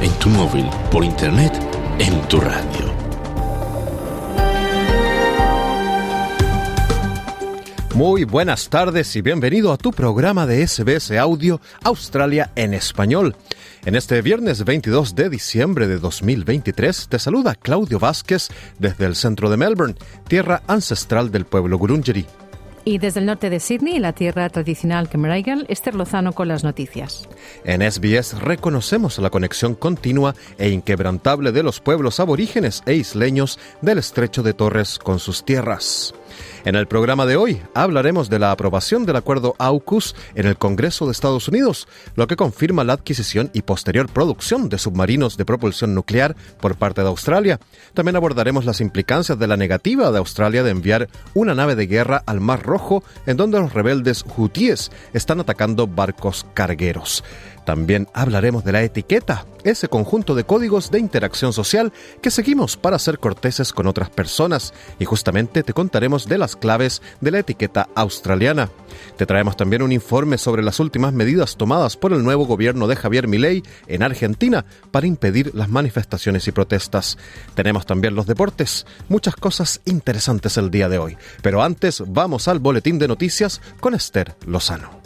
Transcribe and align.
en 0.00 0.12
tu 0.18 0.28
móvil, 0.28 0.66
por 0.90 1.04
internet, 1.04 1.52
en 1.98 2.20
tu 2.28 2.40
radio. 2.40 2.96
Muy 7.96 8.24
buenas 8.24 8.68
tardes 8.68 9.16
y 9.16 9.22
bienvenido 9.22 9.72
a 9.72 9.78
tu 9.78 9.90
programa 9.90 10.46
de 10.46 10.66
SBS 10.66 11.12
Audio 11.12 11.62
Australia 11.82 12.50
en 12.54 12.74
español. 12.74 13.34
En 13.86 13.94
este 13.94 14.20
viernes 14.20 14.64
22 14.66 15.14
de 15.14 15.30
diciembre 15.30 15.86
de 15.86 15.98
2023 15.98 17.08
te 17.08 17.18
saluda 17.18 17.54
Claudio 17.54 17.98
Vázquez 17.98 18.48
desde 18.78 19.06
el 19.06 19.16
centro 19.16 19.48
de 19.48 19.56
Melbourne, 19.56 19.94
tierra 20.28 20.62
ancestral 20.66 21.30
del 21.30 21.46
pueblo 21.46 21.78
Gurungeri. 21.78 22.26
Y 22.88 22.98
desde 22.98 23.18
el 23.18 23.26
norte 23.26 23.50
de 23.50 23.58
Sydney, 23.58 23.98
la 23.98 24.12
tierra 24.12 24.48
tradicional 24.48 25.08
Cameraigal, 25.08 25.66
Esther 25.68 25.96
Lozano 25.96 26.32
con 26.32 26.46
las 26.46 26.62
noticias. 26.62 27.28
En 27.64 27.82
SBS 27.82 28.40
reconocemos 28.40 29.18
la 29.18 29.28
conexión 29.28 29.74
continua 29.74 30.36
e 30.56 30.70
inquebrantable 30.70 31.50
de 31.50 31.64
los 31.64 31.80
pueblos 31.80 32.20
aborígenes 32.20 32.84
e 32.86 32.94
isleños 32.94 33.58
del 33.82 33.98
estrecho 33.98 34.44
de 34.44 34.54
Torres 34.54 35.00
con 35.00 35.18
sus 35.18 35.44
tierras. 35.44 36.14
En 36.64 36.74
el 36.74 36.86
programa 36.86 37.26
de 37.26 37.36
hoy 37.36 37.60
hablaremos 37.74 38.28
de 38.28 38.38
la 38.38 38.50
aprobación 38.50 39.06
del 39.06 39.16
acuerdo 39.16 39.54
AUKUS 39.58 40.14
en 40.34 40.46
el 40.46 40.56
Congreso 40.56 41.06
de 41.06 41.12
Estados 41.12 41.48
Unidos, 41.48 41.88
lo 42.14 42.26
que 42.26 42.36
confirma 42.36 42.84
la 42.84 42.94
adquisición 42.94 43.50
y 43.52 43.62
posterior 43.62 44.08
producción 44.08 44.68
de 44.68 44.78
submarinos 44.78 45.36
de 45.36 45.44
propulsión 45.44 45.94
nuclear 45.94 46.36
por 46.60 46.76
parte 46.76 47.02
de 47.02 47.08
Australia. 47.08 47.60
También 47.94 48.16
abordaremos 48.16 48.64
las 48.64 48.80
implicancias 48.80 49.38
de 49.38 49.46
la 49.46 49.56
negativa 49.56 50.10
de 50.10 50.18
Australia 50.18 50.62
de 50.62 50.70
enviar 50.70 51.08
una 51.34 51.54
nave 51.54 51.74
de 51.74 51.86
guerra 51.86 52.22
al 52.26 52.40
Mar 52.40 52.62
Rojo, 52.62 53.02
en 53.26 53.36
donde 53.36 53.60
los 53.60 53.72
rebeldes 53.72 54.24
hutíes 54.36 54.90
están 55.12 55.40
atacando 55.40 55.86
barcos 55.86 56.46
cargueros. 56.54 57.24
También 57.66 58.06
hablaremos 58.14 58.64
de 58.64 58.70
la 58.70 58.82
etiqueta, 58.82 59.44
ese 59.64 59.88
conjunto 59.88 60.36
de 60.36 60.44
códigos 60.44 60.92
de 60.92 61.00
interacción 61.00 61.52
social 61.52 61.92
que 62.22 62.30
seguimos 62.30 62.76
para 62.76 62.96
ser 63.00 63.18
corteses 63.18 63.72
con 63.72 63.88
otras 63.88 64.08
personas 64.08 64.72
y 65.00 65.04
justamente 65.04 65.64
te 65.64 65.72
contaremos 65.72 66.28
de 66.28 66.38
las 66.38 66.54
claves 66.54 67.02
de 67.20 67.32
la 67.32 67.40
etiqueta 67.40 67.88
australiana. 67.96 68.70
Te 69.16 69.26
traemos 69.26 69.56
también 69.56 69.82
un 69.82 69.90
informe 69.90 70.38
sobre 70.38 70.62
las 70.62 70.78
últimas 70.78 71.12
medidas 71.12 71.56
tomadas 71.56 71.96
por 71.96 72.12
el 72.12 72.22
nuevo 72.22 72.46
gobierno 72.46 72.86
de 72.86 72.94
Javier 72.94 73.26
Milei 73.26 73.64
en 73.88 74.04
Argentina 74.04 74.64
para 74.92 75.08
impedir 75.08 75.52
las 75.52 75.68
manifestaciones 75.68 76.46
y 76.46 76.52
protestas. 76.52 77.18
Tenemos 77.56 77.84
también 77.84 78.14
los 78.14 78.28
deportes, 78.28 78.86
muchas 79.08 79.34
cosas 79.34 79.80
interesantes 79.86 80.56
el 80.56 80.70
día 80.70 80.88
de 80.88 80.98
hoy. 80.98 81.18
Pero 81.42 81.64
antes 81.64 82.00
vamos 82.06 82.46
al 82.46 82.60
boletín 82.60 83.00
de 83.00 83.08
noticias 83.08 83.60
con 83.80 83.94
Esther 83.94 84.36
Lozano. 84.46 85.05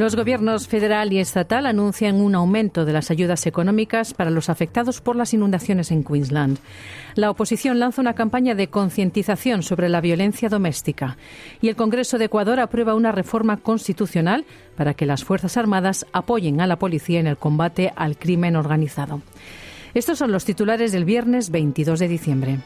Los 0.00 0.16
gobiernos 0.16 0.66
federal 0.66 1.12
y 1.12 1.18
estatal 1.18 1.66
anuncian 1.66 2.22
un 2.22 2.34
aumento 2.34 2.86
de 2.86 2.94
las 2.94 3.10
ayudas 3.10 3.46
económicas 3.46 4.14
para 4.14 4.30
los 4.30 4.48
afectados 4.48 5.02
por 5.02 5.14
las 5.14 5.34
inundaciones 5.34 5.90
en 5.90 6.04
Queensland. 6.04 6.58
La 7.16 7.30
oposición 7.30 7.78
lanza 7.78 8.00
una 8.00 8.14
campaña 8.14 8.54
de 8.54 8.68
concientización 8.68 9.62
sobre 9.62 9.90
la 9.90 10.00
violencia 10.00 10.48
doméstica 10.48 11.18
y 11.60 11.68
el 11.68 11.76
Congreso 11.76 12.16
de 12.16 12.24
Ecuador 12.24 12.60
aprueba 12.60 12.94
una 12.94 13.12
reforma 13.12 13.58
constitucional 13.58 14.46
para 14.74 14.94
que 14.94 15.04
las 15.04 15.22
Fuerzas 15.22 15.58
Armadas 15.58 16.06
apoyen 16.14 16.62
a 16.62 16.66
la 16.66 16.78
policía 16.78 17.20
en 17.20 17.26
el 17.26 17.36
combate 17.36 17.92
al 17.94 18.16
crimen 18.16 18.56
organizado. 18.56 19.20
Estos 19.92 20.16
son 20.16 20.32
los 20.32 20.46
titulares 20.46 20.92
del 20.92 21.04
viernes 21.04 21.50
22 21.50 21.98
de 21.98 22.08
diciembre. 22.08 22.58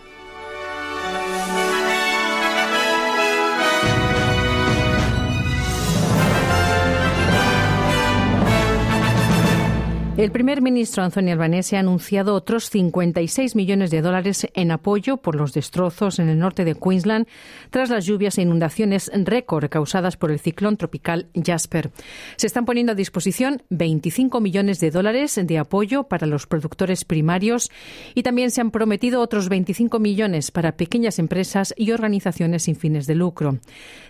El 10.16 10.30
primer 10.30 10.62
ministro 10.62 11.02
Antonio 11.02 11.32
Albanese 11.32 11.76
ha 11.76 11.80
anunciado 11.80 12.36
otros 12.36 12.70
56 12.70 13.56
millones 13.56 13.90
de 13.90 14.00
dólares 14.00 14.46
en 14.54 14.70
apoyo 14.70 15.16
por 15.16 15.34
los 15.34 15.52
destrozos 15.52 16.20
en 16.20 16.28
el 16.28 16.38
norte 16.38 16.64
de 16.64 16.76
Queensland 16.76 17.26
tras 17.70 17.90
las 17.90 18.06
lluvias 18.06 18.38
e 18.38 18.42
inundaciones 18.42 19.10
récord 19.12 19.68
causadas 19.68 20.16
por 20.16 20.30
el 20.30 20.38
ciclón 20.38 20.76
tropical 20.76 21.26
Jasper. 21.34 21.90
Se 22.36 22.46
están 22.46 22.64
poniendo 22.64 22.92
a 22.92 22.94
disposición 22.94 23.64
25 23.70 24.40
millones 24.40 24.78
de 24.78 24.92
dólares 24.92 25.40
de 25.42 25.58
apoyo 25.58 26.04
para 26.04 26.28
los 26.28 26.46
productores 26.46 27.04
primarios 27.04 27.72
y 28.14 28.22
también 28.22 28.52
se 28.52 28.60
han 28.60 28.70
prometido 28.70 29.20
otros 29.20 29.48
25 29.48 29.98
millones 29.98 30.52
para 30.52 30.76
pequeñas 30.76 31.18
empresas 31.18 31.74
y 31.76 31.90
organizaciones 31.90 32.62
sin 32.62 32.76
fines 32.76 33.08
de 33.08 33.16
lucro. 33.16 33.58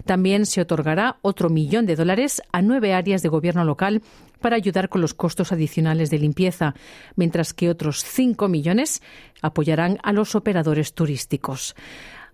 También 0.04 0.44
se 0.44 0.60
otorgará 0.60 1.16
otro 1.22 1.48
millón 1.48 1.86
de 1.86 1.96
dólares 1.96 2.42
a 2.52 2.60
nueve 2.60 2.92
áreas 2.92 3.22
de 3.22 3.30
gobierno 3.30 3.64
local 3.64 4.02
para 4.44 4.56
ayudar 4.56 4.90
con 4.90 5.00
los 5.00 5.14
costos 5.14 5.52
adicionales 5.52 6.10
de 6.10 6.18
limpieza, 6.18 6.74
mientras 7.16 7.54
que 7.54 7.70
otros 7.70 8.04
5 8.04 8.46
millones 8.46 9.00
apoyarán 9.40 9.96
a 10.02 10.12
los 10.12 10.34
operadores 10.34 10.92
turísticos. 10.92 11.74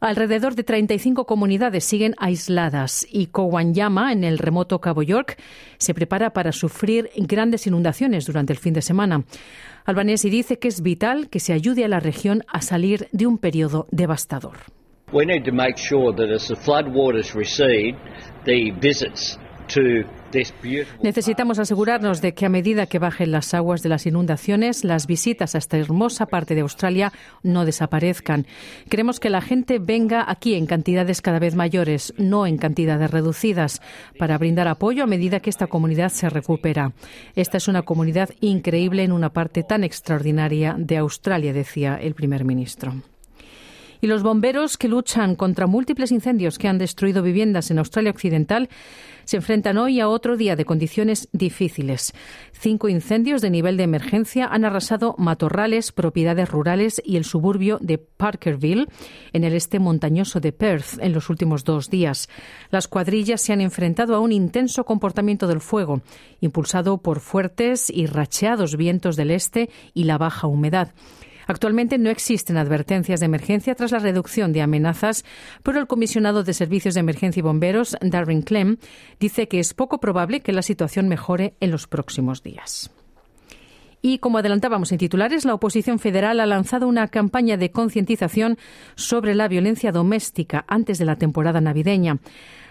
Alrededor 0.00 0.56
de 0.56 0.64
35 0.64 1.24
comunidades 1.24 1.84
siguen 1.84 2.16
aisladas 2.18 3.06
y 3.08 3.26
Kowanyama, 3.26 4.12
en 4.12 4.24
el 4.24 4.38
remoto 4.38 4.80
Cabo 4.80 5.04
York, 5.04 5.40
se 5.78 5.94
prepara 5.94 6.32
para 6.32 6.50
sufrir 6.50 7.10
grandes 7.14 7.68
inundaciones 7.68 8.26
durante 8.26 8.54
el 8.54 8.58
fin 8.58 8.74
de 8.74 8.82
semana. 8.82 9.22
Albanesi 9.84 10.30
dice 10.30 10.58
que 10.58 10.66
es 10.66 10.82
vital 10.82 11.28
que 11.28 11.38
se 11.38 11.52
ayude 11.52 11.84
a 11.84 11.88
la 11.88 12.00
región 12.00 12.42
a 12.48 12.60
salir 12.60 13.06
de 13.12 13.28
un 13.28 13.38
periodo 13.38 13.86
devastador. 13.92 14.56
We 15.12 15.24
need 15.26 15.44
to 15.44 15.52
make 15.52 15.76
sure 15.76 16.12
that 16.16 16.34
as 16.34 16.48
the 16.48 16.56
floodwaters 16.56 17.36
recede, 17.36 17.94
the 18.46 18.72
visits 18.80 19.38
to 19.68 20.02
Necesitamos 21.02 21.58
asegurarnos 21.58 22.20
de 22.20 22.34
que 22.34 22.46
a 22.46 22.48
medida 22.48 22.86
que 22.86 22.98
bajen 22.98 23.30
las 23.30 23.54
aguas 23.54 23.82
de 23.82 23.88
las 23.88 24.06
inundaciones, 24.06 24.84
las 24.84 25.06
visitas 25.06 25.54
a 25.54 25.58
esta 25.58 25.78
hermosa 25.78 26.26
parte 26.26 26.54
de 26.54 26.60
Australia 26.60 27.12
no 27.42 27.64
desaparezcan. 27.64 28.46
Queremos 28.88 29.20
que 29.20 29.30
la 29.30 29.40
gente 29.40 29.78
venga 29.78 30.24
aquí 30.28 30.54
en 30.54 30.66
cantidades 30.66 31.22
cada 31.22 31.38
vez 31.38 31.54
mayores, 31.54 32.14
no 32.16 32.46
en 32.46 32.58
cantidades 32.58 33.10
reducidas, 33.10 33.80
para 34.18 34.38
brindar 34.38 34.68
apoyo 34.68 35.04
a 35.04 35.08
medida 35.08 35.40
que 35.40 35.50
esta 35.50 35.66
comunidad 35.66 36.10
se 36.10 36.30
recupera. 36.30 36.92
Esta 37.34 37.56
es 37.56 37.68
una 37.68 37.82
comunidad 37.82 38.30
increíble 38.40 39.04
en 39.04 39.12
una 39.12 39.30
parte 39.30 39.62
tan 39.62 39.84
extraordinaria 39.84 40.74
de 40.78 40.96
Australia, 40.96 41.52
decía 41.52 41.96
el 42.00 42.14
primer 42.14 42.44
ministro. 42.44 42.94
Y 44.02 44.06
los 44.06 44.22
bomberos 44.22 44.78
que 44.78 44.88
luchan 44.88 45.36
contra 45.36 45.66
múltiples 45.66 46.10
incendios 46.10 46.58
que 46.58 46.68
han 46.68 46.78
destruido 46.78 47.22
viviendas 47.22 47.70
en 47.70 47.78
Australia 47.78 48.10
Occidental 48.10 48.70
se 49.30 49.36
enfrentan 49.36 49.78
hoy 49.78 50.00
a 50.00 50.08
otro 50.08 50.36
día 50.36 50.56
de 50.56 50.64
condiciones 50.64 51.28
difíciles. 51.30 52.12
Cinco 52.50 52.88
incendios 52.88 53.40
de 53.40 53.50
nivel 53.50 53.76
de 53.76 53.84
emergencia 53.84 54.48
han 54.50 54.64
arrasado 54.64 55.14
matorrales, 55.18 55.92
propiedades 55.92 56.48
rurales 56.48 57.00
y 57.04 57.16
el 57.16 57.24
suburbio 57.24 57.78
de 57.80 57.98
Parkerville, 57.98 58.88
en 59.32 59.44
el 59.44 59.52
este 59.52 59.78
montañoso 59.78 60.40
de 60.40 60.50
Perth, 60.50 60.98
en 61.00 61.12
los 61.12 61.30
últimos 61.30 61.62
dos 61.62 61.90
días. 61.90 62.28
Las 62.72 62.88
cuadrillas 62.88 63.40
se 63.40 63.52
han 63.52 63.60
enfrentado 63.60 64.16
a 64.16 64.20
un 64.20 64.32
intenso 64.32 64.84
comportamiento 64.84 65.46
del 65.46 65.60
fuego, 65.60 66.02
impulsado 66.40 66.98
por 66.98 67.20
fuertes 67.20 67.88
y 67.88 68.06
racheados 68.06 68.76
vientos 68.76 69.14
del 69.14 69.30
este 69.30 69.70
y 69.94 70.04
la 70.04 70.18
baja 70.18 70.48
humedad. 70.48 70.92
Actualmente 71.50 71.98
no 71.98 72.10
existen 72.10 72.56
advertencias 72.58 73.18
de 73.18 73.26
emergencia 73.26 73.74
tras 73.74 73.90
la 73.90 73.98
reducción 73.98 74.52
de 74.52 74.62
amenazas, 74.62 75.24
pero 75.64 75.80
el 75.80 75.88
comisionado 75.88 76.44
de 76.44 76.54
Servicios 76.54 76.94
de 76.94 77.00
Emergencia 77.00 77.40
y 77.40 77.42
Bomberos, 77.42 77.96
Darren 78.00 78.42
Clem, 78.42 78.76
dice 79.18 79.48
que 79.48 79.58
es 79.58 79.74
poco 79.74 79.98
probable 79.98 80.42
que 80.42 80.52
la 80.52 80.62
situación 80.62 81.08
mejore 81.08 81.54
en 81.58 81.72
los 81.72 81.88
próximos 81.88 82.44
días. 82.44 82.92
Y 84.00 84.18
como 84.18 84.38
adelantábamos 84.38 84.92
en 84.92 84.98
titulares, 84.98 85.44
la 85.44 85.54
oposición 85.54 85.98
federal 85.98 86.38
ha 86.38 86.46
lanzado 86.46 86.86
una 86.86 87.08
campaña 87.08 87.56
de 87.56 87.72
concientización 87.72 88.56
sobre 88.94 89.34
la 89.34 89.48
violencia 89.48 89.90
doméstica 89.90 90.64
antes 90.68 90.98
de 90.98 91.04
la 91.04 91.16
temporada 91.16 91.60
navideña. 91.60 92.18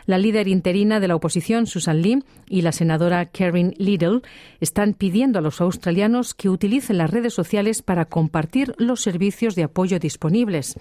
La 0.10 0.18
líder 0.18 0.48
interina 0.48 1.00
de 1.00 1.08
la 1.08 1.16
oposición, 1.16 1.68
Susan 1.68 2.02
Lee, 2.02 2.24
y 2.48 2.64
la 2.64 2.72
senadora 2.72 3.28
Karen 3.28 3.76
Little 3.78 4.22
están 4.60 4.96
pidiendo 4.96 5.38
a 5.38 5.42
los 5.44 5.62
australianos 5.62 6.34
que 6.34 6.50
utilicen 6.50 6.98
las 6.98 7.12
redes 7.12 7.36
sociales 7.36 7.84
para 7.84 8.06
compartir 8.06 8.74
los 8.80 9.02
servicios 9.02 9.54
de 9.54 9.66
apoyo 9.66 10.00
disponibles. 10.00 10.78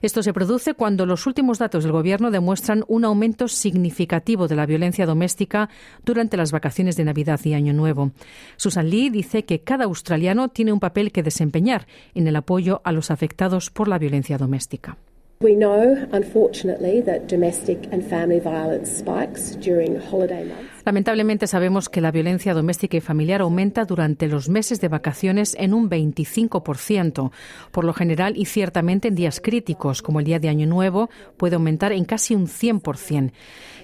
Esto 0.00 0.22
se 0.22 0.32
produce 0.32 0.72
cuando 0.72 1.04
los 1.04 1.26
últimos 1.26 1.58
datos 1.58 1.84
del 1.84 1.92
Gobierno 1.92 2.30
demuestran 2.30 2.84
un 2.88 3.04
aumento 3.04 3.48
significativo 3.48 4.48
de 4.48 4.56
la 4.56 4.64
violencia 4.64 5.04
doméstica 5.04 5.68
durante 6.02 6.38
las 6.38 6.50
vacaciones 6.50 6.96
de 6.96 7.04
Navidad 7.04 7.40
y 7.44 7.52
Año 7.52 7.74
Nuevo. 7.74 8.12
Susan 8.56 8.88
Lee 8.88 9.10
dice 9.10 9.44
que 9.44 9.60
cada 9.60 9.84
australiano 9.84 10.48
tiene 10.48 10.72
un 10.72 10.80
papel 10.80 11.12
que 11.12 11.22
desempeñar 11.22 11.86
en 12.14 12.28
el 12.28 12.36
apoyo 12.36 12.80
a 12.84 12.92
los 12.92 13.10
afectados 13.10 13.68
por 13.68 13.88
la 13.88 13.98
violencia 13.98 14.38
doméstica. 14.38 14.96
We 15.40 15.54
know, 15.54 16.08
unfortunately, 16.12 17.00
that 17.02 17.26
domestic 17.26 17.88
and 17.92 18.04
family 18.04 18.40
violence 18.40 18.90
spikes 18.90 19.50
during 19.56 20.00
holiday 20.00 20.44
months. 20.44 20.73
Lamentablemente 20.84 21.46
sabemos 21.46 21.88
que 21.88 22.02
la 22.02 22.10
violencia 22.10 22.52
doméstica 22.52 22.98
y 22.98 23.00
familiar 23.00 23.40
aumenta 23.40 23.86
durante 23.86 24.28
los 24.28 24.50
meses 24.50 24.80
de 24.80 24.88
vacaciones 24.88 25.56
en 25.58 25.72
un 25.72 25.88
25%. 25.88 27.30
Por 27.70 27.84
lo 27.84 27.94
general 27.94 28.34
y 28.36 28.44
ciertamente 28.44 29.08
en 29.08 29.14
días 29.14 29.40
críticos, 29.40 30.02
como 30.02 30.20
el 30.20 30.26
día 30.26 30.38
de 30.38 30.50
Año 30.50 30.66
Nuevo, 30.66 31.08
puede 31.38 31.54
aumentar 31.54 31.92
en 31.92 32.04
casi 32.04 32.34
un 32.34 32.48
100%. 32.48 33.32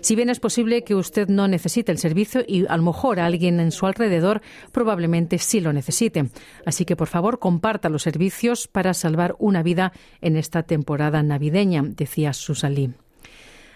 Si 0.03 0.15
bien 0.15 0.31
es 0.31 0.41
posible 0.41 0.85
que 0.85 0.95
usted 0.95 1.29
no 1.29 1.49
necesite 1.49 1.91
el 1.93 1.99
servicio 1.99 2.43
y 2.47 2.67
a 2.67 2.77
lo 2.77 2.83
mejor 2.83 3.21
alguien 3.21 3.61
en 3.61 3.73
su 3.73 3.87
alrededor 3.87 4.43
probablemente 4.73 5.39
sí 5.39 5.61
lo 5.61 5.73
necesite. 5.73 6.31
Así 6.67 6.85
que 6.85 6.97
por 6.97 7.09
favor 7.09 7.39
comparta 7.39 7.89
los 7.89 8.03
servicios 8.03 8.69
para 8.69 8.95
salvar 8.95 9.37
una 9.39 9.63
vida 9.63 9.93
en 10.21 10.37
esta 10.37 10.63
temporada 10.63 11.23
navideña, 11.23 11.83
decía 11.83 12.33
Susan 12.33 12.75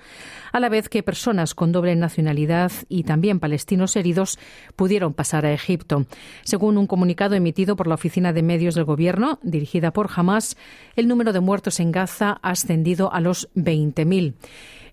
a 0.51 0.59
la 0.59 0.69
vez 0.69 0.89
que 0.89 1.01
personas 1.01 1.55
con 1.55 1.71
doble 1.71 1.95
nacionalidad 1.95 2.71
y 2.87 3.01
también 3.01 3.39
palestinos 3.39 3.95
heridos 3.95 4.37
pudieron 4.75 5.15
pasar 5.15 5.47
a 5.47 5.53
Egipto. 5.53 6.05
Según 6.43 6.77
un 6.77 6.85
comunicado 6.85 7.33
emitido 7.33 7.75
por 7.75 7.87
la 7.87 7.95
Oficina 7.95 8.31
de 8.31 8.43
Medios 8.43 8.75
del 8.75 8.83
Gobierno, 8.83 9.39
dirigida 9.41 9.91
por 9.91 10.07
Hamas, 10.15 10.55
el 10.95 11.07
número 11.07 11.33
de 11.33 11.39
muertos 11.39 11.79
en 11.79 11.91
Gaza 11.91 12.37
ha 12.43 12.51
ascendido 12.51 13.11
a 13.11 13.21
los 13.21 13.49
20.000. 13.55 14.35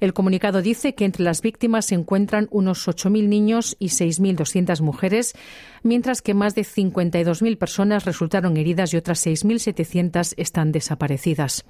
El 0.00 0.12
comunicado 0.12 0.62
dice 0.62 0.94
que 0.94 1.04
entre 1.04 1.24
las 1.24 1.42
víctimas 1.42 1.86
se 1.86 1.94
encuentran 1.94 2.48
unos 2.50 2.86
8.000 2.86 3.28
niños 3.28 3.76
y 3.78 3.88
6.200 3.88 4.80
mujeres, 4.80 5.34
mientras 5.82 6.22
que 6.22 6.34
más 6.34 6.54
de 6.54 6.62
52.000 6.62 7.58
personas 7.58 8.04
resultaron 8.04 8.56
heridas 8.56 8.92
y 8.92 8.96
otras 8.96 9.26
6.700 9.26 10.34
están 10.36 10.72
desaparecidas. 10.72 11.64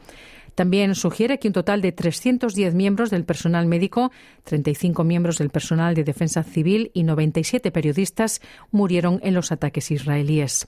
También 0.56 0.94
sugiere 0.94 1.38
que 1.38 1.48
un 1.48 1.52
total 1.52 1.82
de 1.82 1.92
310 1.92 2.74
miembros 2.74 3.10
del 3.10 3.24
personal 3.24 3.66
médico, 3.66 4.10
35 4.44 5.04
miembros 5.04 5.36
del 5.36 5.50
personal 5.50 5.94
de 5.94 6.02
defensa 6.02 6.42
civil 6.42 6.90
y 6.94 7.02
97 7.02 7.70
periodistas 7.70 8.40
murieron 8.70 9.20
en 9.22 9.34
los 9.34 9.52
ataques 9.52 9.90
israelíes. 9.90 10.66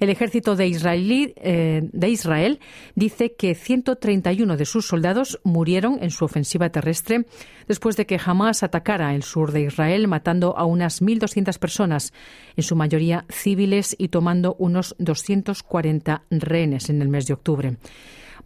El 0.00 0.10
ejército 0.10 0.56
de, 0.56 0.66
eh, 1.36 1.88
de 1.92 2.08
Israel 2.08 2.60
dice 2.94 3.34
que 3.34 3.54
131 3.54 4.56
de 4.56 4.64
sus 4.64 4.86
soldados 4.86 5.40
murieron 5.44 5.98
en 6.02 6.10
su 6.10 6.24
ofensiva 6.24 6.70
terrestre 6.70 7.26
después 7.68 7.96
de 7.96 8.06
que 8.06 8.20
Hamas 8.24 8.62
atacara 8.62 9.14
el 9.14 9.22
sur 9.22 9.52
de 9.52 9.62
Israel, 9.62 10.08
matando 10.08 10.56
a 10.56 10.64
unas 10.64 11.02
1.200 11.02 11.58
personas, 11.58 12.12
en 12.56 12.62
su 12.62 12.76
mayoría 12.76 13.24
civiles, 13.28 13.96
y 13.98 14.08
tomando 14.08 14.54
unos 14.58 14.94
240 14.98 16.22
rehenes 16.30 16.90
en 16.90 17.02
el 17.02 17.08
mes 17.08 17.26
de 17.26 17.34
octubre. 17.34 17.76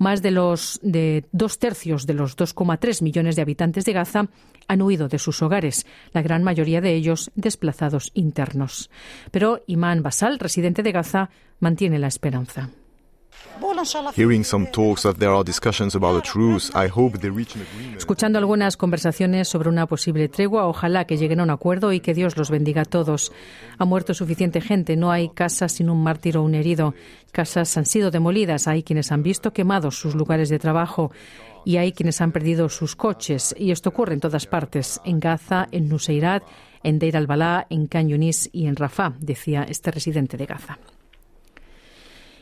Más 0.01 0.23
de 0.23 0.31
los 0.31 0.81
de 0.83 1.27
dos 1.31 1.59
tercios 1.59 2.07
de 2.07 2.15
los 2.15 2.35
2,3 2.35 3.03
millones 3.03 3.37
de 3.37 3.43
habitantes 3.43 3.85
de 3.85 3.93
Gaza 3.93 4.29
han 4.67 4.81
huido 4.81 5.09
de 5.09 5.19
sus 5.19 5.43
hogares, 5.43 5.85
la 6.15 6.23
gran 6.23 6.43
mayoría 6.43 6.81
de 6.81 6.95
ellos 6.95 7.31
desplazados 7.35 8.11
internos. 8.15 8.89
Pero 9.31 9.63
Imán 9.67 10.03
Basal, 10.03 10.39
residente 10.39 10.83
de 10.83 10.93
Gaza, 10.93 11.29
mantiene 11.59 11.99
la 11.99 12.07
esperanza. 12.07 12.71
Escuchando 17.97 18.39
algunas 18.39 18.77
conversaciones 18.77 19.49
sobre 19.49 19.69
una 19.69 19.87
posible 19.87 20.29
tregua, 20.29 20.67
ojalá 20.67 21.05
que 21.05 21.17
lleguen 21.17 21.41
a 21.41 21.43
un 21.43 21.51
acuerdo 21.51 21.93
y 21.93 22.01
que 22.01 22.15
Dios 22.15 22.37
los 22.37 22.51
bendiga 22.51 22.83
a 22.83 22.85
todos. 22.87 23.33
Ha 23.79 23.85
muerto 23.85 24.15
suficiente 24.15 24.61
gente, 24.61 24.97
no 24.97 25.11
hay 25.11 25.29
casas 25.29 25.73
sin 25.73 25.91
un 25.91 26.03
mártir 26.03 26.37
o 26.37 26.43
un 26.43 26.55
herido. 26.55 26.95
Casas 27.33 27.77
han 27.77 27.87
sido 27.87 28.11
demolidas, 28.11 28.67
hay 28.67 28.83
quienes 28.83 29.13
han 29.13 29.23
visto 29.23 29.53
quemados 29.53 29.99
sus 29.99 30.15
lugares 30.15 30.49
de 30.49 30.59
trabajo 30.59 31.13
y 31.65 31.77
hay 31.77 31.93
quienes 31.93 32.21
han 32.21 32.33
perdido 32.33 32.69
sus 32.69 32.97
coches. 32.97 33.55
Y 33.59 33.71
esto 33.71 33.91
ocurre 33.91 34.15
en 34.15 34.21
todas 34.21 34.47
partes, 34.47 35.01
en 35.05 35.21
Gaza, 35.21 35.69
en 35.71 35.89
Nuseirat, 35.89 36.43
en 36.83 36.99
Deir 36.99 37.17
al-Balá, 37.17 37.67
en 37.71 37.87
Can 37.87 38.09
y 38.11 38.67
en 38.67 38.77
Rafah, 38.77 39.13
decía 39.21 39.65
este 39.69 39.91
residente 39.91 40.37
de 40.37 40.47
Gaza. 40.47 40.79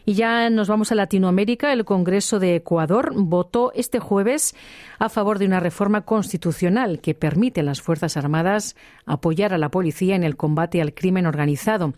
Y 0.09 0.15
ya 0.15 0.49
nos 0.49 0.69
vamos 0.69 0.91
a 0.91 0.95
Latinoamérica. 0.95 1.71
El 1.71 1.85
Congreso 1.85 2.39
de 2.39 2.55
Ecuador 2.55 3.13
votó 3.15 3.73
este 3.75 3.99
jueves 3.99 4.55
a 4.99 5.11
favor 5.11 5.39
de 5.39 5.45
una 5.45 5.61
reforma 5.61 6.07
constitucional 6.07 7.01
que 7.01 7.15
permite 7.15 7.61
a 7.61 7.63
las 7.63 7.83
Fuerzas 7.83 8.17
Armadas 8.17 8.75
apoyar 9.05 9.53
a 9.53 9.59
la 9.59 9.71
policía 9.71 10.17
en 10.17 10.25
el 10.25 10.35
combate 10.35 10.81
al 10.81 10.95
crimen 10.95 11.27
organizado 11.27 11.93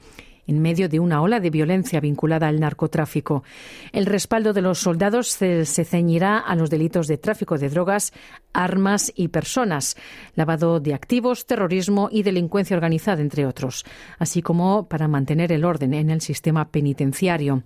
en 0.50 0.61
medio 0.61 0.88
de 0.88 0.99
una 0.99 1.23
ola 1.23 1.38
de 1.38 1.49
violencia 1.49 2.00
vinculada 2.00 2.49
al 2.49 2.59
narcotráfico. 2.59 3.45
El 3.92 4.04
respaldo 4.04 4.52
de 4.52 4.62
los 4.62 4.80
soldados 4.80 5.28
se, 5.28 5.64
ceñirá 5.64 6.38
a 6.38 6.57
los 6.57 6.71
delitos 6.71 7.07
de 7.07 7.19
tráfico 7.19 7.57
de 7.57 7.69
drogas, 7.69 8.12
armas 8.52 9.12
y 9.14 9.28
personas, 9.28 9.97
lavado 10.35 10.80
de 10.80 10.92
activos, 10.92 11.47
terrorismo 11.47 12.09
y 12.11 12.25
delincuencia 12.25 12.76
organizada, 12.76 13.23
entre 13.23 13.47
otros, 13.47 13.85
así 14.19 14.42
como 14.42 14.88
para 14.88 15.07
mantener 15.07 15.52
el 15.52 15.64
orden 15.64 15.95
en 15.95 16.11
el 16.11 16.21
sistema 16.21 16.69
penitenciario. 16.69 17.62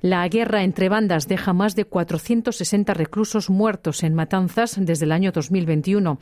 La 0.00 0.28
guerra 0.28 0.62
entre 0.62 0.88
bandas 0.88 1.26
deja 1.26 1.52
más 1.52 1.74
de 1.74 1.84
460 1.84 2.94
reclusos 2.94 3.50
muertos 3.50 4.04
en 4.04 4.14
matanzas 4.14 4.76
desde 4.78 5.06
el 5.06 5.12
año 5.12 5.32
2021, 5.32 6.18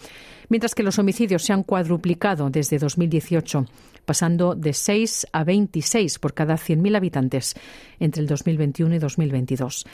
mientras 0.49 0.75
que 0.75 0.83
los 0.83 0.99
homicidios 0.99 1.43
se 1.43 1.53
han 1.53 1.63
cuadruplicado 1.63 2.49
desde 2.49 2.79
2018, 2.79 3.67
pasando 4.07 4.55
de 4.55 4.73
6 4.73 5.27
a 5.33 5.45
26 5.45 6.19
por 6.19 6.33
cada 6.33 6.55
100.000 6.55 6.97
habitantes 6.97 7.55
entre 8.01 8.23
el 8.23 8.29
2021 8.29 8.95
y 8.95 8.99
2022. 8.99 9.85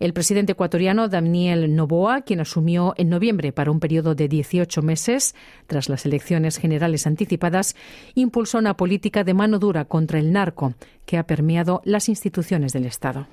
El 0.00 0.12
presidente 0.12 0.52
ecuatoriano 0.52 1.08
Daniel 1.08 1.74
Noboa, 1.74 2.22
quien 2.22 2.40
asumió 2.40 2.94
en 2.96 3.08
noviembre 3.08 3.52
para 3.52 3.70
un 3.70 3.80
periodo 3.80 4.14
de 4.14 4.28
18 4.28 4.80
meses 4.80 5.34
tras 5.66 5.88
las 5.88 6.06
elecciones 6.06 6.58
generales 6.58 7.06
anticipadas, 7.06 7.74
impulsó 8.14 8.58
una 8.58 8.76
política 8.76 9.24
de 9.24 9.34
mano 9.34 9.58
dura 9.58 9.84
contra 9.86 10.20
el 10.20 10.32
narco 10.32 10.74
que 11.04 11.18
ha 11.18 11.26
permeado 11.26 11.82
las 11.84 12.08
instituciones 12.08 12.72
del 12.72 12.86
Estado. 12.86 13.26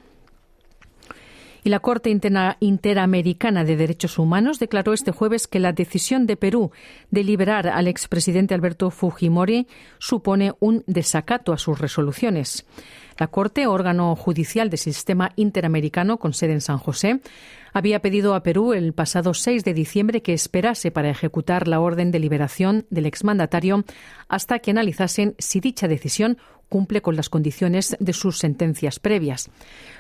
Y 1.66 1.70
la 1.70 1.80
Corte 1.80 2.12
Interamericana 2.12 3.64
de 3.64 3.76
Derechos 3.76 4.20
Humanos 4.20 4.60
declaró 4.60 4.94
este 4.94 5.10
jueves 5.10 5.48
que 5.48 5.60
la 5.60 5.74
decisión 5.74 6.28
de 6.28 6.38
Perú 6.38 6.70
de 7.10 7.24
liberar 7.24 7.70
al 7.70 7.88
expresidente 7.88 8.54
Alberto 8.54 8.92
Fujimori 8.92 9.66
supone 9.98 10.54
un 10.60 10.84
desacato 10.86 11.54
a 11.54 11.58
sus 11.58 11.80
resoluciones. 11.80 12.68
La 13.18 13.30
Corte, 13.30 13.66
órgano 13.66 14.16
judicial 14.16 14.70
del 14.70 14.78
sistema 14.78 15.32
interamericano 15.38 16.18
con 16.18 16.34
sede 16.34 16.54
en 16.54 16.62
San 16.62 16.78
José, 16.78 17.20
había 17.76 18.02
pedido 18.02 18.36
a 18.36 18.42
Perú 18.42 18.72
el 18.72 18.94
pasado 18.94 19.34
6 19.34 19.66
de 19.66 19.74
diciembre 19.74 20.22
que 20.22 20.32
esperase 20.32 20.92
para 20.92 21.10
ejecutar 21.10 21.68
la 21.68 21.82
orden 21.82 22.10
de 22.10 22.20
liberación 22.20 22.86
del 22.90 23.06
exmandatario 23.06 23.84
hasta 24.30 24.60
que 24.60 24.72
analizasen 24.72 25.36
si 25.40 25.60
dicha 25.60 25.90
decisión 25.90 26.38
cumple 26.70 27.02
con 27.02 27.18
las 27.18 27.28
condiciones 27.28 27.98
de 28.00 28.14
sus 28.14 28.40
sentencias 28.40 29.00
previas. 29.00 29.50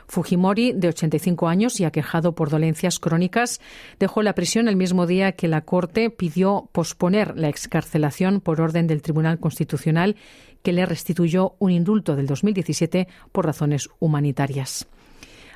Fujimori, 0.07 0.71
de 0.71 0.87
85 0.87 1.49
años 1.49 1.81
y 1.81 1.83
aquejado 1.83 2.33
por 2.33 2.49
dolencias 2.49 2.97
crónicas, 2.97 3.59
dejó 3.99 4.23
la 4.23 4.35
prisión 4.35 4.69
el 4.69 4.77
mismo 4.77 5.05
día 5.05 5.33
que 5.33 5.49
la 5.49 5.59
Corte 5.59 6.09
pidió 6.09 6.69
posponer 6.71 7.37
la 7.37 7.49
excarcelación 7.49 8.39
por 8.39 8.61
orden 8.61 8.87
del 8.87 9.01
Tribunal 9.01 9.37
Constitucional 9.37 10.15
que 10.63 10.71
le 10.71 10.85
restituyó 10.85 11.55
un 11.59 11.71
indulto 11.71 12.15
del 12.15 12.25
2017 12.25 13.09
por 13.33 13.45
razones 13.45 13.89
humanitarias. 13.99 14.87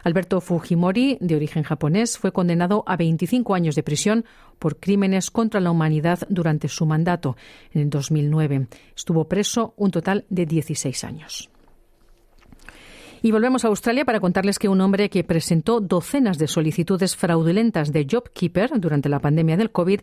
Alberto 0.03 0.41
Fujimori, 0.41 1.17
de 1.19 1.35
origen 1.35 1.63
japonés, 1.63 2.17
fue 2.17 2.31
condenado 2.31 2.83
a 2.87 2.95
25 2.95 3.53
años 3.55 3.75
de 3.75 3.83
prisión 3.83 4.25
por 4.57 4.77
crímenes 4.77 5.31
contra 5.31 5.59
la 5.59 5.71
humanidad 5.71 6.19
durante 6.29 6.67
su 6.67 6.85
mandato 6.85 7.35
en 7.73 7.81
el 7.81 7.89
2009. 7.89 8.67
Estuvo 8.95 9.25
preso 9.25 9.73
un 9.77 9.91
total 9.91 10.25
de 10.29 10.45
16 10.45 11.03
años. 11.03 11.49
Y 13.21 13.31
volvemos 13.31 13.65
a 13.65 13.67
Australia 13.67 14.05
para 14.05 14.19
contarles 14.19 14.59
que 14.59 14.69
un 14.69 14.79
hombre 14.81 15.09
que 15.09 15.23
presentó 15.23 15.81
docenas 15.81 16.37
de 16.37 16.47
solicitudes 16.47 17.15
fraudulentas 17.15 17.91
de 17.91 18.05
JobKeeper 18.05 18.79
durante 18.79 19.09
la 19.09 19.19
pandemia 19.19 19.57
del 19.57 19.71
COVID 19.71 19.99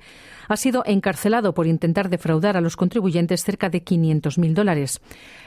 ha 0.48 0.56
sido 0.56 0.82
encarcelado 0.84 1.54
por 1.54 1.66
intentar 1.66 2.10
defraudar 2.10 2.56
a 2.56 2.60
los 2.60 2.76
contribuyentes 2.76 3.42
cerca 3.42 3.70
de 3.70 3.82
500.000 3.82 4.52
dólares. 4.52 5.00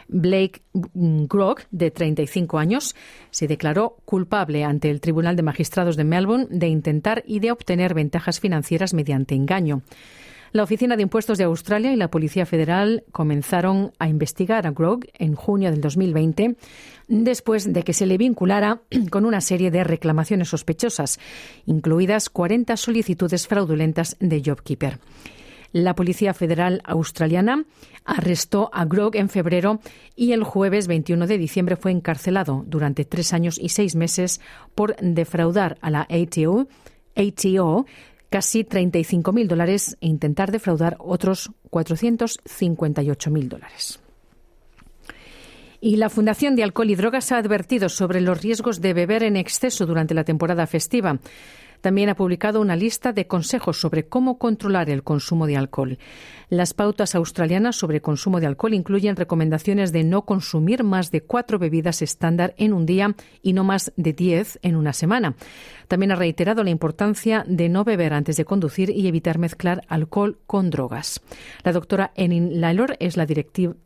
Blake 0.07 0.61
Grog, 0.73 1.59
de 1.69 1.91
35 1.91 2.57
años, 2.57 2.95
se 3.29 3.47
declaró 3.47 3.97
culpable 4.05 4.63
ante 4.63 4.89
el 4.89 5.01
Tribunal 5.01 5.35
de 5.35 5.43
Magistrados 5.43 5.95
de 5.95 6.03
Melbourne 6.03 6.47
de 6.49 6.67
intentar 6.67 7.23
y 7.27 7.39
de 7.39 7.51
obtener 7.51 7.93
ventajas 7.93 8.39
financieras 8.39 8.93
mediante 8.93 9.35
engaño. 9.35 9.83
La 10.51 10.63
Oficina 10.63 10.95
de 10.95 11.03
Impuestos 11.03 11.37
de 11.37 11.43
Australia 11.43 11.93
y 11.93 11.95
la 11.95 12.09
Policía 12.09 12.45
Federal 12.47 13.03
comenzaron 13.11 13.91
a 13.99 14.07
investigar 14.07 14.65
a 14.65 14.71
Grog 14.71 15.01
en 15.13 15.35
junio 15.35 15.69
del 15.69 15.79
2020, 15.79 16.55
después 17.07 17.71
de 17.71 17.83
que 17.83 17.93
se 17.93 18.07
le 18.07 18.17
vinculara 18.17 18.81
con 19.11 19.25
una 19.25 19.41
serie 19.41 19.69
de 19.69 19.83
reclamaciones 19.83 20.49
sospechosas, 20.49 21.19
incluidas 21.67 22.29
40 22.29 22.77
solicitudes 22.77 23.47
fraudulentas 23.47 24.17
de 24.19 24.41
JobKeeper. 24.41 24.99
La 25.71 25.93
Policía 25.93 26.33
Federal 26.33 26.81
Australiana 26.83 27.63
arrestó 28.03 28.71
a 28.73 28.85
Grog 28.85 29.15
en 29.15 29.29
febrero 29.29 29.79
y 30.15 30.31
el 30.31 30.43
jueves 30.43 30.87
21 30.87 31.27
de 31.27 31.37
diciembre 31.37 31.75
fue 31.75 31.91
encarcelado 31.91 32.63
durante 32.65 33.05
tres 33.05 33.33
años 33.33 33.59
y 33.59 33.69
seis 33.69 33.95
meses 33.95 34.41
por 34.73 34.95
defraudar 34.95 35.77
a 35.81 35.91
la 35.91 36.07
ATO, 36.09 36.67
casi 38.29 38.63
35.000 38.63 39.48
dólares 39.48 39.98
e 40.01 40.07
intentar 40.07 40.51
defraudar 40.51 40.98
otros 41.00 41.51
458.000 41.71 43.48
dólares. 43.48 44.00
Y 45.81 45.95
la 45.95 46.09
Fundación 46.09 46.55
de 46.55 46.63
Alcohol 46.63 46.89
y 46.89 46.95
Drogas 46.95 47.31
ha 47.31 47.38
advertido 47.38 47.88
sobre 47.88 48.19
los 48.21 48.41
riesgos 48.41 48.81
de 48.81 48.93
beber 48.93 49.24
en 49.24 49.38
exceso 49.38 49.86
durante 49.86 50.13
la 50.13 50.25
temporada 50.25 50.67
festiva. 50.67 51.19
También 51.81 52.09
ha 52.09 52.15
publicado 52.15 52.62
una 52.62 52.75
lista 52.75 53.13
de 53.13 53.27
consejos 53.27 53.79
sobre 53.79 54.07
cómo 54.07 54.38
controlar 54.38 54.89
el 54.89 55.03
consumo 55.03 55.48
de 55.48 55.57
alcohol. 55.57 55.98
Las 56.50 56.74
pautas 56.74 57.15
australianas 57.15 57.75
sobre 57.75 58.01
consumo 58.01 58.39
de 58.39 58.48
alcohol 58.48 58.74
incluyen 58.74 59.15
recomendaciones 59.15 59.91
de 59.91 60.03
no 60.03 60.24
consumir 60.24 60.83
más 60.83 61.12
de 61.12 61.21
cuatro 61.21 61.59
bebidas 61.59 62.01
estándar 62.01 62.53
en 62.57 62.74
un 62.74 62.86
día 62.86 63.15
y 63.41 63.53
no 63.53 63.63
más 63.63 63.93
de 63.95 64.13
diez 64.13 64.59
en 64.62 64.75
una 64.75 64.93
semana. 64.93 65.36
También 65.88 66.12
ha 66.12 66.15
reiterado 66.15 66.63
la 66.63 66.69
importancia 66.69 67.45
de 67.48 67.69
no 67.69 67.83
beber 67.83 68.13
antes 68.13 68.36
de 68.38 68.45
conducir 68.45 68.89
y 68.89 69.07
evitar 69.07 69.38
mezclar 69.38 69.83
alcohol 69.88 70.39
con 70.48 70.69
drogas. 70.69 71.21
La 71.63 71.71
doctora 71.71 72.12
Enin 72.15 72.62
Lailor 72.62 72.98
es 73.00 73.15
la, 73.15 73.27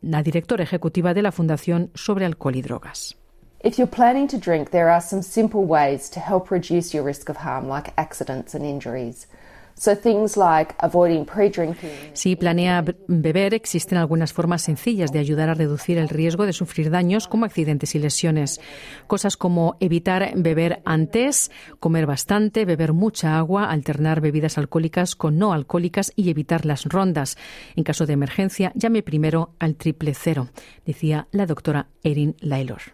la 0.00 0.22
directora 0.22 0.64
ejecutiva 0.64 1.14
de 1.14 1.22
la 1.22 1.32
Fundación 1.32 1.90
sobre 1.94 2.24
Alcohol 2.24 2.56
y 2.56 2.62
Drogas. 2.62 3.23
If 3.64 3.78
you're 3.78 3.90
planning 3.90 4.28
to 4.28 4.36
drink, 4.36 4.72
there 4.72 4.90
are 4.90 5.00
some 5.00 5.22
simple 5.22 5.64
ways 5.64 6.10
to 6.10 6.20
help 6.20 6.50
reduce 6.50 6.94
your 6.94 7.02
risk 7.02 7.30
of 7.30 7.38
harm, 7.38 7.66
like 7.66 7.94
accidents 7.96 8.54
and 8.54 8.62
injuries. 8.62 9.26
So 9.74 9.96
things 9.96 10.36
like 10.36 10.74
avoiding 10.80 11.24
pre-drinking. 11.24 12.12
Si 12.12 12.36
planea 12.36 12.84
beber, 13.08 13.54
existen 13.54 13.96
algunas 13.96 14.34
formas 14.34 14.60
sencillas 14.60 15.12
de 15.12 15.18
ayudar 15.18 15.48
a 15.48 15.54
reducir 15.54 15.96
el 15.96 16.10
riesgo 16.10 16.44
de 16.44 16.52
sufrir 16.52 16.90
daños 16.90 17.26
como 17.26 17.46
accidentes 17.46 17.94
y 17.94 18.00
lesiones. 18.00 18.60
Cosas 19.06 19.38
como 19.38 19.78
evitar 19.80 20.34
beber 20.36 20.82
antes, 20.84 21.50
comer 21.80 22.04
bastante, 22.04 22.66
beber 22.66 22.92
mucha 22.92 23.38
agua, 23.38 23.70
alternar 23.70 24.20
bebidas 24.20 24.58
alcohólicas 24.58 25.16
con 25.16 25.38
no 25.38 25.54
alcohólicas 25.54 26.12
y 26.16 26.28
evitar 26.28 26.66
las 26.66 26.84
rondas. 26.84 27.38
En 27.76 27.82
caso 27.84 28.04
de 28.04 28.12
emergencia, 28.12 28.72
llame 28.74 29.02
primero 29.02 29.54
al 29.58 29.76
triple 29.76 30.12
cero, 30.12 30.50
decía 30.84 31.28
la 31.30 31.46
doctora 31.46 31.88
Erin 32.02 32.36
Laylor. 32.40 32.93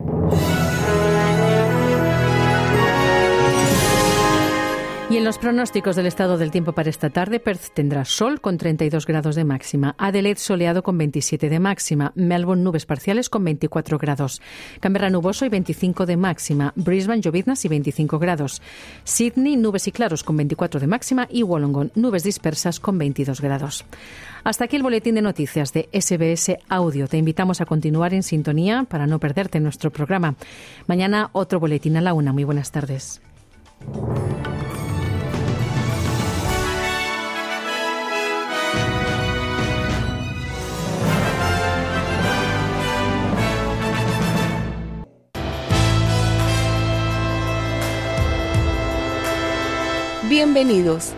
you 0.00 0.63
Y 5.14 5.16
en 5.16 5.22
los 5.22 5.38
pronósticos 5.38 5.94
del 5.94 6.06
estado 6.06 6.38
del 6.38 6.50
tiempo 6.50 6.72
para 6.72 6.90
esta 6.90 7.08
tarde, 7.08 7.38
Perth 7.38 7.72
tendrá 7.72 8.04
sol 8.04 8.40
con 8.40 8.58
32 8.58 9.06
grados 9.06 9.36
de 9.36 9.44
máxima, 9.44 9.94
Adelaide 9.96 10.40
soleado 10.40 10.82
con 10.82 10.98
27 10.98 11.48
de 11.48 11.60
máxima, 11.60 12.10
Melbourne 12.16 12.64
nubes 12.64 12.84
parciales 12.84 13.30
con 13.30 13.44
24 13.44 13.96
grados, 13.96 14.42
Canberra 14.80 15.10
nuboso 15.10 15.46
y 15.46 15.50
25 15.50 16.04
de 16.06 16.16
máxima, 16.16 16.72
Brisbane 16.74 17.20
lloviznas 17.20 17.64
y 17.64 17.68
25 17.68 18.18
grados, 18.18 18.60
Sydney 19.04 19.56
nubes 19.56 19.86
y 19.86 19.92
claros 19.92 20.24
con 20.24 20.36
24 20.36 20.80
de 20.80 20.88
máxima 20.88 21.28
y 21.30 21.44
Wollongong 21.44 21.92
nubes 21.94 22.24
dispersas 22.24 22.80
con 22.80 22.98
22 22.98 23.40
grados. 23.40 23.84
Hasta 24.42 24.64
aquí 24.64 24.74
el 24.74 24.82
boletín 24.82 25.14
de 25.14 25.22
noticias 25.22 25.72
de 25.72 25.88
SBS 25.92 26.58
Audio. 26.68 27.06
Te 27.06 27.18
invitamos 27.18 27.60
a 27.60 27.66
continuar 27.66 28.14
en 28.14 28.24
sintonía 28.24 28.82
para 28.82 29.06
no 29.06 29.20
perderte 29.20 29.60
nuestro 29.60 29.92
programa. 29.92 30.34
Mañana 30.88 31.30
otro 31.30 31.60
boletín 31.60 31.96
a 31.96 32.00
la 32.00 32.14
una. 32.14 32.32
Muy 32.32 32.42
buenas 32.42 32.72
tardes. 32.72 33.22
Bienvenidos. 50.36 51.12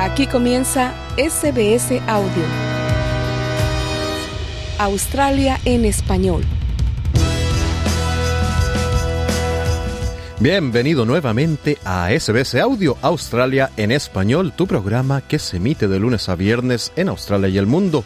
Aquí 0.00 0.26
comienza 0.26 0.92
SBS 1.16 2.02
Audio. 2.08 2.42
Australia 4.80 5.60
en 5.64 5.84
español. 5.84 6.42
Bienvenido 10.40 11.06
nuevamente 11.06 11.78
a 11.84 12.10
SBS 12.10 12.56
Audio 12.56 12.96
Australia 13.02 13.70
en 13.76 13.92
español, 13.92 14.52
tu 14.52 14.66
programa 14.66 15.20
que 15.20 15.38
se 15.38 15.58
emite 15.58 15.86
de 15.86 16.00
lunes 16.00 16.28
a 16.28 16.34
viernes 16.34 16.92
en 16.96 17.08
Australia 17.08 17.48
y 17.50 17.58
el 17.58 17.66
mundo. 17.66 18.04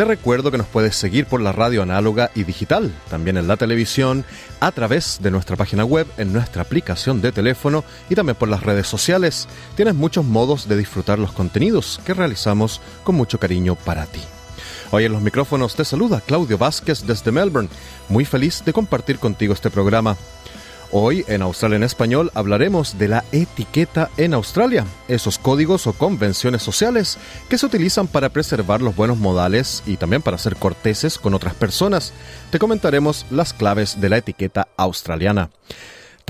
Te 0.00 0.06
recuerdo 0.06 0.50
que 0.50 0.56
nos 0.56 0.66
puedes 0.66 0.96
seguir 0.96 1.26
por 1.26 1.42
la 1.42 1.52
radio 1.52 1.82
análoga 1.82 2.30
y 2.34 2.44
digital, 2.44 2.90
también 3.10 3.36
en 3.36 3.46
la 3.46 3.58
televisión, 3.58 4.24
a 4.58 4.72
través 4.72 5.18
de 5.20 5.30
nuestra 5.30 5.56
página 5.56 5.84
web, 5.84 6.06
en 6.16 6.32
nuestra 6.32 6.62
aplicación 6.62 7.20
de 7.20 7.32
teléfono 7.32 7.84
y 8.08 8.14
también 8.14 8.34
por 8.34 8.48
las 8.48 8.62
redes 8.62 8.86
sociales. 8.86 9.46
Tienes 9.76 9.94
muchos 9.94 10.24
modos 10.24 10.68
de 10.68 10.78
disfrutar 10.78 11.18
los 11.18 11.32
contenidos 11.32 12.00
que 12.06 12.14
realizamos 12.14 12.80
con 13.04 13.14
mucho 13.14 13.38
cariño 13.38 13.74
para 13.74 14.06
ti. 14.06 14.22
Hoy 14.90 15.04
en 15.04 15.12
los 15.12 15.20
micrófonos 15.20 15.74
te 15.74 15.84
saluda 15.84 16.22
Claudio 16.24 16.56
Vázquez 16.56 17.06
desde 17.06 17.30
Melbourne, 17.30 17.68
muy 18.08 18.24
feliz 18.24 18.64
de 18.64 18.72
compartir 18.72 19.18
contigo 19.18 19.52
este 19.52 19.68
programa. 19.68 20.16
Hoy 20.92 21.24
en 21.28 21.40
Australia 21.42 21.76
en 21.76 21.84
Español 21.84 22.32
hablaremos 22.34 22.98
de 22.98 23.06
la 23.06 23.24
etiqueta 23.30 24.10
en 24.16 24.34
Australia, 24.34 24.84
esos 25.06 25.38
códigos 25.38 25.86
o 25.86 25.92
convenciones 25.92 26.62
sociales 26.62 27.16
que 27.48 27.58
se 27.58 27.66
utilizan 27.66 28.08
para 28.08 28.30
preservar 28.30 28.82
los 28.82 28.96
buenos 28.96 29.16
modales 29.16 29.84
y 29.86 29.96
también 29.98 30.20
para 30.20 30.36
ser 30.36 30.56
corteses 30.56 31.16
con 31.16 31.32
otras 31.32 31.54
personas. 31.54 32.12
Te 32.50 32.58
comentaremos 32.58 33.24
las 33.30 33.52
claves 33.52 34.00
de 34.00 34.08
la 34.08 34.16
etiqueta 34.16 34.66
australiana. 34.76 35.50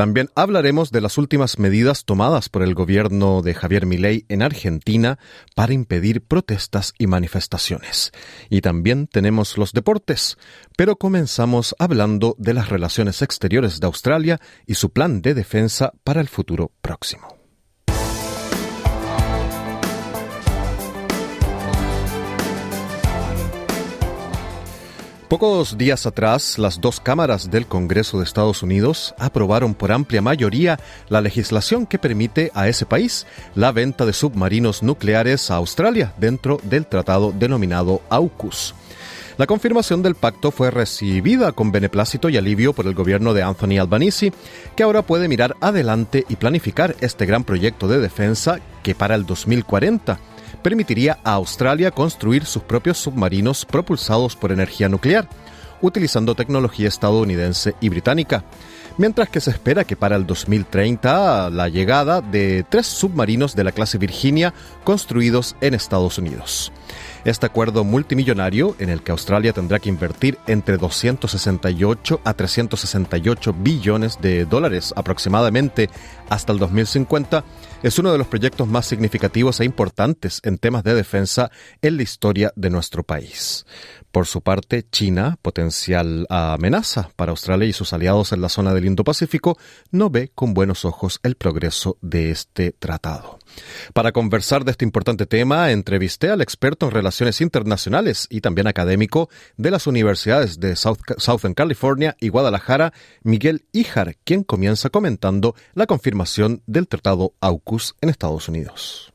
También 0.01 0.31
hablaremos 0.35 0.93
de 0.93 1.03
las 1.03 1.19
últimas 1.19 1.59
medidas 1.59 2.07
tomadas 2.07 2.49
por 2.49 2.63
el 2.63 2.73
gobierno 2.73 3.43
de 3.43 3.53
Javier 3.53 3.85
Milei 3.85 4.25
en 4.31 4.41
Argentina 4.41 5.19
para 5.55 5.75
impedir 5.75 6.23
protestas 6.23 6.95
y 6.97 7.07
manifestaciones. 7.07 8.11
Y 8.49 8.63
también 8.63 9.09
tenemos 9.09 9.59
los 9.59 9.75
deportes, 9.75 10.39
pero 10.75 10.97
comenzamos 10.97 11.77
hablando 11.79 12.35
de 12.39 12.55
las 12.55 12.71
relaciones 12.71 13.21
exteriores 13.21 13.79
de 13.79 13.89
Australia 13.89 14.41
y 14.67 14.77
su 14.77 14.89
plan 14.89 15.21
de 15.21 15.35
defensa 15.35 15.93
para 16.03 16.23
el 16.23 16.29
futuro 16.29 16.73
próximo. 16.81 17.40
Pocos 25.31 25.79
días 25.79 26.07
atrás, 26.07 26.59
las 26.59 26.81
dos 26.81 26.99
cámaras 26.99 27.53
del 27.53 27.65
Congreso 27.65 28.19
de 28.19 28.25
Estados 28.25 28.65
Unidos 28.65 29.15
aprobaron 29.17 29.75
por 29.75 29.93
amplia 29.93 30.21
mayoría 30.21 30.81
la 31.09 31.21
legislación 31.21 31.87
que 31.87 32.01
permite 32.01 32.51
a 32.53 32.67
ese 32.67 32.85
país 32.85 33.29
la 33.55 33.71
venta 33.71 34.05
de 34.05 34.13
submarinos 34.13 34.83
nucleares 34.83 35.53
a 35.53 35.55
Australia 35.55 36.13
dentro 36.19 36.59
del 36.65 36.85
tratado 36.85 37.31
denominado 37.31 38.03
AUKUS. 38.11 38.75
La 39.39 39.47
confirmación 39.47 40.03
del 40.03 40.17
pacto 40.17 40.51
fue 40.51 40.73
recibida 40.73 41.53
con 41.53 41.71
beneplácito 41.71 42.29
y 42.29 42.37
alivio 42.37 42.73
por 42.73 42.89
el 42.89 42.95
gobierno 42.95 43.33
de 43.33 43.45
Anthony 43.45 43.79
Albanese, 43.79 44.33
que 44.75 44.83
ahora 44.83 45.03
puede 45.03 45.29
mirar 45.29 45.57
adelante 45.61 46.25
y 46.29 46.35
planificar 46.35 46.97
este 47.01 47.25
gran 47.25 47.45
proyecto 47.45 47.87
de 47.87 48.01
defensa 48.01 48.59
que 48.83 48.97
para 48.97 49.15
el 49.15 49.27
2040 49.27 50.19
permitiría 50.63 51.19
a 51.25 51.33
Australia 51.33 51.91
construir 51.91 52.45
sus 52.45 52.63
propios 52.63 52.99
submarinos 52.99 53.65
propulsados 53.65 54.37
por 54.37 54.53
energía 54.53 54.89
nuclear, 54.89 55.29
utilizando 55.81 56.35
tecnología 56.35 56.89
estadounidense 56.89 57.75
y 57.81 57.89
británica, 57.89 58.45
mientras 58.99 59.29
que 59.29 59.41
se 59.41 59.51
espera 59.51 59.85
que 59.85 59.97
para 59.97 60.17
el 60.17 60.27
2030 60.27 61.51
la 61.51 61.69
llegada 61.69 62.21
de 62.21 62.65
tres 62.69 62.87
submarinos 62.87 63.57
de 63.57 63.65
la 63.65 63.73
clase 63.73 63.99
Virginia 63.99 64.53
construidos 64.85 65.57
en 65.61 65.75
Estados 65.75 66.19
Unidos. 66.19 66.73
Este 67.25 67.45
acuerdo 67.45 67.85
multimillonario, 67.85 68.77
en 68.79 68.89
el 68.89 69.03
que 69.03 69.13
Australia 69.13 69.53
tendrá 69.53 69.79
que 69.79 69.91
invertir 69.91 70.39
entre 70.47 70.79
268 70.79 72.21
a 72.25 72.33
368 72.33 73.55
billones 73.59 74.19
de 74.23 74.47
dólares 74.47 74.95
aproximadamente 74.97 75.91
hasta 76.31 76.53
el 76.53 76.59
2050, 76.59 77.45
es 77.83 77.99
uno 77.99 78.13
de 78.13 78.19
los 78.19 78.27
proyectos 78.27 78.69
más 78.69 78.87
significativos 78.87 79.61
e 79.61 79.65
importantes 79.65 80.41
en 80.45 80.59
temas 80.59 80.85
de 80.85 80.95
defensa 80.95 81.51
en 81.81 81.97
la 81.97 82.03
historia 82.03 82.53
de 82.57 82.71
nuestro 82.71 83.03
país. 83.03 83.65
Por 84.13 84.27
su 84.27 84.41
parte, 84.41 84.85
China, 84.91 85.39
potencial 85.41 86.27
amenaza 86.29 87.11
para 87.15 87.31
Australia 87.31 87.69
y 87.69 87.73
sus 87.73 87.93
aliados 87.93 88.33
en 88.33 88.41
la 88.41 88.49
zona 88.49 88.75
del 88.75 88.87
Indo-Pacífico, 88.87 89.57
no 89.93 90.11
ve 90.11 90.33
con 90.35 90.53
buenos 90.53 90.85
ojos 90.85 91.21
el 91.23 91.37
progreso 91.37 91.97
de 92.01 92.31
este 92.31 92.73
tratado. 92.73 93.39
Para 93.95 94.13
conversar 94.13 94.65
de 94.65 94.73
este 94.73 94.85
importante 94.85 95.27
tema, 95.27 95.71
entrevisté 95.71 96.31
al 96.31 96.41
experto 96.41 96.87
en 96.87 96.93
relaciones 96.93 97.41
internacionales 97.41 98.27
y 98.31 98.41
también 98.41 98.67
académico 98.67 99.29
de 99.57 99.71
las 99.71 99.87
universidades 99.87 100.59
de 100.59 100.75
Southern 100.77 101.55
California 101.55 102.17
y 102.21 102.29
Guadalajara, 102.29 102.93
Miguel 103.23 103.65
Ijar, 103.73 104.17
quien 104.25 104.43
comienza 104.43 104.91
comentando 104.91 105.55
la 105.75 105.87
confirmación 105.87 106.63
del 106.67 106.89
tratado 106.89 107.35
AUKUS 107.41 107.95
en 108.01 108.09
Estados 108.09 108.49
Unidos. 108.49 109.13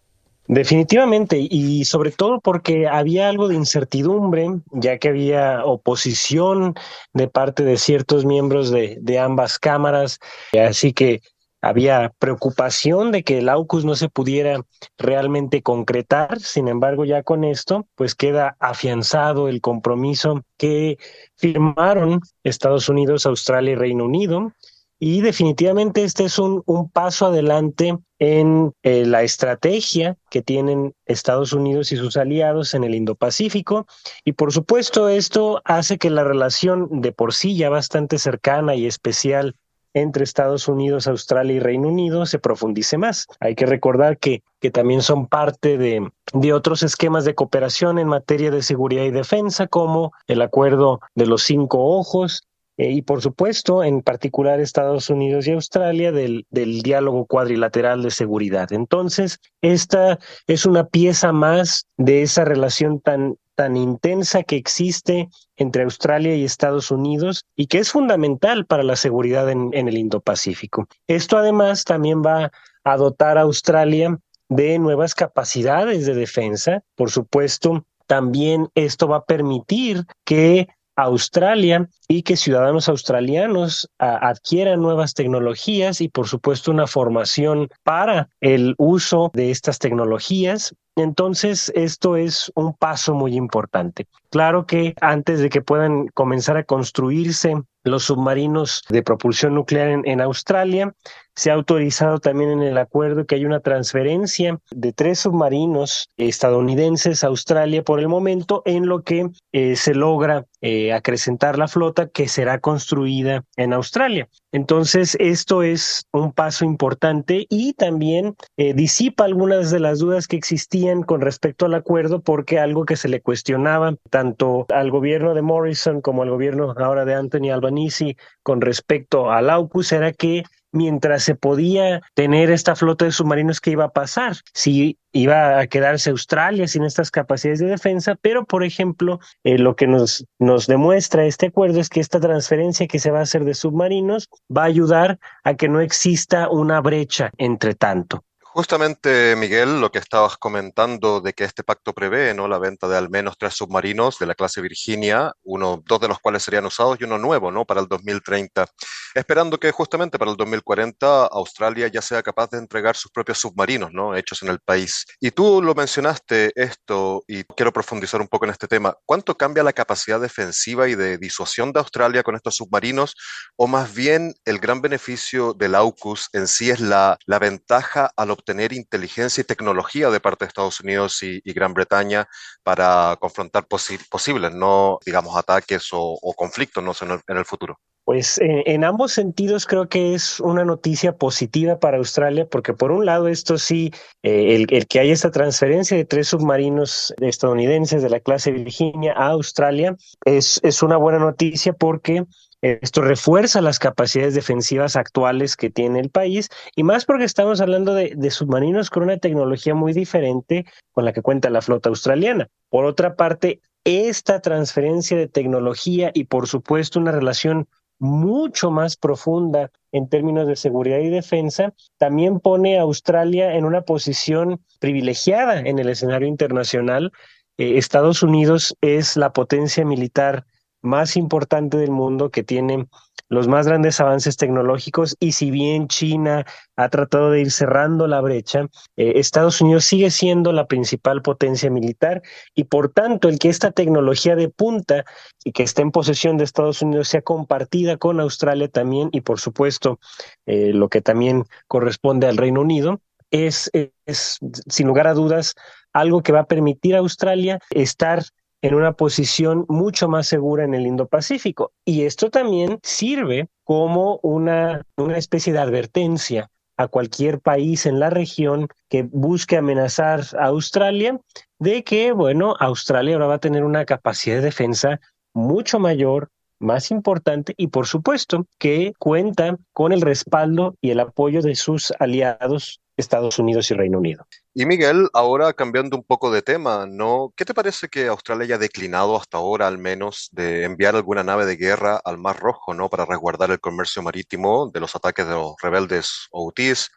Definitivamente, 0.48 1.40
y 1.40 1.86
sobre 1.86 2.12
todo 2.12 2.40
porque 2.40 2.88
había 2.88 3.30
algo 3.30 3.48
de 3.48 3.56
incertidumbre, 3.56 4.48
ya 4.72 5.00
que 5.00 5.10
había 5.10 5.66
oposición 5.66 6.76
de 7.14 7.28
parte 7.28 7.64
de 7.64 7.78
ciertos 7.78 8.26
miembros 8.26 8.70
de, 8.70 9.20
ambas 9.20 9.58
cámaras, 9.58 10.20
así 10.54 10.94
que 10.94 11.22
había 11.62 12.14
preocupación 12.20 13.12
de 13.12 13.24
que 13.24 13.40
el 13.40 13.50
AUKUS 13.50 13.86
no 13.86 13.96
se 13.96 14.08
pudiera 14.08 14.62
realmente 15.00 15.64
concretar. 15.64 16.40
Sin 16.40 16.68
embargo, 16.68 17.06
ya 17.06 17.24
con 17.24 17.44
esto, 17.44 17.88
pues 17.96 18.14
queda 18.14 18.56
afianzado 18.60 19.48
el 19.48 19.62
compromiso 19.62 20.44
que 20.58 21.00
firmaron 21.38 22.22
Estados 22.44 22.88
Unidos, 22.88 23.26
Australia 23.26 23.72
y 23.72 23.76
Reino 23.76 24.06
Unido 24.06 24.52
y 25.00 25.22
definitivamente 25.22 26.04
este 26.04 26.26
es 26.26 26.40
un, 26.40 26.64
un 26.66 26.90
paso 26.90 27.28
adelante 27.28 27.98
en 28.20 28.72
eh, 28.84 29.06
la 29.06 29.24
estrategia 29.24 30.18
que 30.30 30.42
tienen 30.42 30.94
Estados 31.06 31.52
Unidos 31.54 31.92
y 31.92 31.98
sus 31.98 32.16
aliados 32.18 32.74
en 32.74 32.84
el 32.84 32.96
Indo-Pacífico. 32.96 33.88
Y 34.24 34.34
por 34.34 34.54
supuesto 34.54 35.10
esto 35.10 35.62
hace 35.66 35.98
que 35.98 36.10
la 36.10 36.24
relación 36.24 37.02
de 37.02 37.12
por 37.12 37.34
sí 37.34 37.58
ya 37.58 37.70
bastante 37.70 38.20
cercana 38.20 38.76
y 38.76 38.86
especial 38.86 39.56
entre 39.94 40.26
Estados 40.26 40.68
Unidos, 40.68 41.08
Australia 41.08 41.56
y 41.56 41.60
Reino 41.60 41.88
Unido 41.88 42.26
se 42.26 42.38
profundice 42.38 42.98
más. 42.98 43.28
Hay 43.40 43.56
que 43.56 43.66
recordar 43.66 44.18
que, 44.18 44.44
que 44.60 44.70
también 44.70 45.02
son 45.02 45.28
parte 45.28 45.78
de, 45.78 46.10
de 46.34 46.54
otros 46.54 46.84
esquemas 46.84 47.24
de 47.24 47.34
cooperación 47.34 47.98
en 47.98 48.10
materia 48.10 48.52
de 48.52 48.62
seguridad 48.62 49.04
y 49.04 49.12
defensa, 49.12 49.68
como 49.68 50.12
el 50.28 50.42
acuerdo 50.42 51.00
de 51.16 51.28
los 51.28 51.44
cinco 51.44 51.80
ojos, 51.98 52.44
eh, 52.78 52.92
y 52.92 53.02
por 53.02 53.22
supuesto, 53.22 53.84
en 53.84 54.02
particular 54.02 54.60
Estados 54.60 55.10
Unidos 55.10 55.48
y 55.48 55.52
Australia, 55.52 56.12
del, 56.12 56.46
del 56.50 56.82
diálogo 56.82 57.26
cuadrilateral 57.26 58.04
de 58.04 58.12
seguridad. 58.12 58.72
Entonces, 58.74 59.40
esta 59.62 60.20
es 60.48 60.66
una 60.66 60.86
pieza 60.86 61.32
más 61.32 61.86
de 61.98 62.22
esa 62.22 62.44
relación 62.46 63.00
tan, 63.00 63.38
tan 63.56 63.78
intensa 63.78 64.44
que 64.44 64.58
existe 64.58 65.30
entre 65.56 65.84
Australia 65.84 66.36
y 66.36 66.44
Estados 66.44 66.92
Unidos 66.92 67.46
y 67.56 67.68
que 67.68 67.80
es 67.80 67.92
fundamental 67.92 68.66
para 68.66 68.84
la 68.84 68.96
seguridad 68.96 69.50
en, 69.50 69.70
en 69.74 69.88
el 69.88 69.98
Indo-Pacífico. 69.98 70.88
Esto 71.08 71.38
además 71.38 71.86
también 71.86 72.22
va 72.22 72.52
a 72.84 72.98
dotar 72.98 73.38
a 73.38 73.42
Australia 73.42 74.20
de 74.50 74.78
nuevas 74.80 75.16
capacidades 75.16 76.06
de 76.06 76.14
defensa. 76.14 76.84
Por 76.96 77.10
supuesto, 77.10 77.86
también 78.08 78.68
esto 78.76 79.08
va 79.08 79.18
a 79.18 79.26
permitir 79.26 80.04
que 80.24 80.68
Australia 80.96 81.88
y 82.08 82.24
que 82.24 82.38
ciudadanos 82.38 82.90
australianos 82.90 83.90
adquieran 84.00 84.82
nuevas 84.82 85.14
tecnologías 85.14 86.02
y 86.02 86.10
por 86.10 86.28
supuesto 86.28 86.72
una 86.72 86.88
formación 86.88 87.70
para 87.84 88.30
el 88.42 88.76
uso 88.78 89.32
de 89.34 89.52
estas 89.52 89.80
tecnologías. 89.80 90.74
Entonces, 90.96 91.72
esto 91.76 92.16
es 92.16 92.52
un 92.56 92.74
paso 92.74 93.14
muy 93.14 93.36
importante. 93.36 94.08
Claro 94.30 94.66
que 94.66 94.96
antes 95.02 95.40
de 95.42 95.50
que 95.50 95.62
puedan 95.62 96.08
comenzar 96.10 96.56
a 96.56 96.64
construirse 96.64 97.56
los 97.86 98.04
submarinos 98.04 98.84
de 98.90 99.04
propulsión 99.04 99.56
nuclear 99.56 100.02
en, 100.04 100.22
Australia. 100.22 100.94
Se 101.36 101.52
ha 101.52 101.54
autorizado 101.54 102.20
también 102.20 102.52
en 102.52 102.64
el 102.64 102.78
acuerdo 102.78 103.26
que 103.26 103.36
hay 103.36 103.46
una 103.46 103.60
transferencia 103.60 104.60
de 104.72 104.94
tres 104.94 105.20
submarinos 105.20 106.10
estadounidenses 106.16 107.24
a 107.24 107.28
Australia 107.28 107.84
por 107.84 108.00
el 108.00 108.08
momento, 108.08 108.62
en 108.66 108.88
lo 108.88 109.04
que 109.04 109.30
eh, 109.52 109.76
se 109.76 109.94
logra 109.94 110.46
eh, 110.62 110.94
acrecentar 110.94 111.58
la 111.58 111.68
flota 111.68 112.08
que 112.08 112.28
será 112.28 112.60
construida 112.60 113.44
en 113.58 113.74
Australia. 113.74 114.30
Entonces, 114.54 115.18
esto 115.20 115.64
es 115.64 116.06
un 116.14 116.32
paso 116.32 116.64
importante 116.64 117.46
y 117.50 117.74
también 117.74 118.36
eh, 118.56 118.74
disipa 118.74 119.26
algunas 119.26 119.72
de 119.72 119.82
las 119.82 120.00
dudas 120.00 120.28
que 120.28 120.38
existían 120.38 121.04
con 121.04 121.20
respecto 121.20 121.66
al 121.66 121.74
acuerdo, 121.74 122.22
porque 122.22 122.60
algo 122.60 122.86
que 122.86 122.96
se 122.96 123.10
le 123.10 123.22
cuestionaba 123.22 123.96
tanto 124.10 124.66
al 124.70 124.92
gobierno 124.92 125.34
de 125.34 125.42
Morrison 125.42 126.00
como 126.00 126.24
al 126.24 126.30
gobierno 126.30 126.74
ahora 126.78 127.04
de 127.04 127.16
Anthony 127.16 127.52
Albanese 127.52 128.16
con 128.44 128.62
respecto 128.62 129.32
al 129.32 129.50
AUKUS 129.50 129.92
era 129.92 130.14
que 130.14 130.44
mientras 130.76 131.24
se 131.24 131.36
podía 131.36 132.02
tener 132.14 132.52
esta 132.52 132.76
flota 132.76 133.06
de 133.06 133.12
submarinos 133.12 133.62
que 133.62 133.72
iba 133.72 133.86
a 133.86 133.94
pasar, 133.94 134.36
si 134.54 134.98
iba 135.12 135.60
a 135.60 135.68
quedarse 135.68 136.10
Australia 136.10 136.68
sin 136.68 136.84
estas 136.84 137.10
capacidades 137.10 137.60
de 137.60 137.68
defensa, 137.68 138.16
pero 138.22 138.46
por 138.46 138.64
ejemplo, 138.64 139.20
eh, 139.44 139.58
lo 139.58 139.76
que 139.76 139.88
nos, 139.88 140.26
nos 140.38 140.68
demuestra 140.68 141.26
este 141.26 141.48
acuerdo 141.48 141.80
es 141.80 141.90
que 141.90 142.02
esta 142.02 142.20
transferencia 142.20 142.88
que 142.88 143.00
se 143.00 143.12
va 143.12 143.20
a 143.20 143.24
hacer 143.24 143.46
de 143.46 143.54
submarinos 143.54 144.30
va 144.56 144.64
a 144.64 144.66
ayudar 144.66 145.20
a 145.44 145.56
que 145.56 145.70
no 145.70 145.80
exista 145.80 146.50
una 146.50 146.82
brecha 146.82 147.32
entre 147.38 147.74
tanto. 147.74 148.24
Justamente, 148.58 149.36
Miguel, 149.36 149.82
lo 149.82 149.92
que 149.92 150.00
estabas 150.00 150.38
comentando 150.38 151.20
de 151.20 151.34
que 151.34 151.44
este 151.44 151.62
pacto 151.62 151.92
prevé 151.92 152.34
¿no? 152.34 152.48
la 152.48 152.58
venta 152.58 152.88
de 152.88 152.96
al 152.96 153.10
menos 153.10 153.38
tres 153.38 153.56
submarinos 153.56 154.18
de 154.18 154.28
la 154.28 154.34
clase 154.34 154.62
Virginia, 154.62 155.34
uno, 155.44 155.84
dos 155.86 156.00
de 156.00 156.08
los 156.08 156.20
cuales 156.20 156.44
serían 156.44 156.66
usados 156.66 156.98
y 156.98 157.04
uno 157.04 157.18
nuevo 157.18 157.52
¿no? 157.52 157.66
para 157.66 157.82
el 157.82 157.90
2030, 157.90 158.66
esperando 159.14 159.60
que 159.60 159.72
justamente 159.72 160.18
para 160.18 160.32
el 160.32 160.38
2040 160.38 161.26
Australia 161.26 161.90
ya 161.90 162.02
sea 162.02 162.24
capaz 162.24 162.50
de 162.52 162.60
entregar 162.60 162.96
sus 162.96 163.12
propios 163.12 163.40
submarinos 163.40 163.92
¿no? 163.92 164.16
hechos 164.16 164.42
en 164.42 164.48
el 164.48 164.60
país. 164.60 165.06
Y 165.20 165.32
tú 165.32 165.62
lo 165.62 165.76
mencionaste 165.76 166.54
esto 166.56 167.26
y 167.28 167.44
quiero 167.44 167.74
profundizar 167.74 168.22
un 168.22 168.30
poco 168.30 168.46
en 168.46 168.52
este 168.52 168.70
tema. 168.70 168.96
¿Cuánto 169.06 169.36
cambia 169.36 169.64
la 169.64 169.74
capacidad 169.74 170.22
defensiva 170.22 170.88
y 170.88 170.96
de 170.96 171.18
disuasión 171.18 171.74
de 171.74 171.82
Australia 171.82 172.24
con 172.24 172.38
estos 172.38 172.56
submarinos? 172.56 173.18
¿O 173.58 173.68
más 173.68 173.94
bien 173.94 174.34
el 174.46 174.60
gran 174.60 174.80
beneficio 174.80 175.52
del 175.52 175.76
AUKUS 175.76 176.30
en 176.32 176.48
sí 176.48 176.70
es 176.70 176.80
la, 176.80 177.18
la 177.26 177.40
ventaja 177.40 178.12
al 178.16 178.32
tener 178.46 178.72
inteligencia 178.74 179.42
y 179.42 179.46
tecnología 179.46 180.10
de 180.10 180.20
parte 180.20 180.46
de 180.46 180.50
Estados 180.50 180.80
Unidos 180.80 181.22
y, 181.24 181.42
Gran 181.56 181.74
Bretaña 181.74 182.28
para 182.64 183.18
confrontar 183.20 183.66
posibles, 183.68 184.54
no 184.54 185.00
digamos, 185.06 185.38
ataques 185.38 185.90
o, 185.92 186.34
conflictos 186.36 186.84
¿no? 186.84 186.92
en, 187.28 187.38
el, 187.38 187.46
futuro. 187.46 187.80
Pues 188.04 188.40
en, 188.42 188.84
ambos 188.84 189.14
sentidos 189.14 189.66
creo 189.66 189.88
que 189.88 190.14
es 190.14 190.40
una 190.40 190.66
noticia 190.66 191.16
positiva 191.16 191.80
para 191.80 191.98
Australia, 191.98 192.46
porque 192.50 192.74
por 192.74 192.92
un 192.92 193.06
lado 193.06 193.28
esto 193.30 193.58
sí, 193.58 193.92
eh, 194.22 194.56
el, 194.56 194.68
el, 194.70 194.86
que 194.88 195.00
haya 195.00 195.14
esta 195.14 195.32
transferencia 195.32 195.96
de 195.96 196.06
tres 196.06 196.28
submarinos 196.28 197.14
estadounidenses 197.22 198.04
de 198.04 198.10
la 198.10 198.20
clase 198.20 198.52
Virginia 198.52 199.14
a 199.16 199.28
Australia 199.28 199.96
es, 200.26 200.60
es 200.64 200.84
una 200.84 200.98
buena 200.98 201.20
noticia 201.20 201.74
porque 201.74 202.26
esto 202.66 203.02
refuerza 203.02 203.62
las 203.62 203.78
capacidades 203.78 204.34
defensivas 204.34 204.96
actuales 204.96 205.56
que 205.56 205.70
tiene 205.70 206.00
el 206.00 206.10
país 206.10 206.50
y 206.76 206.84
más 206.84 207.06
porque 207.06 207.24
estamos 207.24 207.62
hablando 207.62 207.94
de, 207.94 208.32
submarinos 208.32 208.90
con 208.90 209.04
una 209.04 209.18
tecnología 209.18 209.76
muy 209.76 209.94
diferente 209.94 210.66
con 210.92 211.06
la 211.06 211.14
que 211.14 211.22
cuenta 211.22 211.52
la 211.52 211.62
flota 211.62 211.90
australiana. 211.90 212.48
Por 212.70 212.86
otra 212.86 213.16
parte, 213.16 213.62
esta 213.84 214.42
transferencia 214.42 215.16
de 215.16 215.28
tecnología 215.28 216.10
y 216.14 216.24
por 216.24 216.48
supuesto 216.48 217.00
una 217.00 217.12
relación 217.12 217.68
mucho 218.00 218.72
más 218.72 218.98
profunda 218.98 219.72
en 219.92 220.10
términos 220.10 220.48
de 220.48 220.56
seguridad 220.56 221.00
y 221.00 221.10
defensa, 221.10 221.74
también 221.98 222.40
pone 222.40 222.78
a 222.78 222.82
Australia 222.82 223.56
en 223.56 223.64
una 223.64 223.84
posición 223.84 224.60
privilegiada 224.80 225.60
en 225.60 225.80
el 225.80 225.90
escenario 225.90 226.28
internacional. 226.28 227.12
Eh, 227.58 227.78
Estados 227.78 228.24
Unidos 228.24 228.76
es 228.82 229.16
la 229.16 229.32
potencia 229.32 229.86
militar 229.86 230.46
más 230.86 231.18
importante 231.18 231.78
del 231.78 231.92
mundo 231.92 232.30
que 232.30 232.44
tiene 232.44 232.88
los 233.28 233.48
más 233.48 233.68
grandes 233.68 234.00
avances 234.00 234.38
tecnológicos 234.38 235.16
y 235.20 235.32
si 235.32 235.50
bien 235.50 235.88
China 235.88 236.46
ha 236.76 236.90
tratado 236.90 237.32
de 237.32 237.42
ir 237.42 237.52
cerrando 237.52 238.08
la 238.08 238.22
brecha, 238.22 238.68
eh, 238.98 239.14
Estados 239.16 239.62
Unidos 239.62 239.86
sigue 239.86 240.12
siendo 240.12 240.52
la 240.52 240.68
principal 240.68 241.22
potencia 241.22 241.70
militar 241.72 242.22
y 242.54 242.66
por 242.66 242.90
tanto 242.90 243.28
el 243.28 243.40
que 243.40 243.50
esta 243.50 243.72
tecnología 243.72 244.36
de 244.36 244.50
punta 244.50 245.06
y 245.44 245.52
que 245.52 245.64
esté 245.64 245.82
en 245.82 245.92
posesión 245.92 246.38
de 246.38 246.44
Estados 246.44 246.82
Unidos 246.82 247.08
sea 247.08 247.22
compartida 247.22 247.98
con 247.98 248.20
Australia 248.20 248.68
también 248.68 249.10
y 249.12 249.22
por 249.22 249.40
supuesto 249.40 250.00
eh, 250.46 250.72
lo 250.74 250.90
que 250.90 251.02
también 251.02 251.46
corresponde 251.68 252.28
al 252.28 252.38
Reino 252.38 252.62
Unido 252.62 253.02
es, 253.32 253.72
es 253.74 254.38
sin 254.68 254.88
lugar 254.88 255.08
a 255.08 255.14
dudas 255.14 255.56
algo 255.94 256.22
que 256.22 256.32
va 256.32 256.42
a 256.42 256.48
permitir 256.48 256.96
a 256.96 257.00
Australia 257.00 257.60
estar 257.72 258.24
en 258.66 258.74
una 258.74 258.94
posición 258.94 259.64
mucho 259.70 260.08
más 260.10 260.26
segura 260.26 260.64
en 260.64 260.74
el 260.74 260.88
Indo-Pacífico. 260.88 261.72
Y 261.86 262.06
esto 262.06 262.32
también 262.32 262.80
sirve 262.82 263.48
como 263.64 264.20
una, 264.24 264.82
una 264.98 265.20
especie 265.20 265.54
de 265.54 265.60
advertencia 265.60 266.50
a 266.76 266.88
cualquier 266.88 267.42
país 267.42 267.86
en 267.86 268.00
la 268.00 268.10
región 268.10 268.68
que 268.90 269.04
busque 269.04 269.58
amenazar 269.58 270.22
a 270.40 270.48
Australia 270.48 271.20
de 271.60 271.84
que, 271.84 272.12
bueno, 272.12 272.56
Australia 272.60 273.14
ahora 273.14 273.28
va 273.28 273.36
a 273.36 273.40
tener 273.40 273.64
una 273.64 273.86
capacidad 273.86 274.38
de 274.38 274.42
defensa 274.42 275.00
mucho 275.32 275.78
mayor, 275.78 276.30
más 276.60 276.90
importante 276.90 277.54
y 277.58 277.68
por 277.68 277.86
supuesto 277.86 278.48
que 278.58 278.94
cuenta 278.98 279.58
con 279.74 279.92
el 279.92 280.02
respaldo 280.02 280.74
y 280.82 280.90
el 280.90 281.02
apoyo 281.02 281.44
de 281.44 281.54
sus 281.54 281.94
aliados 282.00 282.80
Estados 282.98 283.38
Unidos 283.38 283.70
y 283.70 283.76
Reino 283.76 284.00
Unido. 284.00 284.26
Y 284.58 284.66
Miguel, 284.66 285.10
ahora 285.12 285.52
cambiando 285.52 285.98
un 285.98 286.04
poco 286.04 286.32
de 286.32 286.42
tema, 286.42 286.86
¿no? 286.90 287.34
¿Qué 287.36 287.44
te 287.44 287.54
parece 287.54 287.90
que 287.90 288.08
Australia 288.08 288.46
haya 288.46 288.58
declinado 288.58 289.18
hasta 289.18 289.38
ahora 289.38 289.68
al 289.68 289.78
menos 289.78 290.30
de 290.32 290.64
enviar 290.64 290.96
alguna 290.96 291.26
nave 291.26 291.46
de 291.46 291.58
guerra 291.58 292.00
al 292.06 292.18
Mar 292.18 292.40
Rojo, 292.40 292.74
¿no? 292.74 292.90
Para 292.90 293.04
resguardar 293.04 293.52
el 293.52 293.60
comercio 293.60 294.02
marítimo 294.02 294.72
de 294.74 294.80
los 294.80 294.96
ataques 294.96 295.28
de 295.28 295.34
los 295.34 295.56
rebeldes 295.62 296.28
Houthis. 296.32 296.90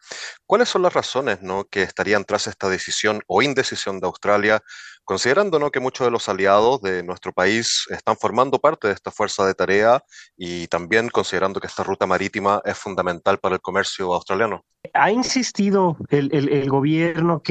¿Cuáles 0.45 0.69
son 0.69 0.83
las 0.83 0.93
razones, 0.93 1.41
¿no? 1.41 1.65
que 1.65 1.81
estarían 1.81 2.23
tras 2.23 2.47
esta 2.47 2.69
decisión 2.69 3.21
o 3.27 3.41
indecisión 3.41 3.99
de 3.99 4.07
Australia, 4.07 4.63
considerando, 5.03 5.59
¿no? 5.59 5.69
que 5.69 5.81
muchos 5.81 6.07
de 6.07 6.11
los 6.11 6.29
aliados 6.29 6.81
de 6.81 7.03
nuestro 7.03 7.33
país 7.33 7.85
están 7.89 8.15
formando 8.15 8.59
parte 8.59 8.87
de 8.87 8.93
esta 8.93 9.11
fuerza 9.11 9.45
de 9.45 9.53
tarea 9.53 10.01
y 10.37 10.67
también 10.67 11.09
considerando 11.09 11.59
que 11.59 11.67
esta 11.67 11.83
ruta 11.83 12.05
marítima 12.05 12.61
es 12.63 12.77
fundamental 12.77 13.37
para 13.39 13.55
el 13.55 13.61
comercio 13.61 14.13
australiano? 14.13 14.63
Ha 14.93 15.11
insistido 15.11 15.97
el, 16.09 16.31
el 16.31 16.69
gobierno 16.69 17.41
que 17.41 17.48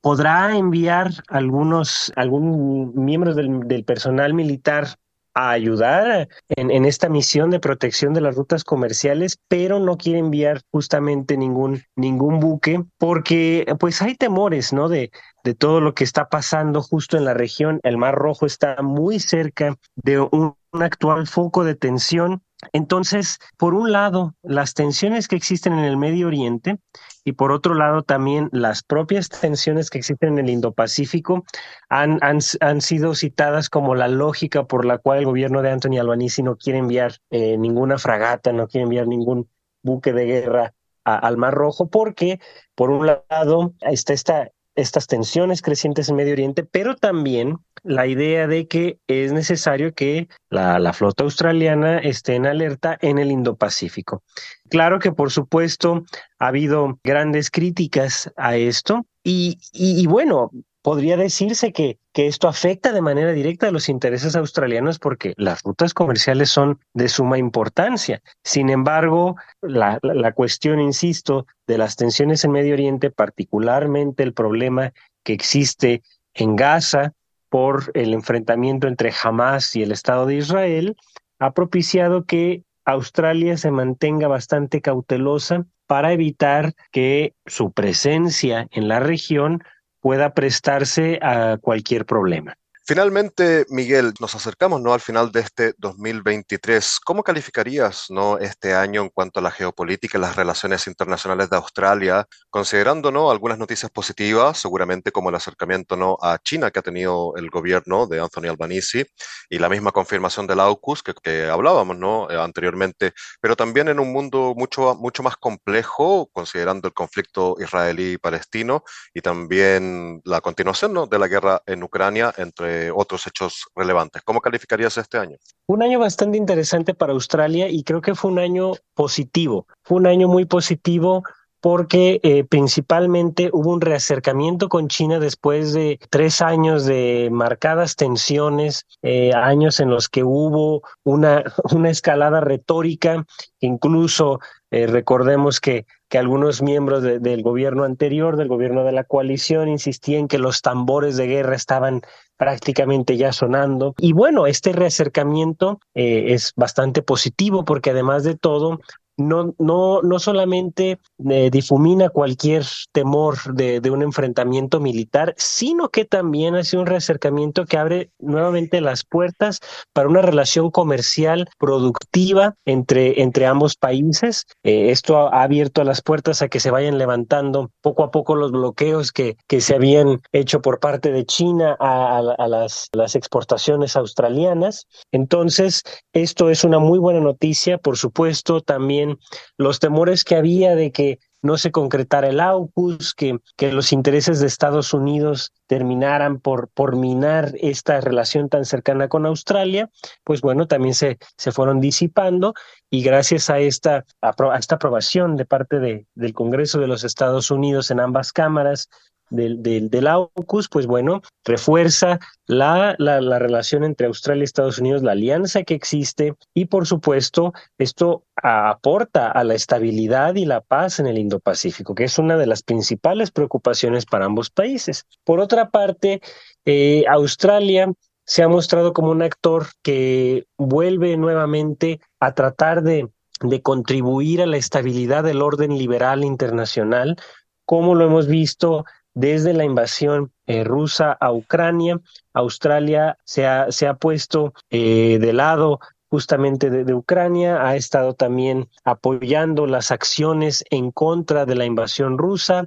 podrá 0.00 0.56
enviar 0.56 1.10
algunos, 1.28 2.12
algún 2.16 2.92
miembros 2.94 3.36
del, 3.36 3.84
personal 3.84 4.34
militar 4.34 4.96
a 5.34 5.50
ayudar 5.50 6.28
en, 6.48 6.70
en, 6.70 6.84
esta 6.84 7.08
misión 7.08 7.50
de 7.50 7.60
protección 7.60 8.14
de 8.14 8.20
las 8.20 8.34
rutas 8.34 8.64
comerciales, 8.64 9.38
pero 9.48 9.78
no 9.78 9.96
quiere 9.96 10.18
enviar 10.18 10.62
justamente 10.72 11.36
ningún, 11.36 11.82
ningún 11.94 12.40
buque 12.40 12.82
porque 12.98 13.64
pues 13.78 14.02
hay 14.02 14.16
temores, 14.16 14.72
¿no? 14.72 14.88
De, 14.88 15.12
de 15.44 15.54
todo 15.54 15.80
lo 15.80 15.94
que 15.94 16.04
está 16.04 16.28
pasando 16.28 16.82
justo 16.82 17.16
en 17.16 17.24
la 17.24 17.34
región. 17.34 17.78
El 17.84 17.96
Mar 17.96 18.16
Rojo 18.16 18.44
está 18.44 18.82
muy 18.82 19.20
cerca 19.20 19.76
de 19.94 20.18
un, 20.18 20.54
un 20.72 20.82
actual 20.82 21.26
foco 21.26 21.64
de 21.64 21.74
tensión. 21.74 22.42
Entonces, 22.72 23.38
por 23.56 23.74
un 23.74 23.92
lado, 23.92 24.34
las 24.42 24.74
tensiones 24.74 25.28
que 25.28 25.36
existen 25.36 25.72
en 25.74 25.84
el 25.84 25.96
Medio 25.96 26.26
Oriente 26.26 26.78
y 27.24 27.32
por 27.32 27.52
otro 27.52 27.74
lado 27.74 28.02
también 28.02 28.48
las 28.52 28.82
propias 28.82 29.28
tensiones 29.28 29.90
que 29.90 29.98
existen 29.98 30.38
en 30.38 30.46
el 30.46 30.50
Indo-Pacífico 30.50 31.44
han, 31.88 32.18
han, 32.22 32.38
han, 32.60 32.80
sido 32.80 33.14
citadas 33.14 33.68
como 33.68 33.94
la 33.94 34.08
lógica 34.08 34.64
por 34.64 34.84
la 34.84 34.98
cual 34.98 35.18
el 35.18 35.26
gobierno 35.26 35.62
de 35.62 35.70
Anthony 35.70 35.98
Albanese 35.98 36.42
no 36.42 36.56
quiere 36.56 36.78
enviar 36.78 37.14
eh, 37.30 37.56
ninguna 37.58 37.98
fragata, 37.98 38.52
no 38.52 38.68
quiere 38.68 38.84
enviar 38.84 39.06
ningún 39.06 39.48
buque 39.82 40.12
de 40.12 40.24
guerra 40.24 40.74
al 41.04 41.36
Mar 41.36 41.54
Rojo, 41.54 41.88
porque 41.88 42.40
por 42.74 42.90
un 42.90 43.06
lado 43.06 43.74
está 43.80 44.12
esta 44.12 44.50
estas 44.74 45.06
tensiones 45.06 45.62
crecientes 45.62 46.08
en 46.08 46.16
Medio 46.16 46.32
Oriente, 46.32 46.64
pero 46.64 46.94
también 46.96 47.58
la 47.82 48.06
idea 48.06 48.46
de 48.46 48.66
que 48.68 48.98
es 49.06 49.32
necesario 49.32 49.94
que 49.94 50.28
la, 50.50 50.92
flota 50.92 51.24
australiana 51.24 51.98
esté 51.98 52.34
en 52.34 52.46
alerta 52.46 52.98
en 53.00 53.18
el 53.18 53.30
Indo-Pacífico. 53.30 54.22
Claro 54.68 54.98
que, 54.98 55.12
por 55.12 55.30
supuesto, 55.30 56.04
ha 56.38 56.48
habido 56.48 56.98
grandes 57.02 57.50
críticas 57.50 58.30
a 58.36 58.56
esto 58.56 59.06
y, 59.24 59.58
y 59.72 60.06
bueno, 60.06 60.50
podría 60.82 61.16
decirse 61.16 61.72
que, 61.72 61.98
que 62.12 62.26
esto 62.26 62.48
afecta 62.48 62.92
de 62.92 63.02
manera 63.02 63.32
directa 63.32 63.68
a 63.68 63.70
los 63.70 63.88
intereses 63.88 64.36
australianos 64.36 64.98
porque 64.98 65.34
las 65.36 65.62
rutas 65.62 65.94
comerciales 65.94 66.50
son 66.50 66.80
de 66.94 67.08
suma 67.08 67.38
importancia. 67.38 68.22
Sin 68.42 68.70
embargo, 68.70 69.36
la, 69.60 69.98
la, 70.02 70.14
la, 70.14 70.32
cuestión, 70.32 70.80
insisto, 70.80 71.46
de 71.66 71.78
las 71.78 71.96
tensiones 71.96 72.44
en 72.44 72.52
Medio 72.52 72.74
Oriente, 72.74 73.10
particularmente 73.10 74.22
el 74.22 74.32
problema 74.32 74.92
que 75.22 75.32
existe 75.32 76.02
en 76.34 76.56
Gaza 76.56 77.12
por 77.48 77.90
el 77.94 78.14
enfrentamiento 78.14 78.86
entre 78.86 79.12
Hamas 79.22 79.76
y 79.76 79.82
el 79.82 79.92
Estado 79.92 80.26
de 80.26 80.36
Israel, 80.36 80.96
ha 81.38 81.52
propiciado 81.52 82.24
que 82.24 82.62
Australia 82.84 83.56
se 83.56 83.70
mantenga 83.70 84.28
bastante 84.28 84.80
cautelosa 84.80 85.66
para 85.86 86.12
evitar 86.12 86.74
que 86.92 87.34
su 87.46 87.72
presencia 87.72 88.68
en 88.70 88.88
la 88.88 89.00
región 89.00 89.62
pueda 90.00 90.34
prestarse 90.34 91.18
a 91.22 91.58
cualquier 91.60 92.06
problema. 92.06 92.56
Finalmente, 92.86 93.66
Miguel, 93.68 94.14
nos 94.20 94.34
acercamos 94.34 94.80
¿no? 94.80 94.92
al 94.92 95.00
final 95.00 95.30
de 95.30 95.40
este 95.40 95.74
2023. 95.78 96.98
¿Cómo 97.04 97.22
calificarías 97.22 98.06
¿no? 98.08 98.38
este 98.38 98.74
año 98.74 99.02
en 99.02 99.10
cuanto 99.10 99.38
a 99.38 99.42
la 99.42 99.50
geopolítica 99.50 100.18
y 100.18 100.20
las 100.20 100.34
relaciones 100.34 100.86
internacionales 100.88 101.50
de 101.50 101.56
Australia, 101.56 102.26
considerando 102.48 103.12
¿no? 103.12 103.30
algunas 103.30 103.58
noticias 103.58 103.90
positivas, 103.92 104.58
seguramente 104.58 105.12
como 105.12 105.28
el 105.28 105.36
acercamiento 105.36 105.94
¿no? 105.94 106.16
a 106.20 106.38
China 106.38 106.70
que 106.70 106.80
ha 106.80 106.82
tenido 106.82 107.34
el 107.36 107.48
gobierno 107.50 108.06
de 108.06 108.18
Anthony 108.18 108.48
Albanese 108.48 109.06
y 109.48 109.58
la 109.58 109.68
misma 109.68 109.92
confirmación 109.92 110.46
del 110.46 110.60
AUKUS 110.60 111.02
que, 111.02 111.14
que 111.22 111.48
hablábamos 111.48 111.96
¿no? 111.96 112.28
Eh, 112.30 112.36
anteriormente, 112.36 113.12
pero 113.40 113.54
también 113.56 113.88
en 113.88 114.00
un 114.00 114.12
mundo 114.12 114.54
mucho, 114.56 114.96
mucho 114.96 115.22
más 115.22 115.36
complejo, 115.36 116.28
considerando 116.32 116.88
el 116.88 116.94
conflicto 116.94 117.56
israelí-palestino 117.60 118.82
y 119.14 119.20
también 119.20 120.22
la 120.24 120.40
continuación 120.40 120.92
¿no? 120.92 121.06
de 121.06 121.18
la 121.18 121.28
guerra 121.28 121.62
en 121.66 121.82
Ucrania 121.82 122.34
entre 122.36 122.69
otros 122.94 123.26
hechos 123.26 123.66
relevantes. 123.74 124.22
¿Cómo 124.22 124.40
calificarías 124.40 124.96
este 124.98 125.18
año? 125.18 125.36
Un 125.66 125.82
año 125.82 125.98
bastante 125.98 126.38
interesante 126.38 126.94
para 126.94 127.12
Australia 127.12 127.68
y 127.68 127.82
creo 127.84 128.00
que 128.00 128.14
fue 128.14 128.30
un 128.30 128.38
año 128.38 128.72
positivo. 128.94 129.66
Fue 129.82 129.98
un 129.98 130.06
año 130.06 130.28
muy 130.28 130.44
positivo 130.44 131.22
porque 131.60 132.20
eh, 132.22 132.44
principalmente 132.44 133.50
hubo 133.52 133.70
un 133.70 133.80
reacercamiento 133.80 134.68
con 134.68 134.88
China 134.88 135.18
después 135.18 135.72
de 135.72 136.00
tres 136.08 136.40
años 136.40 136.86
de 136.86 137.28
marcadas 137.30 137.96
tensiones, 137.96 138.86
eh, 139.02 139.32
años 139.34 139.78
en 139.80 139.90
los 139.90 140.08
que 140.08 140.24
hubo 140.24 140.82
una, 141.04 141.44
una 141.72 141.90
escalada 141.90 142.40
retórica, 142.40 143.26
incluso 143.60 144.40
eh, 144.70 144.86
recordemos 144.86 145.60
que 145.60 145.86
que 146.10 146.18
algunos 146.18 146.60
miembros 146.60 147.02
de, 147.04 147.20
del 147.20 147.42
gobierno 147.42 147.84
anterior, 147.84 148.36
del 148.36 148.48
gobierno 148.48 148.82
de 148.84 148.90
la 148.90 149.04
coalición, 149.04 149.68
insistían 149.68 150.26
que 150.26 150.38
los 150.38 150.60
tambores 150.60 151.16
de 151.16 151.28
guerra 151.28 151.54
estaban 151.54 152.02
prácticamente 152.36 153.16
ya 153.16 153.32
sonando. 153.32 153.94
Y 153.96 154.12
bueno, 154.12 154.48
este 154.48 154.72
reacercamiento 154.72 155.78
eh, 155.94 156.32
es 156.34 156.52
bastante 156.56 157.00
positivo 157.00 157.64
porque 157.64 157.90
además 157.90 158.24
de 158.24 158.34
todo 158.34 158.80
no, 159.20 159.54
no, 159.58 160.02
no 160.02 160.18
solamente 160.18 160.98
eh, 161.28 161.50
difumina 161.50 162.08
cualquier 162.08 162.64
temor 162.92 163.36
de, 163.54 163.90
un 163.90 164.02
enfrentamiento 164.02 164.80
militar, 164.80 165.34
sino 165.36 165.88
que 165.88 166.04
también 166.04 166.54
hace 166.54 166.78
un 166.78 166.86
reacercamiento 166.86 167.66
que 167.66 167.76
abre 167.76 168.10
nuevamente 168.18 168.80
las 168.80 169.04
puertas 169.04 169.60
para 169.92 170.08
una 170.08 170.22
relación 170.22 170.70
comercial 170.70 171.48
productiva 171.58 172.54
entre, 172.64 173.22
entre 173.22 173.46
ambos 173.46 173.76
países. 173.76 174.46
Eh, 174.62 174.90
esto 174.90 175.18
ha, 175.18 175.42
abierto 175.42 175.84
las 175.84 176.02
puertas 176.02 176.42
a 176.42 176.48
que 176.48 176.60
se 176.60 176.70
vayan 176.70 176.98
levantando 176.98 177.70
poco 177.82 178.04
a 178.04 178.10
poco 178.10 178.36
los 178.36 178.52
bloqueos 178.52 179.12
que, 179.12 179.36
que 179.48 179.60
se 179.60 179.74
habían 179.74 180.20
hecho 180.32 180.62
por 180.62 180.78
parte 180.78 181.10
de 181.10 181.26
China 181.26 181.76
a, 181.80 182.18
a, 182.18 182.34
a 182.38 182.48
las, 182.48 182.88
las 182.92 183.14
exportaciones 183.16 183.96
australianas. 183.96 184.86
Entonces, 185.12 185.82
esto 186.12 186.50
es 186.50 186.64
una 186.64 186.78
muy 186.78 186.98
buena 186.98 187.20
noticia, 187.20 187.78
por 187.78 187.96
supuesto, 187.96 188.60
también 188.60 189.09
los 189.56 189.80
temores 189.80 190.24
que 190.24 190.36
había 190.36 190.74
de 190.74 190.92
que 190.92 191.18
no 191.42 191.56
se 191.56 191.70
concretara 191.70 192.28
el 192.28 192.40
AUKUS, 192.40 193.14
que, 193.14 193.38
que 193.56 193.72
los 193.72 193.92
intereses 193.92 194.40
de 194.40 194.46
Estados 194.46 194.92
Unidos 194.92 195.52
terminaran 195.66 196.38
por, 196.38 196.68
por 196.68 196.96
minar 196.96 197.54
esta 197.60 198.00
relación 198.00 198.48
tan 198.48 198.64
cercana 198.64 199.08
con 199.08 199.24
Australia, 199.26 199.88
pues 200.24 200.42
bueno, 200.42 200.66
también 200.66 200.94
se, 200.94 201.18
se 201.36 201.52
fueron 201.52 201.80
disipando 201.80 202.54
y 202.90 203.02
gracias 203.02 203.48
a 203.48 203.58
esta, 203.58 204.04
a 204.20 204.58
esta 204.58 204.74
aprobación 204.74 205.36
de 205.36 205.46
parte 205.46 205.78
de, 205.78 206.06
del 206.14 206.34
Congreso 206.34 206.78
de 206.78 206.88
los 206.88 207.04
Estados 207.04 207.50
Unidos 207.50 207.90
en 207.90 208.00
ambas 208.00 208.32
cámaras, 208.32 208.90
del, 209.30 209.62
del, 209.62 210.06
AUKUS, 210.06 210.68
pues 210.68 210.86
bueno, 210.86 211.22
refuerza 211.44 212.18
la, 212.46 212.94
la, 212.98 213.20
la, 213.20 213.38
relación 213.38 213.84
entre 213.84 214.06
Australia 214.06 214.42
y 214.42 214.44
Estados 214.44 214.78
Unidos, 214.78 215.02
la 215.02 215.12
alianza 215.12 215.62
que 215.62 215.74
existe 215.74 216.34
y 216.54 216.66
por 216.66 216.86
supuesto 216.86 217.52
esto 217.78 218.24
aporta 218.42 219.30
a 219.30 219.44
la 219.44 219.54
estabilidad 219.54 220.34
y 220.34 220.44
la 220.44 220.60
paz 220.60 220.98
en 221.00 221.06
el 221.06 221.18
Indo-Pacífico, 221.18 221.94
que 221.94 222.04
es 222.04 222.18
una 222.18 222.36
de 222.36 222.46
las 222.46 222.62
principales 222.62 223.30
preocupaciones 223.30 224.06
para 224.06 224.26
ambos 224.26 224.50
países. 224.50 225.06
Por 225.24 225.40
otra 225.40 225.70
parte, 225.70 226.20
eh, 226.64 227.04
Australia 227.08 227.92
se 228.24 228.42
ha 228.42 228.48
mostrado 228.48 228.92
como 228.92 229.10
un 229.10 229.22
actor 229.22 229.66
que 229.82 230.46
vuelve 230.56 231.16
nuevamente 231.16 232.00
a 232.20 232.32
tratar 232.32 232.82
de, 232.82 233.08
de 233.40 233.62
contribuir 233.62 234.42
a 234.42 234.46
la 234.46 234.56
estabilidad 234.56 235.24
del 235.24 235.42
orden 235.42 235.76
liberal 235.76 236.24
internacional, 236.24 237.16
como 237.64 237.94
lo 237.94 238.04
hemos 238.04 238.26
visto 238.26 238.84
desde 239.14 239.52
la 239.52 239.64
invasión 239.64 240.32
eh, 240.46 240.64
rusa 240.64 241.12
a 241.12 241.32
Ucrania. 241.32 242.00
Australia 242.32 243.16
se 243.24 243.46
ha, 243.46 243.94
puesto 243.98 244.52
eh, 244.70 245.18
de 245.20 245.32
lado 245.32 245.80
justamente 246.10 246.70
de, 246.70 246.92
Ucrania, 246.92 247.66
ha 247.66 247.76
estado 247.76 248.14
también 248.14 248.68
apoyando 248.82 249.66
las 249.66 249.92
acciones 249.92 250.64
en 250.70 250.90
contra 250.90 251.46
de 251.46 251.54
la 251.54 251.64
invasión 251.64 252.18
rusa, 252.18 252.66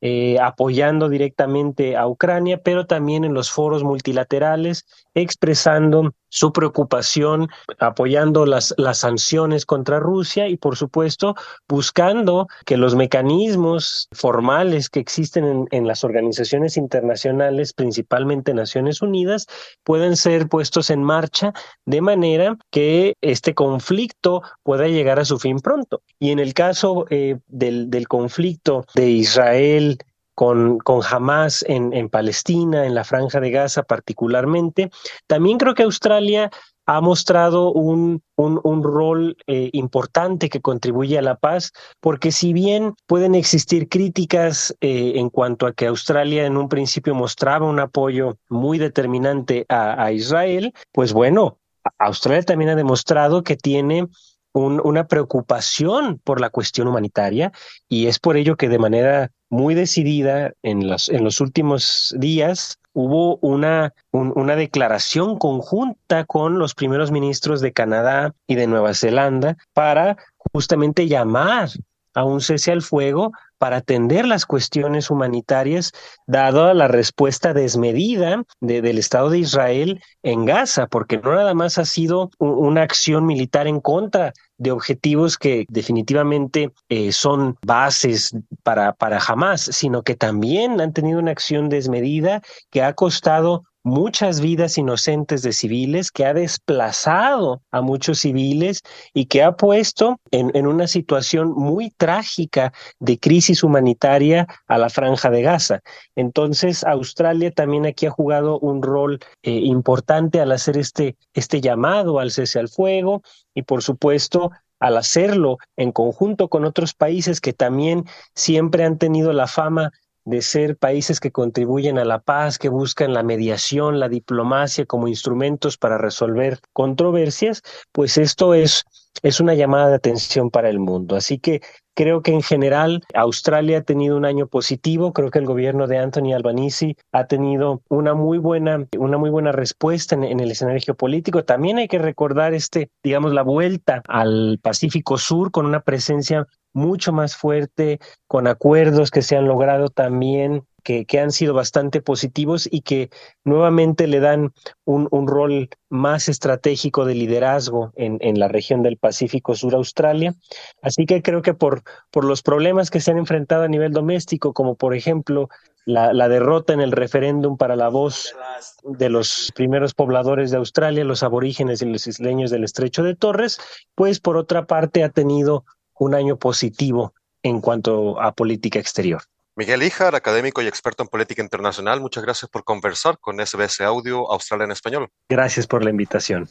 eh, 0.00 0.38
apoyando 0.40 1.08
directamente 1.08 1.96
a 1.96 2.06
Ucrania, 2.06 2.60
pero 2.62 2.86
también 2.86 3.24
en 3.24 3.34
los 3.34 3.50
foros 3.50 3.82
multilaterales, 3.82 4.86
expresando 5.12 6.14
su 6.34 6.52
preocupación, 6.52 7.48
apoyando 7.78 8.44
las, 8.44 8.74
las 8.76 8.98
sanciones 8.98 9.64
contra 9.64 10.00
Rusia 10.00 10.48
y, 10.48 10.56
por 10.56 10.76
supuesto, 10.76 11.36
buscando 11.68 12.48
que 12.66 12.76
los 12.76 12.96
mecanismos 12.96 14.08
formales 14.10 14.90
que 14.90 14.98
existen 14.98 15.44
en, 15.44 15.68
en 15.70 15.86
las 15.86 16.02
organizaciones 16.02 16.76
internacionales, 16.76 17.72
principalmente 17.72 18.52
Naciones 18.52 19.00
Unidas, 19.00 19.46
puedan 19.84 20.16
ser 20.16 20.48
puestos 20.48 20.90
en 20.90 21.04
marcha 21.04 21.52
de 21.86 22.00
manera 22.00 22.58
que 22.72 23.14
este 23.20 23.54
conflicto 23.54 24.42
pueda 24.64 24.88
llegar 24.88 25.20
a 25.20 25.24
su 25.24 25.38
fin 25.38 25.60
pronto. 25.60 26.02
Y 26.18 26.32
en 26.32 26.40
el 26.40 26.52
caso 26.52 27.06
eh, 27.10 27.38
del, 27.46 27.90
del 27.90 28.08
conflicto 28.08 28.86
de 28.96 29.08
Israel 29.08 29.98
con, 30.34 30.78
con 30.78 31.00
Hamas 31.08 31.64
en, 31.68 31.92
en, 31.92 32.08
Palestina, 32.08 32.86
en 32.86 32.94
la 32.94 33.04
franja 33.04 33.40
de 33.40 33.50
Gaza 33.50 33.82
particularmente. 33.82 34.90
También 35.26 35.58
creo 35.58 35.74
que 35.74 35.84
Australia 35.84 36.50
ha 36.86 37.00
mostrado 37.00 37.72
un, 37.72 38.22
un, 38.36 38.60
un 38.62 38.82
rol 38.82 39.36
eh, 39.46 39.70
importante 39.72 40.48
que 40.48 40.60
contribuye 40.60 41.18
a 41.18 41.22
la 41.22 41.36
paz, 41.36 41.72
porque 42.00 42.30
si 42.30 42.52
bien 42.52 42.94
pueden 43.06 43.34
existir 43.34 43.88
críticas 43.88 44.76
eh, 44.80 45.12
en 45.16 45.30
cuanto 45.30 45.66
a 45.66 45.72
que 45.72 45.86
Australia 45.86 46.44
en 46.44 46.56
un 46.56 46.68
principio 46.68 47.14
mostraba 47.14 47.66
un 47.66 47.80
apoyo 47.80 48.36
muy 48.48 48.78
determinante 48.78 49.64
a, 49.68 50.04
a 50.04 50.12
Israel, 50.12 50.74
pues 50.92 51.12
bueno, 51.12 51.58
Australia 51.98 52.42
también 52.42 52.70
ha 52.70 52.76
demostrado 52.76 53.42
que 53.42 53.56
tiene 53.56 54.08
un, 54.54 54.80
una 54.82 55.06
preocupación 55.06 56.20
por 56.24 56.40
la 56.40 56.48
cuestión 56.48 56.88
humanitaria 56.88 57.52
y 57.88 58.06
es 58.06 58.18
por 58.18 58.36
ello 58.36 58.56
que 58.56 58.68
de 58.68 58.78
manera 58.78 59.30
muy 59.50 59.74
decidida 59.74 60.52
en 60.62 60.88
los, 60.88 61.08
en 61.08 61.24
los 61.24 61.40
últimos 61.40 62.14
días 62.18 62.78
hubo 62.92 63.36
una, 63.38 63.92
un, 64.12 64.32
una 64.36 64.56
declaración 64.56 65.38
conjunta 65.38 66.24
con 66.24 66.58
los 66.58 66.74
primeros 66.74 67.10
ministros 67.10 67.60
de 67.60 67.72
Canadá 67.72 68.32
y 68.46 68.54
de 68.54 68.68
Nueva 68.68 68.94
Zelanda 68.94 69.56
para 69.72 70.16
justamente 70.52 71.08
llamar 71.08 71.68
a 72.14 72.24
un 72.24 72.40
cese 72.40 72.70
al 72.70 72.82
fuego 72.82 73.32
para 73.64 73.78
atender 73.78 74.26
las 74.26 74.44
cuestiones 74.44 75.10
humanitarias, 75.10 75.92
dado 76.26 76.74
la 76.74 76.86
respuesta 76.86 77.54
desmedida 77.54 78.44
de, 78.60 78.82
del 78.82 78.98
Estado 78.98 79.30
de 79.30 79.38
Israel 79.38 80.02
en 80.22 80.44
Gaza, 80.44 80.86
porque 80.86 81.16
no 81.16 81.34
nada 81.34 81.54
más 81.54 81.78
ha 81.78 81.86
sido 81.86 82.28
una 82.36 82.82
acción 82.82 83.24
militar 83.24 83.66
en 83.66 83.80
contra 83.80 84.34
de 84.58 84.70
objetivos 84.70 85.38
que 85.38 85.64
definitivamente 85.70 86.72
eh, 86.90 87.10
son 87.12 87.56
bases 87.64 88.36
para, 88.62 88.92
para 88.92 89.18
Hamas, 89.18 89.62
sino 89.62 90.02
que 90.02 90.14
también 90.14 90.78
han 90.82 90.92
tenido 90.92 91.18
una 91.18 91.30
acción 91.30 91.70
desmedida 91.70 92.42
que 92.70 92.82
ha 92.82 92.92
costado 92.92 93.64
muchas 93.84 94.40
vidas 94.40 94.78
inocentes 94.78 95.42
de 95.42 95.52
civiles, 95.52 96.10
que 96.10 96.24
ha 96.24 96.34
desplazado 96.34 97.62
a 97.70 97.82
muchos 97.82 98.20
civiles 98.20 98.82
y 99.12 99.26
que 99.26 99.42
ha 99.42 99.52
puesto 99.52 100.18
en, 100.30 100.66
una 100.66 100.88
situación 100.88 101.52
muy 101.52 101.90
trágica 101.90 102.72
de 102.98 103.18
crisis 103.20 103.62
humanitaria 103.62 104.46
a 104.66 104.78
la 104.78 104.88
franja 104.88 105.30
de 105.30 105.42
Gaza. 105.42 105.80
Entonces, 106.16 106.82
Australia 106.82 107.52
también 107.52 107.86
aquí 107.86 108.06
ha 108.06 108.10
jugado 108.10 108.58
un 108.58 108.82
rol 108.82 109.20
eh, 109.42 109.52
importante 109.52 110.40
al 110.40 110.52
hacer 110.52 110.78
este, 110.78 111.16
este 111.34 111.60
llamado 111.60 112.18
al 112.18 112.30
cese 112.30 112.58
al 112.58 112.68
fuego 112.68 113.22
y, 113.54 113.62
por 113.62 113.82
supuesto, 113.82 114.50
al 114.80 114.96
hacerlo 114.96 115.58
en 115.76 115.92
conjunto 115.92 116.48
con 116.48 116.64
otros 116.64 116.94
países 116.94 117.40
que 117.40 117.52
también 117.52 118.04
siempre 118.34 118.84
han 118.84 118.98
tenido 118.98 119.32
la 119.32 119.46
fama 119.46 119.92
de 120.24 120.42
ser 120.42 120.76
países 120.76 121.20
que 121.20 121.32
contribuyen 121.32 121.98
a 121.98 122.04
la 122.04 122.20
paz, 122.20 122.58
que 122.58 122.68
buscan 122.68 123.12
la 123.12 123.22
mediación, 123.22 124.00
la 124.00 124.08
diplomacia 124.08 124.86
como 124.86 125.08
instrumentos 125.08 125.76
para 125.76 125.98
resolver 125.98 126.58
controversias, 126.72 127.62
pues 127.92 128.16
esto 128.16 128.54
es, 128.54 128.84
es 129.22 129.40
una 129.40 129.54
llamada 129.54 129.88
de 129.88 129.96
atención 129.96 130.50
para 130.50 130.70
el 130.70 130.78
mundo. 130.78 131.16
Así 131.16 131.38
que 131.38 131.60
creo 131.94 132.22
que 132.22 132.32
en 132.32 132.42
general 132.42 133.02
Australia 133.14 133.78
ha 133.78 133.82
tenido 133.82 134.16
un 134.16 134.24
año 134.24 134.46
positivo, 134.46 135.12
creo 135.12 135.30
que 135.30 135.38
el 135.38 135.46
gobierno 135.46 135.86
de 135.86 135.98
Anthony 135.98 136.32
Albanese 136.34 136.96
ha 137.12 137.26
tenido 137.26 137.82
una 137.88 138.14
muy 138.14 138.38
buena, 138.38 138.86
una 138.98 139.18
muy 139.18 139.30
buena 139.30 139.52
respuesta 139.52 140.14
en, 140.14 140.24
en 140.24 140.40
el 140.40 140.50
escenario 140.50 140.80
geopolítico. 140.84 141.44
También 141.44 141.78
hay 141.78 141.88
que 141.88 141.98
recordar 141.98 142.54
este, 142.54 142.90
digamos, 143.02 143.32
la 143.32 143.42
vuelta 143.42 144.02
al 144.08 144.58
Pacífico 144.62 145.18
Sur 145.18 145.50
con 145.50 145.66
una 145.66 145.80
presencia 145.80 146.46
mucho 146.74 147.12
más 147.12 147.36
fuerte, 147.36 148.00
con 148.26 148.46
acuerdos 148.46 149.10
que 149.10 149.22
se 149.22 149.36
han 149.36 149.46
logrado 149.46 149.88
también, 149.88 150.64
que, 150.84 151.06
que 151.06 151.18
han 151.18 151.32
sido 151.32 151.54
bastante 151.54 152.02
positivos 152.02 152.68
y 152.70 152.82
que 152.82 153.10
nuevamente 153.42 154.06
le 154.06 154.20
dan 154.20 154.52
un, 154.84 155.08
un 155.10 155.26
rol 155.26 155.70
más 155.88 156.28
estratégico 156.28 157.06
de 157.06 157.14
liderazgo 157.14 157.92
en, 157.96 158.18
en, 158.20 158.38
la 158.38 158.48
región 158.48 158.82
del 158.82 158.98
Pacífico 158.98 159.54
Sur 159.54 159.74
Australia. 159.74 160.34
Así 160.82 161.06
que 161.06 161.22
creo 161.22 161.42
que 161.42 161.54
por, 161.54 161.82
por 162.10 162.24
los 162.24 162.42
problemas 162.42 162.90
que 162.90 163.00
se 163.00 163.10
han 163.10 163.18
enfrentado 163.18 163.62
a 163.62 163.68
nivel 163.68 163.92
doméstico, 163.92 164.52
como 164.52 164.74
por 164.74 164.94
ejemplo 164.94 165.48
la, 165.86 166.12
la, 166.12 166.28
derrota 166.28 166.72
en 166.74 166.80
el 166.80 166.92
referéndum 166.92 167.56
para 167.56 167.76
la 167.76 167.88
voz 167.88 168.34
de 168.82 169.08
los 169.08 169.52
primeros 169.54 169.94
pobladores 169.94 170.50
de 170.50 170.58
Australia, 170.58 171.04
los 171.04 171.22
aborígenes 171.22 171.80
y 171.82 171.86
los 171.86 172.06
isleños 172.06 172.50
del 172.50 172.64
estrecho 172.64 173.02
de 173.02 173.16
Torres, 173.16 173.58
pues 173.94 174.20
por 174.20 174.36
otra 174.36 174.66
parte 174.66 175.02
ha 175.02 175.08
tenido 175.08 175.64
un 175.98 176.14
año 176.14 176.36
positivo 176.36 177.14
en 177.42 177.60
cuanto 177.60 178.20
a 178.20 178.32
política 178.32 178.78
exterior. 178.78 179.22
Miguel 179.56 179.84
Ijar, 179.84 180.16
académico 180.16 180.62
y 180.62 180.66
experto 180.66 181.04
en 181.04 181.08
política 181.08 181.40
internacional, 181.40 182.00
muchas 182.00 182.24
gracias 182.24 182.50
por 182.50 182.64
conversar 182.64 183.18
con 183.18 183.38
SBS 183.38 183.82
Audio 183.82 184.30
Australia 184.30 184.64
en 184.64 184.72
Español. 184.72 185.08
Gracias 185.28 185.66
por 185.66 185.84
la 185.84 185.90
invitación. 185.90 186.48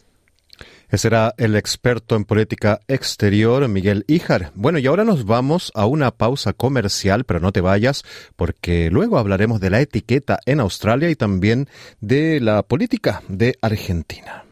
Ese 0.89 1.07
era 1.07 1.33
el 1.37 1.55
experto 1.55 2.15
en 2.15 2.23
política 2.23 2.79
exterior, 2.87 3.67
Miguel 3.67 4.05
Ijar. 4.07 4.51
Bueno, 4.53 4.77
y 4.77 4.85
ahora 4.85 5.03
nos 5.03 5.25
vamos 5.25 5.71
a 5.73 5.85
una 5.85 6.11
pausa 6.11 6.53
comercial, 6.53 7.23
pero 7.23 7.39
no 7.39 7.51
te 7.51 7.61
vayas, 7.61 8.03
porque 8.35 8.89
luego 8.91 9.17
hablaremos 9.17 9.59
de 9.59 9.71
la 9.71 9.81
etiqueta 9.81 10.39
en 10.45 10.59
Australia 10.59 11.09
y 11.09 11.15
también 11.15 11.67
de 11.99 12.39
la 12.39 12.61
política 12.63 13.23
de 13.27 13.57
Argentina. 13.61 14.42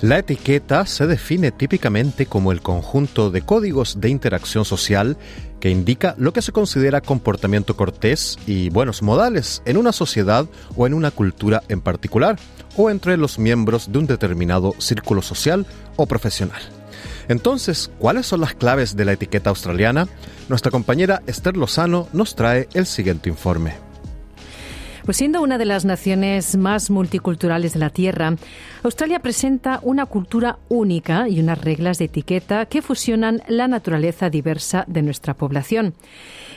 La 0.00 0.18
etiqueta 0.18 0.86
se 0.86 1.08
define 1.08 1.50
típicamente 1.50 2.26
como 2.26 2.52
el 2.52 2.62
conjunto 2.62 3.32
de 3.32 3.42
códigos 3.42 4.00
de 4.00 4.08
interacción 4.08 4.64
social 4.64 5.16
que 5.58 5.70
indica 5.70 6.14
lo 6.18 6.32
que 6.32 6.40
se 6.40 6.52
considera 6.52 7.00
comportamiento 7.00 7.76
cortés 7.76 8.38
y 8.46 8.70
buenos 8.70 9.02
modales 9.02 9.60
en 9.64 9.76
una 9.76 9.90
sociedad 9.90 10.46
o 10.76 10.86
en 10.86 10.94
una 10.94 11.10
cultura 11.10 11.64
en 11.68 11.80
particular, 11.80 12.38
o 12.76 12.90
entre 12.90 13.16
los 13.16 13.40
miembros 13.40 13.90
de 13.90 13.98
un 13.98 14.06
determinado 14.06 14.72
círculo 14.78 15.20
social 15.20 15.66
o 15.96 16.06
profesional. 16.06 16.62
Entonces, 17.26 17.90
¿cuáles 17.98 18.26
son 18.26 18.40
las 18.40 18.54
claves 18.54 18.94
de 18.96 19.04
la 19.04 19.14
etiqueta 19.14 19.50
australiana? 19.50 20.06
Nuestra 20.48 20.70
compañera 20.70 21.22
Esther 21.26 21.56
Lozano 21.56 22.06
nos 22.12 22.36
trae 22.36 22.68
el 22.72 22.86
siguiente 22.86 23.28
informe. 23.28 23.87
Pues 25.08 25.16
siendo 25.16 25.40
una 25.40 25.56
de 25.56 25.64
las 25.64 25.86
naciones 25.86 26.58
más 26.58 26.90
multiculturales 26.90 27.72
de 27.72 27.78
la 27.78 27.88
Tierra, 27.88 28.36
Australia 28.82 29.20
presenta 29.20 29.80
una 29.82 30.04
cultura 30.04 30.58
única 30.68 31.30
y 31.30 31.40
unas 31.40 31.58
reglas 31.58 31.96
de 31.96 32.04
etiqueta 32.04 32.66
que 32.66 32.82
fusionan 32.82 33.40
la 33.48 33.68
naturaleza 33.68 34.28
diversa 34.28 34.84
de 34.86 35.00
nuestra 35.00 35.32
población. 35.32 35.94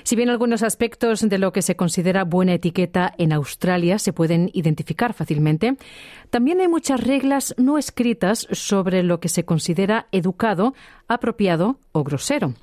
Si 0.03 0.17
bien 0.17 0.29
algunos 0.29 0.63
aspectos 0.63 1.21
de 1.21 1.37
lo 1.37 1.53
que 1.53 1.61
se 1.61 1.77
considera 1.77 2.25
buena 2.25 2.55
etiqueta 2.55 3.13
en 3.17 3.31
Australia 3.31 3.97
se 3.99 4.11
pueden 4.11 4.49
identificar 4.51 5.13
fácilmente, 5.13 5.77
también 6.29 6.59
hay 6.59 6.67
muchas 6.67 6.99
reglas 6.99 7.55
no 7.57 7.77
escritas 7.77 8.49
sobre 8.51 9.01
lo 9.01 9.21
que 9.21 9.29
se 9.29 9.45
considera 9.45 10.07
educado, 10.11 10.73
apropiado 11.07 11.79
o 11.93 12.03
grosero. 12.03 12.53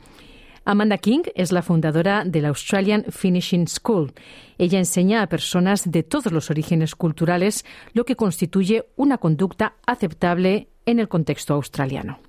Amanda 0.69 0.99
King 0.99 1.23
es 1.35 1.51
la 1.51 1.63
fundadora 1.63 2.25
de 2.27 2.43
la 2.43 2.49
Australian 2.49 3.07
Finishing 3.09 3.69
School. 3.69 4.13
Ella 4.59 4.79
enseña 4.79 5.23
a 5.23 5.27
personas 5.27 5.91
de 5.91 6.03
todos 6.03 6.31
los 6.31 6.51
orígenes 6.51 6.95
culturales 6.95 7.65
lo 7.95 8.05
que 8.05 8.17
constituye 8.17 8.85
una 8.95 9.17
conducta 9.17 9.77
aceptable 9.87 10.69
en 10.85 10.99
el 10.99 11.09
contexto 11.09 11.55
australiano. 11.55 12.21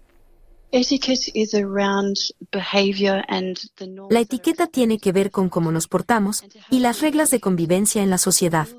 La 4.09 4.19
etiqueta 4.21 4.67
tiene 4.67 4.99
que 4.99 5.11
ver 5.11 5.31
con 5.31 5.49
cómo 5.49 5.73
nos 5.73 5.89
portamos 5.89 6.45
y 6.69 6.79
las 6.79 7.01
reglas 7.01 7.31
de 7.31 7.41
convivencia 7.41 8.01
en 8.03 8.09
la 8.09 8.17
sociedad. 8.17 8.69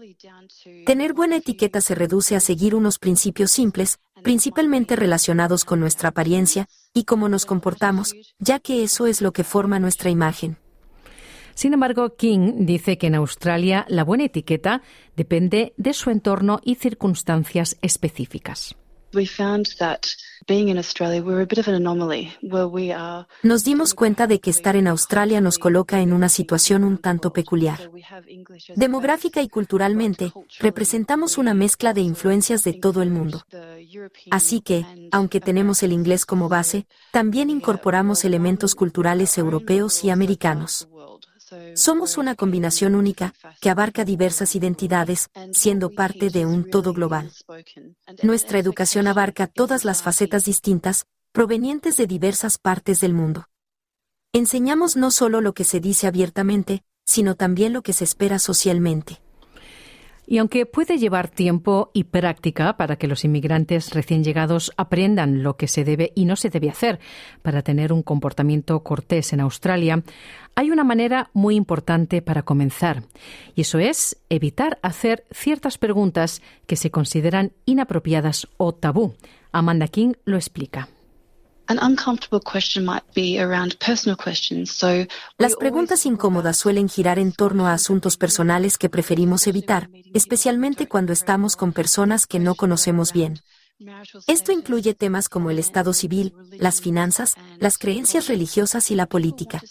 Tener 0.87 1.13
buena 1.13 1.37
etiqueta 1.37 1.83
se 1.83 1.95
reduce 1.95 2.35
a 2.35 2.41
seguir 2.41 2.75
unos 2.75 2.99
principios 2.99 3.51
simples, 3.51 3.99
principalmente 4.23 4.97
relacionados 4.97 5.67
con 5.67 5.81
nuestra 5.81 6.09
apariencia 6.09 6.67
y 6.95 7.05
cómo 7.05 7.29
nos 7.29 7.47
comportamos, 7.47 8.15
ya 8.39 8.59
que 8.59 8.83
eso 8.83 9.07
es 9.07 9.21
lo 9.21 9.33
que 9.33 9.45
forma 9.45 9.79
nuestra 9.79 10.11
imagen. 10.11 10.57
Sin 11.55 11.75
embargo, 11.75 12.17
King 12.17 12.65
dice 12.67 12.97
que 12.97 13.09
en 13.09 13.15
Australia 13.15 13.85
la 13.89 14.05
buena 14.05 14.25
etiqueta 14.25 14.83
depende 15.17 15.75
de 15.77 15.93
su 15.93 16.11
entorno 16.11 16.61
y 16.65 16.77
circunstancias 16.77 17.77
específicas. 17.83 18.77
Nos 23.43 23.65
dimos 23.65 23.95
cuenta 23.95 24.27
de 24.27 24.41
que 24.41 24.51
estar 24.51 24.77
en 24.77 24.87
Australia 24.87 25.41
nos 25.41 25.59
coloca 25.59 26.01
en 26.01 26.13
una 26.13 26.29
situación 26.29 26.85
un 26.85 26.99
tanto 26.99 27.33
peculiar. 27.33 27.91
Demográfica 28.75 29.43
y 29.43 29.49
culturalmente, 29.49 30.33
representamos 30.59 31.39
una 31.39 31.55
mezcla 31.55 31.93
de 31.93 32.01
influencias 32.01 32.65
de 32.65 32.73
todo 32.73 33.03
el 33.03 33.11
mundo. 33.11 33.45
Así 34.31 34.61
que, 34.61 34.85
aunque 35.11 35.41
tenemos 35.41 35.83
el 35.83 35.93
inglés 35.93 36.25
como 36.27 36.49
base, 36.49 36.87
también 37.13 37.51
incorporamos 37.51 38.25
elementos 38.25 38.75
culturales 38.75 39.37
europeos 39.39 40.05
y 40.05 40.11
americanos. 40.11 40.89
Somos 41.75 42.19
una 42.19 42.35
combinación 42.35 42.95
única 42.95 43.35
que 43.61 43.71
abarca 43.71 44.05
diversas 44.05 44.55
identidades, 44.55 45.29
siendo 45.53 45.91
parte 45.91 46.31
de 46.31 46.47
un 46.47 46.69
todo 46.69 46.93
global. 46.93 47.33
Nuestra 48.23 48.59
educación 48.59 49.07
abarca 49.07 49.47
todas 49.47 49.85
las 49.85 50.03
facetas 50.03 50.45
distintas, 50.45 51.07
provenientes 51.33 51.97
de 51.97 52.07
diversas 52.07 52.59
partes 52.59 53.01
del 53.01 53.15
mundo. 53.15 53.47
Enseñamos 54.33 54.97
no 54.97 55.11
solo 55.11 55.41
lo 55.41 55.55
que 55.55 55.65
se 55.65 55.81
dice 55.81 56.07
abiertamente, 56.07 56.83
sino 57.05 57.35
también 57.35 57.73
lo 57.73 57.83
que 57.83 57.93
se 57.93 58.05
espera 58.05 58.39
socialmente. 58.39 59.21
Y 60.31 60.39
aunque 60.39 60.65
puede 60.65 60.97
llevar 60.97 61.27
tiempo 61.27 61.91
y 61.93 62.05
práctica 62.05 62.77
para 62.77 62.95
que 62.95 63.09
los 63.09 63.25
inmigrantes 63.25 63.93
recién 63.93 64.23
llegados 64.23 64.71
aprendan 64.77 65.43
lo 65.43 65.57
que 65.57 65.67
se 65.67 65.83
debe 65.83 66.13
y 66.15 66.25
no 66.25 66.37
se 66.37 66.51
debe 66.51 66.71
hacer 66.71 67.01
para 67.43 67.63
tener 67.63 67.93
un 67.93 68.05
comportamiento 68.05 68.85
cortés 68.85 69.33
en 69.33 69.41
Australia, 69.41 70.05
hay 70.55 70.71
una 70.71 70.85
manera 70.85 71.31
muy 71.33 71.57
importante 71.57 72.23
para 72.23 72.45
comenzar, 72.45 73.03
y 73.57 73.63
eso 73.63 73.81
es 73.81 74.19
evitar 74.29 74.79
hacer 74.83 75.25
ciertas 75.33 75.79
preguntas 75.79 76.43
que 76.69 76.77
se 76.77 76.93
consideran 76.93 77.51
inapropiadas 77.65 78.47
o 78.57 78.73
tabú. 78.73 79.15
Amanda 79.51 79.89
King 79.89 80.13
lo 80.25 80.37
explica. 80.37 80.89
Las 85.39 85.57
preguntas 85.57 86.07
incómodas 86.07 86.57
suelen 86.57 86.89
girar 86.89 87.19
en 87.19 87.33
torno 87.33 87.67
a 87.69 87.75
asuntos 87.75 88.17
personales 88.17 88.77
que 88.77 88.89
preferimos 88.89 89.47
evitar, 89.47 89.89
especialmente 90.13 90.89
cuando 90.89 91.13
estamos 91.13 91.57
con 91.57 91.73
personas 91.73 92.27
que 92.27 92.41
no 92.41 92.55
conocemos 92.57 93.13
bien. 93.13 93.41
Esto 94.27 94.53
incluye 94.53 94.95
temas 94.95 95.29
como 95.29 95.51
el 95.51 95.59
estado 95.59 95.95
civil, 95.95 96.35
las 96.59 96.83
finanzas, 96.83 97.37
las 97.59 97.79
creencias 97.79 98.27
religiosas 98.27 98.91
y 98.91 98.95
la 98.95 99.07
política. 99.07 99.63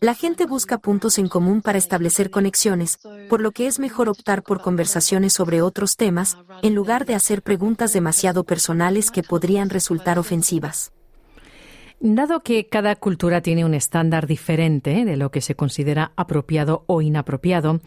La 0.00 0.14
gente 0.14 0.46
busca 0.46 0.78
puntos 0.78 1.18
en 1.18 1.28
común 1.28 1.62
para 1.62 1.78
establecer 1.78 2.30
conexiones, 2.30 2.98
por 3.28 3.40
lo 3.40 3.52
que 3.52 3.68
es 3.68 3.78
mejor 3.78 4.08
optar 4.08 4.42
por 4.42 4.60
conversaciones 4.60 5.32
sobre 5.32 5.62
otros 5.62 5.96
temas, 5.96 6.38
en 6.62 6.74
lugar 6.74 7.06
de 7.06 7.14
hacer 7.14 7.42
preguntas 7.42 7.92
demasiado 7.92 8.42
personales 8.42 9.12
que 9.12 9.22
podrían 9.22 9.70
resultar 9.70 10.18
ofensivas. 10.18 10.92
Dado 12.02 12.40
que 12.40 12.66
cada 12.66 12.96
cultura 12.96 13.42
tiene 13.42 13.66
un 13.66 13.74
estándar 13.74 14.26
diferente 14.26 15.04
de 15.04 15.18
lo 15.18 15.30
que 15.30 15.42
se 15.42 15.54
considera 15.54 16.12
apropiado 16.16 16.82
o 16.86 17.02
inapropiado, 17.02 17.80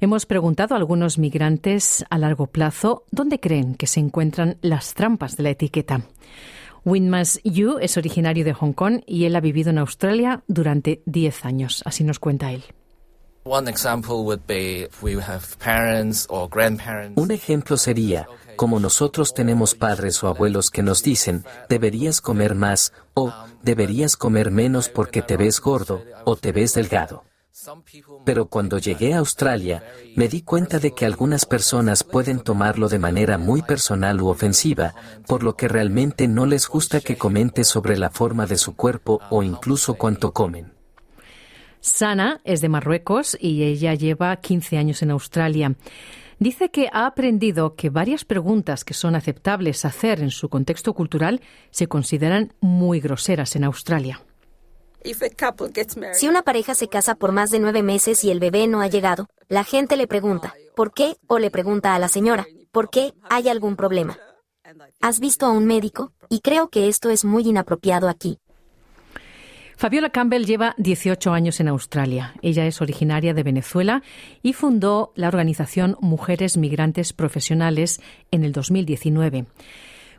hemos 0.00 0.24
preguntado 0.24 0.74
a 0.74 0.78
algunos 0.78 1.18
migrantes 1.18 2.02
a 2.08 2.16
largo 2.16 2.46
plazo 2.46 3.04
dónde 3.10 3.38
creen 3.38 3.74
que 3.74 3.86
se 3.86 4.00
encuentran 4.00 4.56
las 4.62 4.94
trampas 4.94 5.36
de 5.36 5.42
la 5.42 5.50
etiqueta. 5.50 6.00
Winmas 6.86 7.38
Yu 7.44 7.76
es 7.78 7.98
originario 7.98 8.42
de 8.42 8.54
Hong 8.54 8.72
Kong 8.72 9.02
y 9.06 9.26
él 9.26 9.36
ha 9.36 9.40
vivido 9.40 9.68
en 9.68 9.78
Australia 9.78 10.42
durante 10.46 11.02
10 11.04 11.44
años, 11.44 11.82
así 11.84 12.04
nos 12.04 12.18
cuenta 12.18 12.52
él. 12.52 12.64
Un 17.16 17.30
ejemplo 17.30 17.76
sería 17.76 18.26
como 18.56 18.80
nosotros 18.80 19.34
tenemos 19.34 19.74
padres 19.74 20.22
o 20.24 20.28
abuelos 20.28 20.70
que 20.70 20.82
nos 20.82 21.02
dicen, 21.02 21.44
deberías 21.68 22.20
comer 22.20 22.54
más 22.54 22.92
o 23.14 23.32
deberías 23.62 24.16
comer 24.16 24.50
menos 24.50 24.88
porque 24.88 25.22
te 25.22 25.36
ves 25.36 25.60
gordo 25.60 26.02
o 26.24 26.36
te 26.36 26.52
ves 26.52 26.74
delgado. 26.74 27.24
Pero 28.24 28.46
cuando 28.46 28.78
llegué 28.78 29.14
a 29.14 29.18
Australia, 29.18 29.82
me 30.14 30.28
di 30.28 30.42
cuenta 30.42 30.78
de 30.78 30.92
que 30.92 31.06
algunas 31.06 31.46
personas 31.46 32.04
pueden 32.04 32.40
tomarlo 32.40 32.88
de 32.88 32.98
manera 32.98 33.38
muy 33.38 33.62
personal 33.62 34.20
u 34.20 34.28
ofensiva, 34.28 34.94
por 35.26 35.42
lo 35.42 35.56
que 35.56 35.68
realmente 35.68 36.28
no 36.28 36.46
les 36.46 36.68
gusta 36.68 37.00
que 37.00 37.16
comente 37.16 37.64
sobre 37.64 37.96
la 37.96 38.10
forma 38.10 38.46
de 38.46 38.58
su 38.58 38.76
cuerpo 38.76 39.20
o 39.30 39.42
incluso 39.42 39.94
cuánto 39.94 40.32
comen. 40.32 40.72
Sana 41.80 42.40
es 42.44 42.60
de 42.60 42.68
Marruecos 42.68 43.36
y 43.40 43.62
ella 43.62 43.94
lleva 43.94 44.36
15 44.36 44.76
años 44.76 45.02
en 45.02 45.12
Australia 45.12 45.76
dice 46.38 46.70
que 46.70 46.88
ha 46.92 47.06
aprendido 47.06 47.74
que 47.74 47.90
varias 47.90 48.24
preguntas 48.24 48.84
que 48.84 48.94
son 48.94 49.14
aceptables 49.14 49.84
hacer 49.84 50.20
en 50.20 50.30
su 50.30 50.48
contexto 50.48 50.94
cultural 50.94 51.40
se 51.70 51.86
consideran 51.86 52.52
muy 52.60 53.00
groseras 53.00 53.56
en 53.56 53.64
Australia. 53.64 54.22
Si 56.12 56.28
una 56.28 56.42
pareja 56.42 56.74
se 56.74 56.88
casa 56.88 57.14
por 57.14 57.32
más 57.32 57.50
de 57.50 57.60
nueve 57.60 57.82
meses 57.82 58.24
y 58.24 58.30
el 58.30 58.40
bebé 58.40 58.66
no 58.66 58.80
ha 58.80 58.88
llegado, 58.88 59.28
la 59.48 59.62
gente 59.62 59.96
le 59.96 60.08
pregunta, 60.08 60.54
¿por 60.74 60.92
qué? 60.92 61.16
o 61.28 61.38
le 61.38 61.50
pregunta 61.50 61.94
a 61.94 61.98
la 61.98 62.08
señora, 62.08 62.46
¿por 62.72 62.90
qué? 62.90 63.14
¿Hay 63.30 63.48
algún 63.48 63.76
problema? 63.76 64.18
¿Has 65.00 65.20
visto 65.20 65.46
a 65.46 65.52
un 65.52 65.64
médico? 65.64 66.12
Y 66.28 66.40
creo 66.40 66.68
que 66.68 66.88
esto 66.88 67.10
es 67.10 67.24
muy 67.24 67.44
inapropiado 67.44 68.08
aquí. 68.08 68.38
Fabiola 69.76 70.08
Campbell 70.08 70.46
lleva 70.46 70.74
18 70.78 71.32
años 71.32 71.60
en 71.60 71.68
Australia. 71.68 72.32
Ella 72.40 72.66
es 72.66 72.80
originaria 72.80 73.34
de 73.34 73.42
Venezuela 73.42 74.02
y 74.42 74.54
fundó 74.54 75.12
la 75.16 75.28
organización 75.28 75.98
Mujeres 76.00 76.56
Migrantes 76.56 77.12
Profesionales 77.12 78.00
en 78.30 78.44
el 78.44 78.52
2019. 78.52 79.44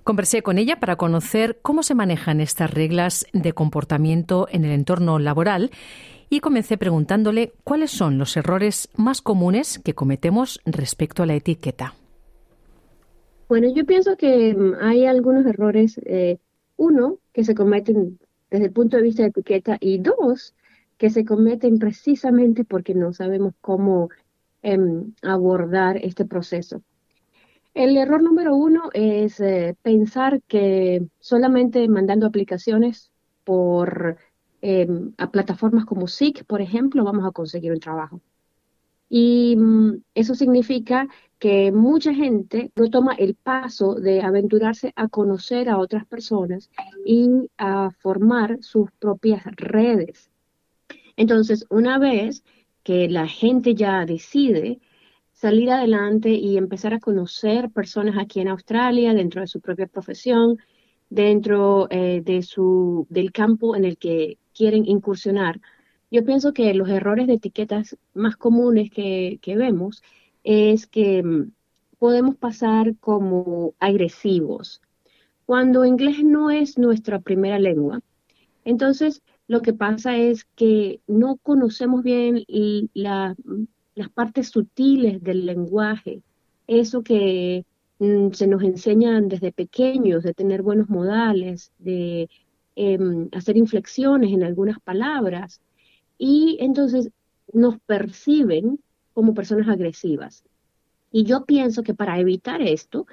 Conversé 0.03 0.43
con 0.43 0.59
ella 0.59 0.79
para 0.79 0.95
conocer 0.95 1.57
cómo 1.63 1.81
se 1.81 1.95
manejan 1.95 2.39
estas 2.39 2.71
reglas 2.71 3.25
de 3.33 3.53
comportamiento 3.53 4.47
en 4.51 4.63
el 4.63 4.71
entorno 4.71 5.17
laboral 5.17 5.71
y 6.29 6.39
comencé 6.39 6.77
preguntándole 6.77 7.53
cuáles 7.63 7.89
son 7.89 8.19
los 8.19 8.37
errores 8.37 8.89
más 8.95 9.23
comunes 9.23 9.79
que 9.79 9.95
cometemos 9.95 10.61
respecto 10.65 11.23
a 11.23 11.25
la 11.25 11.33
etiqueta. 11.33 11.95
Bueno, 13.49 13.73
yo 13.73 13.85
pienso 13.85 14.17
que 14.17 14.53
mm, 14.53 14.75
hay 14.81 15.08
algunos 15.08 15.47
errores. 15.47 15.99
Eh, 16.05 16.37
uno, 16.77 17.17
que 17.33 17.43
se 17.43 17.55
cometen 17.55 18.19
desde 18.50 18.65
el 18.65 18.71
punto 18.71 18.98
de 18.98 19.04
vista 19.04 19.23
de 19.23 19.29
etiqueta 19.29 19.77
y 19.79 20.00
dos, 20.00 20.56
que 20.98 21.10
se 21.10 21.25
cometen 21.25 21.79
precisamente 21.79 22.63
porque 22.63 22.93
no 22.93 23.13
sabemos 23.13 23.54
cómo 23.62 24.10
em, 24.63 25.13
abordar 25.21 25.98
este 25.98 26.25
proceso. 26.25 26.81
El 27.73 27.95
error 27.95 28.23
número 28.23 28.56
uno 28.56 28.89
es 28.93 29.39
eh, 29.39 29.75
pensar 29.83 30.41
que 30.48 31.06
solamente 31.19 31.87
mandando 31.87 32.25
aplicaciones 32.25 33.12
por 33.43 34.17
em, 34.62 35.13
a 35.17 35.29
plataformas 35.29 35.85
como 35.85 36.08
SIC, 36.08 36.43
por 36.45 36.62
ejemplo, 36.62 37.04
vamos 37.04 37.25
a 37.25 37.31
conseguir 37.31 37.71
un 37.71 37.79
trabajo. 37.79 38.19
Y 39.10 39.56
mm, 39.58 40.02
eso 40.15 40.33
significa 40.35 41.08
que 41.40 41.71
mucha 41.71 42.13
gente 42.13 42.71
no 42.75 42.90
toma 42.90 43.13
el 43.13 43.35
paso 43.35 43.96
de 43.96 44.21
aventurarse 44.21 44.94
a 44.96 45.08
conocer 45.08 45.69
a 45.69 45.77
otras 45.77 46.06
personas 46.06 46.69
y 47.06 47.29
a 47.58 47.92
formar 48.00 48.58
sus 48.62 48.92
propias 48.94 49.44
redes. 49.56 50.31
Entonces, 51.15 51.65
una 51.69 52.00
vez 52.00 52.44
que 52.83 53.08
la 53.10 53.27
gente 53.27 53.75
ya 53.75 54.06
decide 54.06 54.79
salir 55.33 55.69
adelante 55.69 56.31
y 56.31 56.58
empezar 56.58 56.94
a 56.94 57.00
conocer 57.00 57.69
personas 57.69 58.17
aquí 58.17 58.40
en 58.40 58.48
Australia 58.48 59.13
dentro 59.13 59.42
de 59.42 59.48
su 59.48 59.62
propia 59.62 59.85
profesión, 59.85 60.58
dentro 61.10 61.88
eh, 61.92 62.21
de 62.23 62.42
su, 62.42 63.06
del 63.10 63.31
campo 63.31 63.75
en 63.75 63.85
el 63.85 63.98
que 63.98 64.40
quieren 64.56 64.85
incursionar. 64.85 65.62
Yo 66.10 66.25
pienso 66.25 66.54
que 66.54 66.73
los 66.73 66.90
errores 66.90 67.27
de 67.27 67.33
etiquetas 67.33 67.98
más 68.13 68.38
comunes 68.38 68.90
que, 68.90 69.40
que 69.42 69.56
vemos 69.56 70.02
es 70.44 70.88
que 70.88 71.23
mm, 71.23 71.52
podemos 72.00 72.35
pasar 72.35 72.96
como 73.00 73.73
agresivos, 73.79 74.81
cuando 75.46 75.85
inglés 75.85 76.23
no 76.23 76.52
es 76.52 76.77
nuestra 76.77 77.19
primera 77.19 77.60
lengua. 77.60 78.02
Entonces, 78.65 79.21
lo 79.48 79.62
que 79.62 79.73
pasa 79.73 80.17
es 80.17 80.46
que 80.56 81.00
no 81.08 81.38
conocemos 81.38 82.04
bien 82.04 82.44
las 82.94 83.35
partes 84.13 84.50
sutiles 84.50 85.23
del 85.23 85.46
lenguaje, 85.46 86.21
eso 86.67 87.02
que 87.02 87.65
mm, 88.00 88.31
se 88.31 88.48
nos 88.48 88.62
enseñan 88.63 89.29
desde 89.29 89.54
pequeños, 89.54 90.23
de 90.23 90.33
tener 90.33 90.62
buenos 90.62 90.90
modales, 90.90 91.71
de 91.79 92.29
em, 92.75 93.29
hacer 93.31 93.56
inflexiones 93.58 94.31
en 94.33 94.44
algunas 94.44 94.79
palabras, 94.81 95.62
y 96.17 96.58
entonces 96.60 97.10
nos 97.54 97.79
perciben 97.79 98.79
como 99.17 99.33
personas 99.33 99.67
agresivas. 99.67 100.43
Y 101.11 101.23
yo 101.23 101.43
pienso 101.43 101.81
que 101.81 101.95
para 101.95 102.19
evitar 102.19 102.61
esto, 102.61 103.07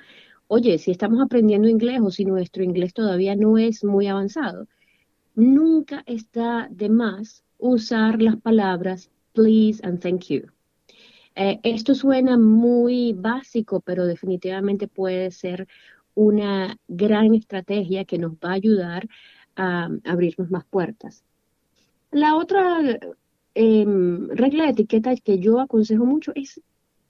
oye, 0.48 0.76
si 0.76 0.90
estamos 0.90 1.18
aprendiendo 1.22 1.66
inglés 1.66 2.02
o 2.02 2.10
si 2.10 2.26
nuestro 2.26 2.62
inglés 2.62 2.92
todavía 2.92 3.34
no 3.36 3.56
es 3.56 3.82
muy 3.84 4.06
avanzado, 4.06 4.68
nunca 5.34 6.02
está 6.04 6.68
de 6.70 6.90
más 6.90 7.42
usar 7.56 8.20
las 8.20 8.36
palabras 8.36 9.10
please 9.32 9.80
and 9.82 9.98
thank 9.98 10.24
you. 10.24 10.42
Eh, 11.36 11.58
esto 11.62 11.94
suena 11.94 12.36
muy 12.36 13.14
básico, 13.14 13.80
pero 13.80 14.04
definitivamente 14.04 14.88
puede 14.88 15.30
ser 15.30 15.66
una 16.12 16.76
gran 16.86 17.34
estrategia 17.34 18.04
que 18.04 18.18
nos 18.18 18.32
va 18.32 18.50
a 18.50 18.60
ayudar 18.60 19.08
a 19.56 19.88
abrirnos 20.04 20.50
más 20.50 20.66
puertas. 20.66 21.24
La 22.10 22.36
otra 22.36 22.82
em, 23.54 24.28
regla 24.28 24.64
de 24.64 24.70
etiqueta 24.70 25.14
que 25.16 25.38
yo 25.38 25.60
aconsejo 25.60 26.04
mucho 26.04 26.32
es 26.34 26.60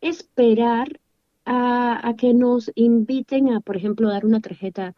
esperar 0.01 1.01
a, 1.47 2.14
que 2.18 2.34
nos 2.34 2.70
inviten 2.74 3.51
a, 3.51 3.61
por 3.61 3.76
ejemplo, 3.76 4.09
dar 4.09 4.24
una 4.24 4.40
tarjeta 4.40 4.95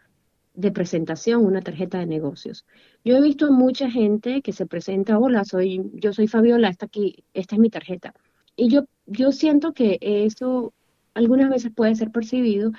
de 0.54 0.72
presentación, 0.72 1.44
una 1.44 1.60
tarjeta 1.60 1.98
de 1.98 2.06
negocios. 2.06 2.64
Yo 3.04 3.16
he 3.16 3.20
visto 3.20 3.52
mucha 3.52 3.90
gente 3.90 4.42
que 4.42 4.52
se 4.52 4.66
presenta, 4.66 5.18
hola, 5.18 5.44
soy, 5.44 5.90
yo 5.94 6.12
soy 6.12 6.28
Fabiola, 6.28 6.68
está 6.68 6.86
aquí, 6.86 7.24
esta 7.34 7.56
es 7.56 7.60
mi 7.60 7.70
tarjeta. 7.70 8.14
Y 8.56 8.68
yo, 8.68 8.86
yo 9.06 9.32
siento 9.32 9.72
que 9.74 9.98
eso 10.00 10.72
algunas 11.14 11.50
veces 11.50 11.72
puede 11.74 11.94
ser 11.94 12.10
percibido 12.10 12.72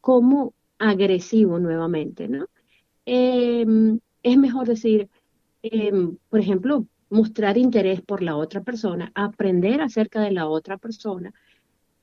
como 0.00 0.54
agresivo 0.78 1.58
nuevamente, 1.58 2.28
¿no? 2.28 2.46
Em, 3.06 4.00
es 4.22 4.38
mejor 4.38 4.68
decir, 4.68 5.08
em, 5.62 6.16
por 6.28 6.40
ejemplo, 6.40 6.86
mostrar 7.12 7.58
interés 7.58 8.00
por 8.00 8.22
la 8.22 8.36
otra 8.36 8.62
persona, 8.62 9.12
aprender 9.14 9.82
acerca 9.82 10.20
de 10.22 10.32
la 10.32 10.48
otra 10.48 10.78
persona, 10.78 11.32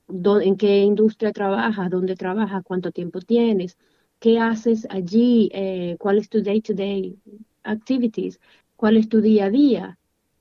en 0.08 0.56
qué 0.56 0.78
industria 0.78 1.32
trabajas, 1.32 1.90
dónde 1.90 2.16
trabajas, 2.16 2.62
cuánto 2.64 2.92
tiempo 2.92 3.20
tienes, 3.20 3.76
qué 4.20 4.38
haces 4.38 4.86
allí, 4.88 5.50
eh, 5.52 5.96
cuál 5.98 6.18
es 6.18 6.28
tu 6.28 6.42
day-to-day 6.42 7.16
activities, 7.64 8.40
cuál 8.76 8.96
es 8.96 9.08
tu 9.08 9.20
día 9.20 9.46
a 9.46 9.50
día. 9.50 9.98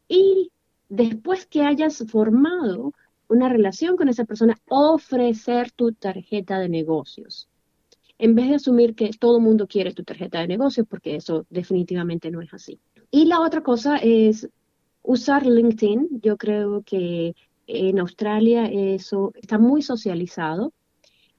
Y 0.07 0.51
después 0.87 1.45
que 1.47 1.63
hayas 1.63 2.03
formado 2.07 2.93
una 3.27 3.49
relación 3.49 3.95
con 3.95 4.09
esa 4.09 4.25
persona, 4.25 4.55
ofrecer 4.67 5.71
tu 5.71 5.93
tarjeta 5.93 6.59
de 6.59 6.69
negocios. 6.69 7.47
En 8.17 8.35
vez 8.35 8.49
de 8.49 8.55
asumir 8.55 8.95
que 8.95 9.11
todo 9.17 9.37
el 9.37 9.43
mundo 9.43 9.67
quiere 9.67 9.93
tu 9.93 10.03
tarjeta 10.03 10.41
de 10.41 10.47
negocios, 10.47 10.85
porque 10.89 11.15
eso 11.15 11.45
definitivamente 11.49 12.29
no 12.31 12.41
es 12.41 12.53
así. 12.53 12.79
Y 13.11 13.25
la 13.25 13.39
otra 13.39 13.61
cosa 13.61 13.97
es 13.97 14.49
usar 15.09 15.43
LinkedIn. 15.43 16.21
Yo 16.21 16.37
creo 16.37 16.83
que 16.83 17.35
en 17.65 17.99
Australia 17.99 18.67
eso 18.67 19.31
está 19.41 19.57
muy 19.57 19.81
socializado 19.81 20.71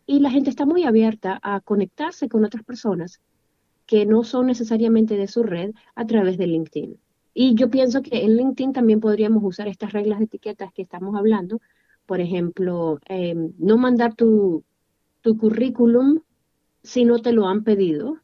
y 0.06 0.18
la 0.18 0.30
gente 0.30 0.50
está 0.50 0.66
muy 0.66 0.82
abierta 0.82 1.38
a 1.40 1.60
conectarse 1.60 2.28
con 2.28 2.44
otras 2.44 2.64
personas 2.64 3.20
que 3.86 4.06
no 4.06 4.24
son 4.24 4.46
necesariamente 4.46 5.16
de 5.16 5.28
su 5.28 5.44
red 5.44 5.70
a 5.94 6.04
través 6.04 6.36
de 6.36 6.48
LinkedIn. 6.48 6.98
Y 7.32 7.54
yo 7.54 7.70
pienso 7.70 8.02
que 8.02 8.24
en 8.24 8.36
LinkedIn 8.36 8.72
también 8.72 8.98
podríamos 8.98 9.42
usar 9.44 9.68
estas 9.68 9.92
reglas 9.92 10.18
de 10.18 10.24
etiquetas 10.24 10.72
que 10.72 10.82
estamos 10.82 11.14
hablando. 11.14 11.60
Por 12.06 12.20
ejemplo, 12.20 12.98
em, 13.06 13.52
no 13.58 13.76
mandar 13.78 14.16
tu, 14.16 14.64
tu 15.20 15.38
currículum 15.38 16.20
si 16.82 17.04
no 17.04 17.20
te 17.20 17.32
lo 17.32 17.46
han 17.46 17.62
pedido. 17.62 18.16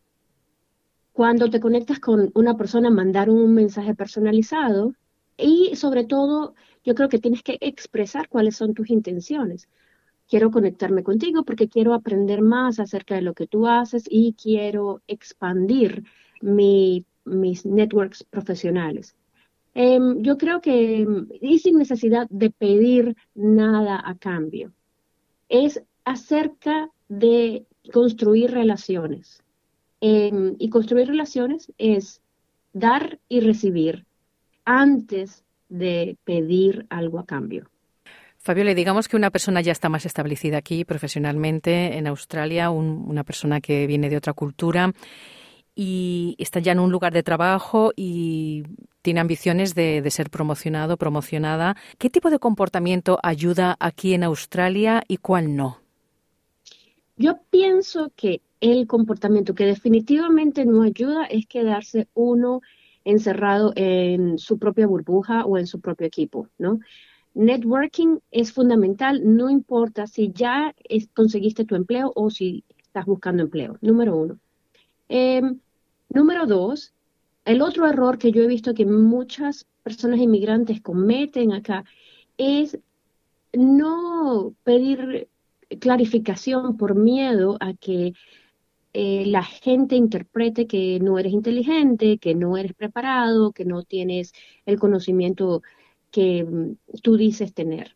Cuando 1.13 1.51
te 1.51 1.61
conectas 1.61 2.01
con 2.01 2.33
una 2.35 2.57
persona, 2.57 2.91
mandar 2.91 3.31
un 3.31 3.55
mensaje 3.55 3.95
personalizado. 3.95 4.95
Y 5.39 5.77
sobre 5.77 6.05
todo, 6.05 6.55
yo 6.85 6.95
creo 6.95 7.09
que 7.09 7.19
tienes 7.19 7.43
que 7.43 7.59
expresar 7.61 8.29
cuáles 8.29 8.57
son 8.57 8.75
tus 8.75 8.91
intenciones. 8.91 9.69
Quiero 10.29 10.51
conectarme 10.51 11.03
contigo 11.03 11.45
porque 11.45 11.69
quiero 11.69 11.95
aprender 11.95 12.43
más 12.43 12.81
acerca 12.81 13.15
de 13.15 13.23
lo 13.23 13.35
que 13.35 13.47
tú 13.47 13.67
haces 13.67 14.05
y 14.09 14.35
quiero 14.35 15.03
expandir 15.07 16.05
mis 16.41 17.67
networks 17.67 18.25
profesionales. 18.25 19.15
Em, 19.75 20.23
yo 20.23 20.39
creo 20.39 20.63
que, 20.63 21.07
y 21.41 21.59
sin 21.59 21.77
necesidad 21.77 22.27
de 22.31 22.51
pedir 22.51 23.15
nada 23.35 24.03
a 24.03 24.17
cambio, 24.17 24.73
es 25.51 25.83
acerca 26.05 26.91
de 27.09 27.67
construir 27.93 28.53
relaciones. 28.53 29.43
Em, 30.01 30.57
y 30.59 30.71
construir 30.71 31.09
relaciones 31.09 31.73
es 31.79 32.23
dar 32.73 33.19
y 33.29 33.41
recibir 33.41 34.06
antes 34.67 35.45
de 35.71 36.19
pedir 36.25 36.87
algo 36.91 37.19
a 37.19 37.25
cambio. 37.25 37.71
Fabiola, 38.39 38.75
digamos 38.75 39.09
que 39.09 39.17
una 39.17 39.31
persona 39.31 39.61
ya 39.61 39.73
está 39.73 39.89
más 39.89 40.07
establecida 40.07 40.59
aquí 40.59 40.85
profesionalmente 40.85 41.97
en 41.97 42.07
Australia, 42.07 42.71
una 42.71 43.25
persona 43.25 43.61
que 43.61 43.87
viene 43.87 44.09
de 44.09 44.19
otra 44.19 44.35
cultura 44.35 44.93
y 45.75 46.37
está 46.39 46.61
ya 46.61 46.73
en 46.73 46.79
un 46.79 46.93
lugar 46.93 47.13
de 47.13 47.23
trabajo 47.23 47.93
y 47.97 48.63
tiene 49.03 49.21
ambiciones 49.21 49.75
de, 49.75 50.01
de, 50.01 50.11
ser 50.11 50.31
promocionado, 50.31 50.97
promocionada. 50.97 51.77
¿Qué 51.99 52.09
tipo 52.09 52.31
de 52.31 52.39
comportamiento 52.39 53.19
ayuda 53.23 53.77
aquí 53.81 54.15
en 54.15 54.23
Australia 54.23 55.03
y 55.09 55.17
cuál 55.17 55.57
no? 55.57 55.81
Yo 57.17 57.41
pienso 57.51 58.13
que 58.15 58.43
el 58.61 58.87
comportamiento 58.87 59.55
que 59.55 59.67
definitivamente 59.67 60.65
no 60.65 60.83
ayuda 60.83 61.25
es 61.27 61.47
quedarse 61.47 62.09
uno 62.15 62.63
encerrado 63.07 63.73
en 63.77 64.37
su 64.37 64.59
propia 64.59 64.87
burbuja 64.87 65.47
o 65.47 65.57
en 65.57 65.67
su 65.67 65.81
propio 65.81 66.07
equipo, 66.07 66.49
¿no? 66.59 66.81
Networking 67.35 68.19
es 68.33 68.53
fundamental, 68.53 69.21
no 69.25 69.49
importa 69.49 70.07
si 70.07 70.33
ya 70.33 70.75
conseguiste 71.15 71.65
tu 71.65 71.77
empleo 71.77 72.13
o 72.15 72.31
si 72.31 72.65
estás 72.79 73.07
buscando 73.07 73.43
empleo, 73.43 73.79
número 73.81 74.17
uno. 74.17 74.39
Em, 75.09 75.61
número 76.09 76.47
dos, 76.47 76.95
el 77.45 77.63
otro 77.63 77.87
error 77.87 78.19
que 78.19 78.33
yo 78.33 78.43
he 78.43 78.49
visto 78.49 78.75
que 78.75 78.87
muchas 78.87 79.67
personas 79.85 80.19
inmigrantes 80.19 80.81
cometen 80.81 81.53
acá 81.53 81.85
es 82.39 82.79
no 83.53 84.53
pedir 84.65 85.29
clarificación 85.79 86.77
por 86.77 86.97
miedo 86.97 87.57
a 87.61 87.75
que 87.75 88.15
eh, 88.99 89.27
la 89.27 89.43
gente 89.43 89.95
interprete 89.95 90.67
que 90.67 90.99
no 91.01 91.19
eres 91.19 91.35
inteligente, 91.35 92.17
que 92.17 92.35
no 92.35 92.57
eres 92.57 92.73
preparado, 92.73 93.53
que 93.53 93.67
no 93.67 93.83
tienes 93.83 94.33
el 94.65 94.79
conocimiento 94.79 95.63
que 96.11 96.43
mm, 96.45 96.77
tú 97.03 97.19
dices 97.19 97.53
tener. 97.53 97.95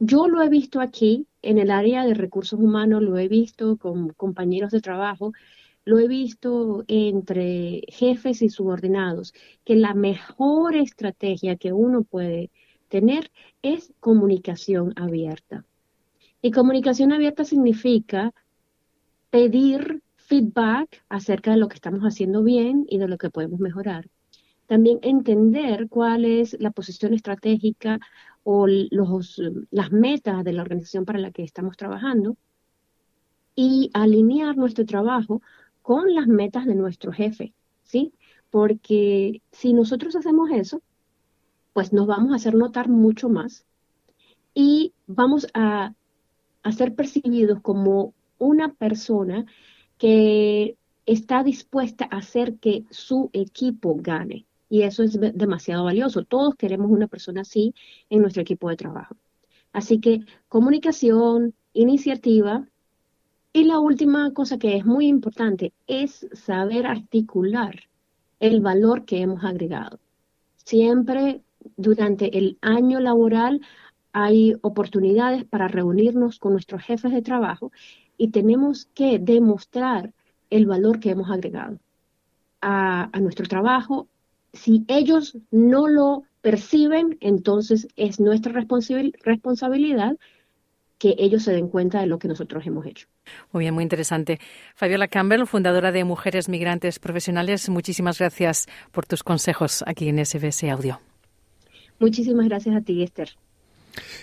Yo 0.00 0.26
lo 0.26 0.42
he 0.42 0.48
visto 0.48 0.80
aquí 0.80 1.28
en 1.40 1.58
el 1.58 1.70
área 1.70 2.04
de 2.04 2.14
recursos 2.14 2.58
humanos, 2.58 3.00
lo 3.00 3.16
he 3.16 3.28
visto 3.28 3.76
con 3.76 4.08
compañeros 4.08 4.72
de 4.72 4.80
trabajo, 4.80 5.32
lo 5.84 6.00
he 6.00 6.08
visto 6.08 6.82
entre 6.88 7.82
jefes 7.90 8.42
y 8.42 8.48
subordinados, 8.48 9.32
que 9.64 9.76
la 9.76 9.94
mejor 9.94 10.74
estrategia 10.74 11.54
que 11.54 11.72
uno 11.72 12.02
puede 12.02 12.50
tener 12.88 13.30
es 13.62 13.92
comunicación 14.00 14.94
abierta. 14.96 15.64
Y 16.42 16.50
comunicación 16.50 17.12
abierta 17.12 17.44
significa 17.44 18.34
pedir 19.30 20.02
feedback 20.16 21.02
acerca 21.08 21.52
de 21.52 21.56
lo 21.56 21.68
que 21.68 21.74
estamos 21.74 22.02
haciendo 22.02 22.42
bien 22.42 22.86
y 22.88 22.98
de 22.98 23.08
lo 23.08 23.18
que 23.18 23.30
podemos 23.30 23.60
mejorar. 23.60 24.08
También 24.66 25.00
entender 25.02 25.88
cuál 25.88 26.24
es 26.24 26.56
la 26.60 26.70
posición 26.70 27.14
estratégica 27.14 27.98
o 28.44 28.66
los, 28.68 29.40
las 29.70 29.90
metas 29.90 30.44
de 30.44 30.52
la 30.52 30.62
organización 30.62 31.04
para 31.04 31.18
la 31.18 31.32
que 31.32 31.42
estamos 31.42 31.76
trabajando 31.76 32.36
y 33.56 33.90
alinear 33.92 34.56
nuestro 34.56 34.86
trabajo 34.86 35.42
con 35.82 36.14
las 36.14 36.26
metas 36.28 36.66
de 36.66 36.74
nuestro 36.74 37.12
jefe, 37.12 37.52
¿sí? 37.82 38.12
Porque 38.50 39.42
si 39.50 39.72
nosotros 39.72 40.14
hacemos 40.14 40.50
eso, 40.50 40.82
pues 41.72 41.92
nos 41.92 42.06
vamos 42.06 42.32
a 42.32 42.36
hacer 42.36 42.54
notar 42.54 42.88
mucho 42.88 43.28
más 43.28 43.64
y 44.54 44.92
vamos 45.06 45.46
a, 45.54 45.94
a 46.62 46.72
ser 46.72 46.94
percibidos 46.94 47.60
como 47.60 48.14
una 48.40 48.74
persona 48.74 49.46
que 49.96 50.76
está 51.06 51.44
dispuesta 51.44 52.08
a 52.10 52.16
hacer 52.18 52.56
que 52.56 52.84
su 52.90 53.30
equipo 53.32 53.96
gane. 54.00 54.46
Y 54.68 54.82
eso 54.82 55.02
es 55.02 55.18
demasiado 55.20 55.84
valioso. 55.84 56.24
Todos 56.24 56.54
queremos 56.56 56.90
una 56.90 57.06
persona 57.06 57.42
así 57.42 57.74
en 58.08 58.22
nuestro 58.22 58.42
equipo 58.42 58.68
de 58.68 58.76
trabajo. 58.76 59.16
Así 59.72 60.00
que 60.00 60.20
comunicación, 60.48 61.54
iniciativa. 61.72 62.66
Y 63.52 63.64
la 63.64 63.80
última 63.80 64.32
cosa 64.32 64.58
que 64.58 64.76
es 64.76 64.84
muy 64.84 65.06
importante 65.06 65.72
es 65.86 66.28
saber 66.32 66.86
articular 66.86 67.74
el 68.38 68.60
valor 68.60 69.04
que 69.04 69.20
hemos 69.20 69.44
agregado. 69.44 69.98
Siempre 70.56 71.42
durante 71.76 72.38
el 72.38 72.58
año 72.62 73.00
laboral 73.00 73.60
hay 74.12 74.54
oportunidades 74.62 75.44
para 75.44 75.68
reunirnos 75.68 76.38
con 76.38 76.52
nuestros 76.52 76.82
jefes 76.82 77.12
de 77.12 77.22
trabajo 77.22 77.72
y 78.20 78.28
tenemos 78.28 78.86
que 78.92 79.18
demostrar 79.18 80.12
el 80.50 80.66
valor 80.66 81.00
que 81.00 81.08
hemos 81.08 81.30
agregado 81.30 81.78
a, 82.60 83.08
nuestro 83.18 83.46
trabajo. 83.46 84.08
Si 84.52 84.84
ellos 84.88 85.38
no 85.50 85.88
lo 85.88 86.24
perciben, 86.42 87.16
entonces 87.22 87.88
es 87.96 88.20
nuestra 88.20 88.52
responsabilidad 88.52 90.18
que 90.98 91.14
ellos 91.16 91.44
se 91.44 91.52
den 91.52 91.68
cuenta 91.68 92.00
de 92.00 92.08
lo 92.08 92.18
que 92.18 92.28
nosotros 92.28 92.66
hemos 92.66 92.84
hecho. 92.84 93.06
Muy 93.52 93.60
bien, 93.60 93.72
muy 93.72 93.84
interesante. 93.84 94.38
Fabiola 94.74 95.08
Campbell, 95.08 95.46
fundadora 95.46 95.90
de 95.90 96.04
Mujeres 96.04 96.50
Migrantes 96.50 96.98
Profesionales, 96.98 97.70
muchísimas 97.70 98.18
gracias 98.18 98.66
por 98.92 99.06
tus 99.06 99.22
consejos 99.22 99.82
aquí 99.86 100.10
en 100.10 100.22
SBS 100.22 100.64
Audio. 100.64 101.00
Muchísimas 101.98 102.46
gracias 102.48 102.76
a 102.76 102.82
ti, 102.82 103.02
Esther. 103.02 103.30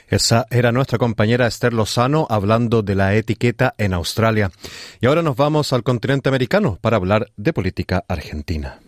Esa 0.10 0.48
era 0.50 0.72
nuestra 0.72 0.98
compañera 0.98 1.48
Esther 1.48 1.74
Lozano 1.74 2.28
hablando 2.30 2.82
de 2.82 2.96
la 2.96 3.14
etiqueta 3.16 3.76
en 3.78 3.94
Australia. 3.94 4.52
Y 5.02 5.08
ahora 5.08 5.22
nos 5.22 5.36
vamos 5.36 5.74
al 5.74 5.84
continente 5.84 6.30
americano 6.30 6.78
para 6.80 6.96
hablar 6.96 7.30
de 7.36 7.52
política 7.52 8.06
argentina. 8.08 8.80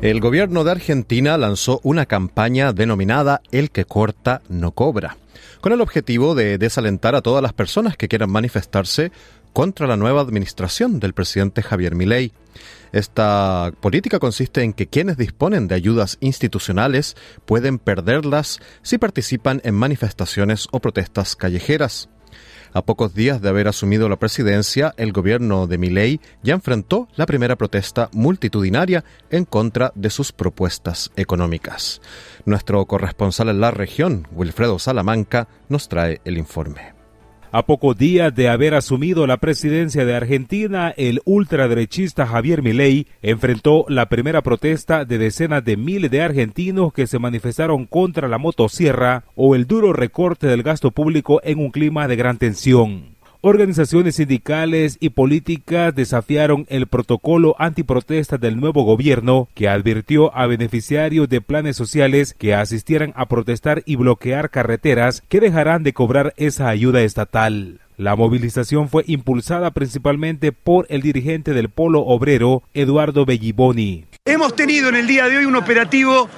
El 0.00 0.20
gobierno 0.20 0.64
de 0.64 0.70
Argentina 0.70 1.36
lanzó 1.36 1.78
una 1.84 2.06
campaña 2.06 2.72
denominada 2.72 3.42
El 3.52 3.70
que 3.70 3.84
corta 3.84 4.40
no 4.48 4.72
cobra, 4.72 5.18
con 5.60 5.72
el 5.72 5.80
objetivo 5.80 6.34
de 6.34 6.56
desalentar 6.58 7.14
a 7.14 7.20
todas 7.20 7.42
las 7.42 7.52
personas 7.52 7.96
que 7.96 8.08
quieran 8.08 8.30
manifestarse 8.30 9.12
contra 9.52 9.86
la 9.86 9.96
nueva 9.96 10.20
administración 10.20 11.00
del 11.00 11.12
presidente 11.12 11.62
Javier 11.62 11.94
Milei. 11.94 12.32
Esta 12.92 13.72
política 13.80 14.18
consiste 14.18 14.62
en 14.62 14.72
que 14.72 14.86
quienes 14.86 15.16
disponen 15.16 15.68
de 15.68 15.74
ayudas 15.74 16.18
institucionales 16.20 17.16
pueden 17.46 17.78
perderlas 17.78 18.60
si 18.82 18.98
participan 18.98 19.60
en 19.64 19.74
manifestaciones 19.74 20.68
o 20.72 20.80
protestas 20.80 21.36
callejeras. 21.36 22.08
A 22.74 22.82
pocos 22.82 23.14
días 23.14 23.42
de 23.42 23.50
haber 23.50 23.68
asumido 23.68 24.08
la 24.08 24.18
presidencia, 24.18 24.94
el 24.96 25.12
gobierno 25.12 25.66
de 25.66 25.76
Milei 25.76 26.20
ya 26.42 26.54
enfrentó 26.54 27.06
la 27.16 27.26
primera 27.26 27.56
protesta 27.56 28.08
multitudinaria 28.12 29.04
en 29.30 29.44
contra 29.44 29.92
de 29.94 30.08
sus 30.08 30.32
propuestas 30.32 31.10
económicas. 31.16 32.00
Nuestro 32.46 32.84
corresponsal 32.86 33.50
en 33.50 33.60
la 33.60 33.70
región, 33.70 34.26
Wilfredo 34.32 34.78
Salamanca, 34.78 35.48
nos 35.68 35.88
trae 35.88 36.22
el 36.24 36.38
informe. 36.38 37.01
A 37.54 37.66
pocos 37.66 37.98
días 37.98 38.34
de 38.34 38.48
haber 38.48 38.72
asumido 38.72 39.26
la 39.26 39.36
presidencia 39.36 40.06
de 40.06 40.16
Argentina, 40.16 40.94
el 40.96 41.20
ultraderechista 41.26 42.26
Javier 42.26 42.62
Milei 42.62 43.08
enfrentó 43.20 43.84
la 43.88 44.06
primera 44.06 44.40
protesta 44.40 45.04
de 45.04 45.18
decenas 45.18 45.62
de 45.62 45.76
miles 45.76 46.10
de 46.10 46.22
argentinos 46.22 46.94
que 46.94 47.06
se 47.06 47.18
manifestaron 47.18 47.84
contra 47.84 48.26
la 48.26 48.38
motosierra 48.38 49.24
o 49.34 49.54
el 49.54 49.66
duro 49.66 49.92
recorte 49.92 50.46
del 50.46 50.62
gasto 50.62 50.92
público 50.92 51.42
en 51.44 51.58
un 51.58 51.70
clima 51.70 52.08
de 52.08 52.16
gran 52.16 52.38
tensión. 52.38 53.11
Organizaciones 53.44 54.14
sindicales 54.14 54.98
y 55.00 55.10
políticas 55.10 55.92
desafiaron 55.92 56.64
el 56.68 56.86
protocolo 56.86 57.56
antiprotesta 57.58 58.38
del 58.38 58.60
nuevo 58.60 58.84
gobierno 58.84 59.48
que 59.52 59.68
advirtió 59.68 60.32
a 60.36 60.46
beneficiarios 60.46 61.28
de 61.28 61.40
planes 61.40 61.74
sociales 61.74 62.36
que 62.38 62.54
asistieran 62.54 63.12
a 63.16 63.26
protestar 63.26 63.82
y 63.84 63.96
bloquear 63.96 64.48
carreteras 64.48 65.24
que 65.28 65.40
dejarán 65.40 65.82
de 65.82 65.92
cobrar 65.92 66.34
esa 66.36 66.68
ayuda 66.68 67.00
estatal. 67.00 67.80
La 67.96 68.14
movilización 68.14 68.88
fue 68.88 69.02
impulsada 69.08 69.72
principalmente 69.72 70.52
por 70.52 70.86
el 70.88 71.02
dirigente 71.02 71.52
del 71.52 71.68
Polo 71.68 72.02
Obrero, 72.02 72.62
Eduardo 72.74 73.26
Belliboni. 73.26 74.04
Hemos 74.24 74.54
tenido 74.54 74.88
en 74.88 74.94
el 74.94 75.08
día 75.08 75.28
de 75.28 75.38
hoy 75.38 75.46
un 75.46 75.56
operativo 75.56 76.28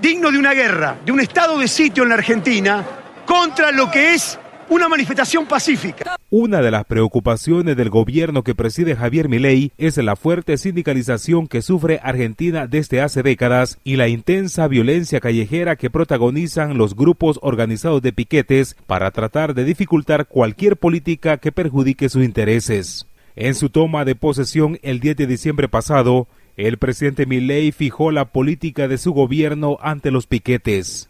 digno 0.00 0.32
de 0.32 0.38
una 0.38 0.54
guerra, 0.54 0.96
de 1.04 1.12
un 1.12 1.20
estado 1.20 1.58
de 1.58 1.68
sitio 1.68 2.04
en 2.04 2.08
la 2.08 2.14
Argentina, 2.14 2.86
contra 3.26 3.70
lo 3.70 3.90
que 3.90 4.14
es 4.14 4.38
una 4.68 4.88
manifestación 4.88 5.46
pacífica. 5.46 6.16
Una 6.30 6.60
de 6.60 6.70
las 6.70 6.84
preocupaciones 6.84 7.76
del 7.76 7.90
gobierno 7.90 8.42
que 8.42 8.54
preside 8.54 8.96
Javier 8.96 9.28
Milei 9.28 9.72
es 9.78 9.96
la 9.98 10.16
fuerte 10.16 10.56
sindicalización 10.58 11.46
que 11.46 11.62
sufre 11.62 12.00
Argentina 12.02 12.66
desde 12.66 13.00
hace 13.00 13.22
décadas 13.22 13.78
y 13.84 13.96
la 13.96 14.08
intensa 14.08 14.66
violencia 14.68 15.20
callejera 15.20 15.76
que 15.76 15.90
protagonizan 15.90 16.76
los 16.78 16.96
grupos 16.96 17.38
organizados 17.42 18.02
de 18.02 18.12
piquetes 18.12 18.76
para 18.86 19.10
tratar 19.10 19.54
de 19.54 19.64
dificultar 19.64 20.26
cualquier 20.26 20.76
política 20.76 21.36
que 21.38 21.52
perjudique 21.52 22.08
sus 22.08 22.24
intereses. 22.24 23.06
En 23.36 23.54
su 23.54 23.68
toma 23.68 24.04
de 24.04 24.14
posesión 24.14 24.78
el 24.82 25.00
10 25.00 25.16
de 25.16 25.26
diciembre 25.26 25.68
pasado, 25.68 26.28
el 26.56 26.78
presidente 26.78 27.26
Milei 27.26 27.72
fijó 27.72 28.12
la 28.12 28.26
política 28.26 28.86
de 28.86 28.98
su 28.98 29.12
gobierno 29.12 29.76
ante 29.80 30.10
los 30.10 30.26
piquetes. 30.26 31.08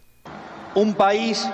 Un 0.73 0.93
país 0.93 1.47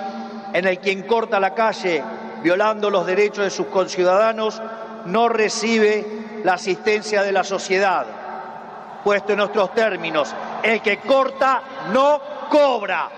en 0.52 0.66
el 0.66 0.78
quien 0.78 1.02
corta 1.02 1.40
la 1.40 1.54
calle 1.54 2.02
violando 2.42 2.90
los 2.90 3.06
derechos 3.06 3.44
de 3.44 3.50
sus 3.50 3.66
conciudadanos 3.66 4.60
no 5.06 5.28
recibe 5.28 6.40
la 6.44 6.54
asistencia 6.54 7.22
de 7.22 7.32
la 7.32 7.44
sociedad. 7.44 8.06
Puesto 9.04 9.32
en 9.32 9.38
nuestros 9.38 9.74
términos, 9.74 10.34
el 10.62 10.80
que 10.80 10.98
corta 10.98 11.62
no 11.92 12.20
cobra. 12.48 13.08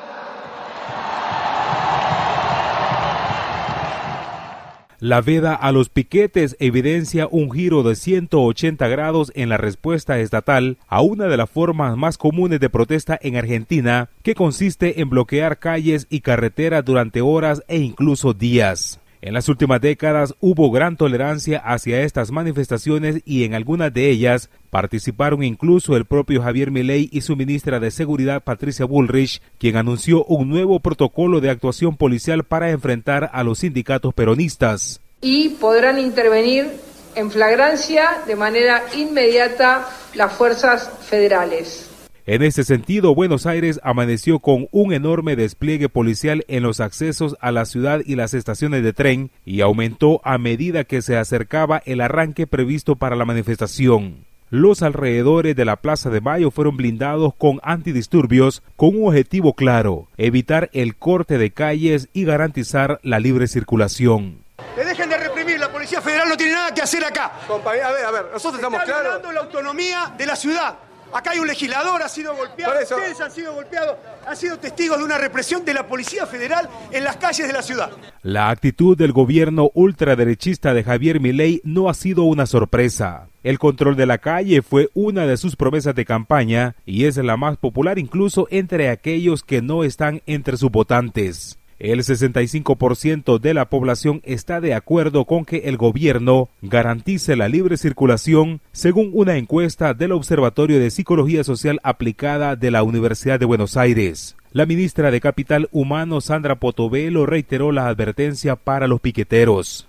La 5.04 5.20
veda 5.20 5.54
a 5.54 5.70
los 5.70 5.90
piquetes 5.90 6.56
evidencia 6.60 7.28
un 7.30 7.52
giro 7.52 7.82
de 7.82 7.94
180 7.94 8.88
grados 8.88 9.32
en 9.34 9.50
la 9.50 9.58
respuesta 9.58 10.18
estatal 10.18 10.78
a 10.88 11.02
una 11.02 11.26
de 11.26 11.36
las 11.36 11.50
formas 11.50 11.94
más 11.94 12.16
comunes 12.16 12.58
de 12.58 12.70
protesta 12.70 13.18
en 13.20 13.36
Argentina, 13.36 14.08
que 14.22 14.34
consiste 14.34 15.02
en 15.02 15.10
bloquear 15.10 15.58
calles 15.58 16.06
y 16.08 16.22
carreteras 16.22 16.86
durante 16.86 17.20
horas 17.20 17.62
e 17.68 17.80
incluso 17.80 18.32
días. 18.32 18.98
En 19.26 19.32
las 19.32 19.48
últimas 19.48 19.80
décadas 19.80 20.34
hubo 20.38 20.70
gran 20.70 20.98
tolerancia 20.98 21.58
hacia 21.64 22.02
estas 22.02 22.30
manifestaciones 22.30 23.22
y 23.24 23.44
en 23.44 23.54
algunas 23.54 23.90
de 23.90 24.10
ellas 24.10 24.50
participaron 24.68 25.42
incluso 25.42 25.96
el 25.96 26.04
propio 26.04 26.42
Javier 26.42 26.70
Milei 26.70 27.08
y 27.10 27.22
su 27.22 27.34
ministra 27.34 27.80
de 27.80 27.90
Seguridad 27.90 28.44
Patricia 28.44 28.84
Bullrich, 28.84 29.40
quien 29.58 29.78
anunció 29.78 30.26
un 30.26 30.50
nuevo 30.50 30.78
protocolo 30.80 31.40
de 31.40 31.48
actuación 31.48 31.96
policial 31.96 32.44
para 32.44 32.68
enfrentar 32.70 33.30
a 33.32 33.42
los 33.44 33.60
sindicatos 33.60 34.12
peronistas. 34.12 35.00
Y 35.22 35.48
podrán 35.58 35.98
intervenir 35.98 36.70
en 37.14 37.30
flagrancia 37.30 38.24
de 38.26 38.36
manera 38.36 38.82
inmediata 38.94 39.88
las 40.12 40.34
fuerzas 40.34 40.90
federales. 41.00 41.93
En 42.26 42.42
ese 42.42 42.64
sentido, 42.64 43.14
Buenos 43.14 43.44
Aires 43.44 43.80
amaneció 43.82 44.38
con 44.38 44.66
un 44.70 44.94
enorme 44.94 45.36
despliegue 45.36 45.90
policial 45.90 46.42
en 46.48 46.62
los 46.62 46.80
accesos 46.80 47.36
a 47.38 47.52
la 47.52 47.66
ciudad 47.66 48.00
y 48.02 48.14
las 48.16 48.32
estaciones 48.32 48.82
de 48.82 48.94
tren 48.94 49.30
y 49.44 49.60
aumentó 49.60 50.22
a 50.24 50.38
medida 50.38 50.84
que 50.84 51.02
se 51.02 51.18
acercaba 51.18 51.82
el 51.84 52.00
arranque 52.00 52.46
previsto 52.46 52.96
para 52.96 53.14
la 53.14 53.26
manifestación. 53.26 54.24
Los 54.48 54.82
alrededores 54.82 55.54
de 55.54 55.66
la 55.66 55.76
Plaza 55.76 56.08
de 56.08 56.22
Mayo 56.22 56.50
fueron 56.50 56.78
blindados 56.78 57.34
con 57.34 57.60
antidisturbios 57.62 58.62
con 58.76 58.96
un 58.96 59.08
objetivo 59.08 59.52
claro, 59.52 60.08
evitar 60.16 60.70
el 60.72 60.96
corte 60.96 61.36
de 61.36 61.50
calles 61.50 62.08
y 62.14 62.24
garantizar 62.24 63.00
la 63.02 63.18
libre 63.18 63.48
circulación. 63.48 64.38
¡Que 64.74 64.84
dejen 64.84 65.10
de 65.10 65.18
reprimir! 65.18 65.60
La 65.60 65.70
Policía 65.70 66.00
Federal 66.00 66.30
no 66.30 66.38
tiene 66.38 66.54
nada 66.54 66.72
que 66.72 66.80
hacer 66.80 67.04
acá. 67.04 67.32
Compañía, 67.46 67.88
a 67.88 67.92
ver, 67.92 68.04
a 68.06 68.10
ver, 68.10 68.24
nosotros 68.32 68.54
estamos 68.54 68.82
claros. 68.84 69.22
la 69.34 69.40
autonomía 69.40 70.14
de 70.16 70.24
la 70.24 70.36
ciudad. 70.36 70.78
Acá 71.14 71.30
hay 71.30 71.38
un 71.38 71.46
legislador, 71.46 72.02
ha 72.02 72.08
sido 72.08 72.34
golpeado, 72.34 72.74
ustedes 72.82 73.20
han 73.20 73.30
sido 73.30 73.54
golpeados, 73.54 73.96
han 74.26 74.36
sido 74.36 74.58
testigos 74.58 74.98
de 74.98 75.04
una 75.04 75.16
represión 75.16 75.64
de 75.64 75.72
la 75.72 75.86
Policía 75.86 76.26
Federal 76.26 76.68
en 76.90 77.04
las 77.04 77.18
calles 77.18 77.46
de 77.46 77.52
la 77.52 77.62
ciudad. 77.62 77.92
La 78.22 78.50
actitud 78.50 78.98
del 78.98 79.12
gobierno 79.12 79.70
ultraderechista 79.74 80.74
de 80.74 80.82
Javier 80.82 81.20
Milei 81.20 81.60
no 81.62 81.88
ha 81.88 81.94
sido 81.94 82.24
una 82.24 82.46
sorpresa. 82.46 83.28
El 83.44 83.60
control 83.60 83.94
de 83.94 84.06
la 84.06 84.18
calle 84.18 84.60
fue 84.62 84.90
una 84.92 85.24
de 85.24 85.36
sus 85.36 85.54
promesas 85.54 85.94
de 85.94 86.04
campaña 86.04 86.74
y 86.84 87.04
es 87.04 87.16
la 87.18 87.36
más 87.36 87.58
popular 87.58 88.00
incluso 88.00 88.48
entre 88.50 88.88
aquellos 88.88 89.44
que 89.44 89.62
no 89.62 89.84
están 89.84 90.20
entre 90.26 90.56
sus 90.56 90.72
votantes. 90.72 91.60
El 91.84 91.98
65% 91.98 93.38
de 93.38 93.52
la 93.52 93.68
población 93.68 94.22
está 94.24 94.62
de 94.62 94.72
acuerdo 94.72 95.26
con 95.26 95.44
que 95.44 95.58
el 95.68 95.76
gobierno 95.76 96.48
garantice 96.62 97.36
la 97.36 97.46
libre 97.46 97.76
circulación, 97.76 98.62
según 98.72 99.10
una 99.12 99.36
encuesta 99.36 99.92
del 99.92 100.12
Observatorio 100.12 100.80
de 100.80 100.90
Psicología 100.90 101.44
Social 101.44 101.80
Aplicada 101.82 102.56
de 102.56 102.70
la 102.70 102.82
Universidad 102.84 103.38
de 103.38 103.44
Buenos 103.44 103.76
Aires. 103.76 104.34
La 104.50 104.64
ministra 104.64 105.10
de 105.10 105.20
Capital 105.20 105.68
Humano, 105.72 106.22
Sandra 106.22 106.58
Potovelo, 106.58 107.26
reiteró 107.26 107.70
la 107.70 107.86
advertencia 107.86 108.56
para 108.56 108.88
los 108.88 109.02
piqueteros. 109.02 109.86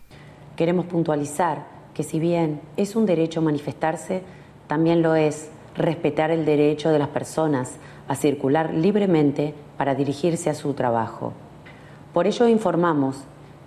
Queremos 0.57 0.87
puntualizar 0.87 1.65
que 1.93 2.03
si 2.03 2.19
bien 2.19 2.59
es 2.75 2.97
un 2.97 3.05
derecho 3.05 3.41
manifestarse, 3.41 4.21
también 4.67 5.01
lo 5.01 5.15
es 5.15 5.49
respetar 5.77 6.29
el 6.29 6.43
derecho 6.43 6.89
de 6.89 6.99
las 6.99 7.07
personas 7.07 7.77
a 8.09 8.17
circular 8.17 8.73
libremente 8.73 9.53
para 9.77 9.95
dirigirse 9.95 10.49
a 10.49 10.55
su 10.55 10.73
trabajo. 10.73 11.33
Por 12.15 12.27
ello 12.27 12.47
informamos 12.47 13.17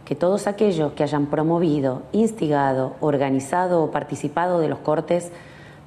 que 0.07 0.15
todos 0.15 0.47
aquellos 0.47 0.95
que 0.95 1.03
hayan 1.03 1.27
promovido, 1.27 2.05
instigado, 2.13 2.97
organizado 3.01 3.83
o 3.85 3.91
participado 3.91 4.59
de 4.59 4.69
los 4.69 4.79
cortes 4.79 5.31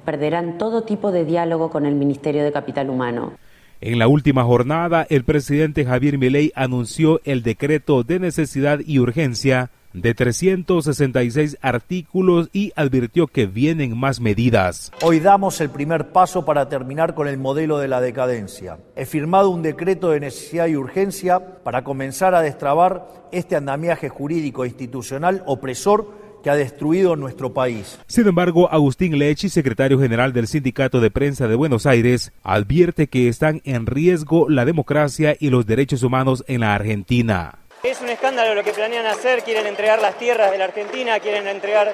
perderán 0.04 0.58
todo 0.58 0.84
tipo 0.84 1.10
de 1.10 1.24
diálogo 1.24 1.70
con 1.70 1.86
el 1.86 1.96
Ministerio 1.96 2.44
de 2.44 2.52
Capital 2.52 2.88
Humano. 2.88 3.32
En 3.80 3.98
la 3.98 4.06
última 4.06 4.44
jornada, 4.44 5.04
el 5.10 5.24
presidente 5.24 5.84
Javier 5.84 6.18
Milei 6.18 6.52
anunció 6.54 7.20
el 7.24 7.42
decreto 7.42 8.04
de 8.04 8.20
necesidad 8.20 8.78
y 8.86 9.00
urgencia 9.00 9.72
de 9.92 10.14
366 10.14 11.58
artículos 11.60 12.48
y 12.52 12.72
advirtió 12.76 13.26
que 13.26 13.46
vienen 13.46 13.98
más 13.98 14.20
medidas. 14.20 14.92
Hoy 15.02 15.20
damos 15.20 15.60
el 15.60 15.70
primer 15.70 16.12
paso 16.12 16.44
para 16.44 16.68
terminar 16.68 17.14
con 17.14 17.28
el 17.28 17.38
modelo 17.38 17.78
de 17.78 17.88
la 17.88 18.00
decadencia. 18.00 18.78
He 18.96 19.06
firmado 19.06 19.50
un 19.50 19.62
decreto 19.62 20.10
de 20.10 20.20
necesidad 20.20 20.66
y 20.66 20.76
urgencia 20.76 21.40
para 21.62 21.84
comenzar 21.84 22.34
a 22.34 22.42
destrabar 22.42 23.06
este 23.32 23.56
andamiaje 23.56 24.08
jurídico 24.08 24.64
e 24.64 24.68
institucional 24.68 25.42
opresor 25.46 26.22
que 26.42 26.50
ha 26.50 26.56
destruido 26.56 27.16
nuestro 27.16 27.54
país. 27.54 27.98
Sin 28.06 28.26
embargo, 28.26 28.70
Agustín 28.70 29.18
Lechi, 29.18 29.48
secretario 29.48 29.98
general 29.98 30.32
del 30.32 30.48
Sindicato 30.48 31.00
de 31.00 31.10
Prensa 31.10 31.48
de 31.48 31.54
Buenos 31.54 31.86
Aires, 31.86 32.32
advierte 32.42 33.06
que 33.06 33.28
están 33.28 33.62
en 33.64 33.86
riesgo 33.86 34.48
la 34.48 34.64
democracia 34.64 35.36
y 35.38 35.50
los 35.50 35.66
derechos 35.66 36.02
humanos 36.02 36.44
en 36.48 36.60
la 36.60 36.74
Argentina. 36.74 37.61
Es 37.82 38.00
un 38.00 38.08
escándalo 38.08 38.54
lo 38.54 38.62
que 38.62 38.72
planean 38.72 39.06
hacer, 39.06 39.42
quieren 39.42 39.66
entregar 39.66 40.00
las 40.00 40.16
tierras 40.16 40.52
de 40.52 40.58
la 40.58 40.66
Argentina, 40.66 41.18
quieren 41.18 41.48
entregar 41.48 41.92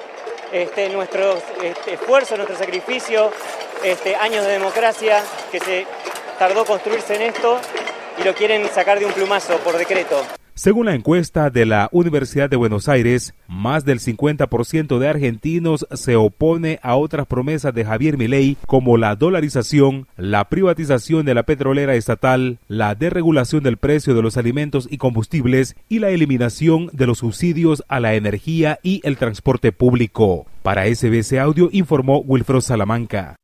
este, 0.51 0.87
nuestro 0.89 1.41
este, 1.63 1.95
esfuerzo, 1.95 2.37
nuestro 2.37 2.55
sacrificio, 2.55 3.31
este, 3.83 4.15
años 4.15 4.45
de 4.45 4.51
democracia 4.51 5.23
que 5.51 5.59
se 5.59 5.87
tardó 6.37 6.63
construirse 6.63 7.15
en 7.15 7.23
esto 7.23 7.59
y 8.19 8.23
lo 8.23 8.35
quieren 8.35 8.69
sacar 8.69 8.99
de 8.99 9.07
un 9.07 9.13
plumazo 9.13 9.57
por 9.57 9.79
decreto. 9.79 10.38
Según 10.59 10.87
la 10.87 10.93
encuesta 10.93 11.49
de 11.49 11.65
la 11.65 11.87
Universidad 11.93 12.49
de 12.49 12.57
Buenos 12.57 12.89
Aires, 12.89 13.33
más 13.47 13.85
del 13.85 14.01
50% 14.01 14.99
de 14.99 15.07
argentinos 15.07 15.87
se 15.93 16.17
opone 16.17 16.81
a 16.83 16.97
otras 16.97 17.27
promesas 17.27 17.73
de 17.73 17.85
Javier 17.85 18.17
Milei 18.17 18.57
como 18.67 18.97
la 18.97 19.15
dolarización, 19.15 20.07
la 20.17 20.49
privatización 20.49 21.25
de 21.25 21.33
la 21.33 21.43
petrolera 21.43 21.95
estatal, 21.95 22.57
la 22.67 22.93
deregulación 22.93 23.63
del 23.63 23.77
precio 23.77 24.13
de 24.15 24.21
los 24.21 24.35
alimentos 24.35 24.89
y 24.91 24.97
combustibles 24.97 25.77
y 25.87 25.99
la 25.99 26.09
eliminación 26.09 26.89
de 26.91 27.07
los 27.07 27.19
subsidios 27.19 27.81
a 27.87 28.01
la 28.01 28.15
energía 28.15 28.79
y 28.83 28.99
el 29.05 29.15
transporte 29.15 29.71
público. 29.71 30.45
Para 30.61 30.93
SBC 30.93 31.37
Audio 31.39 31.69
informó 31.71 32.19
Wilfredo 32.19 32.59
Salamanca. 32.59 33.38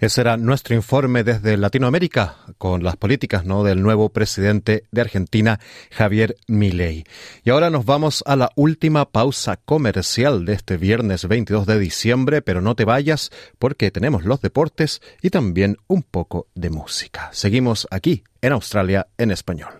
Ese 0.00 0.20
era 0.20 0.36
nuestro 0.36 0.74
informe 0.74 1.24
desde 1.24 1.56
Latinoamérica 1.56 2.36
con 2.58 2.84
las 2.84 2.96
políticas 2.96 3.44
¿no? 3.44 3.64
del 3.64 3.82
nuevo 3.82 4.10
presidente 4.10 4.84
de 4.90 5.00
Argentina, 5.00 5.60
Javier 5.90 6.36
Milei. 6.46 7.04
Y 7.44 7.50
ahora 7.50 7.70
nos 7.70 7.84
vamos 7.84 8.22
a 8.26 8.36
la 8.36 8.50
última 8.54 9.10
pausa 9.10 9.56
comercial 9.56 10.44
de 10.44 10.52
este 10.52 10.76
viernes 10.76 11.26
22 11.26 11.66
de 11.66 11.78
diciembre, 11.78 12.42
pero 12.42 12.60
no 12.60 12.74
te 12.74 12.84
vayas 12.84 13.30
porque 13.58 13.90
tenemos 13.90 14.24
los 14.24 14.40
deportes 14.40 15.00
y 15.22 15.30
también 15.30 15.76
un 15.86 16.02
poco 16.02 16.46
de 16.54 16.70
música. 16.70 17.30
Seguimos 17.32 17.88
aquí 17.90 18.24
en 18.40 18.52
Australia 18.52 19.08
en 19.18 19.30
español. 19.30 19.77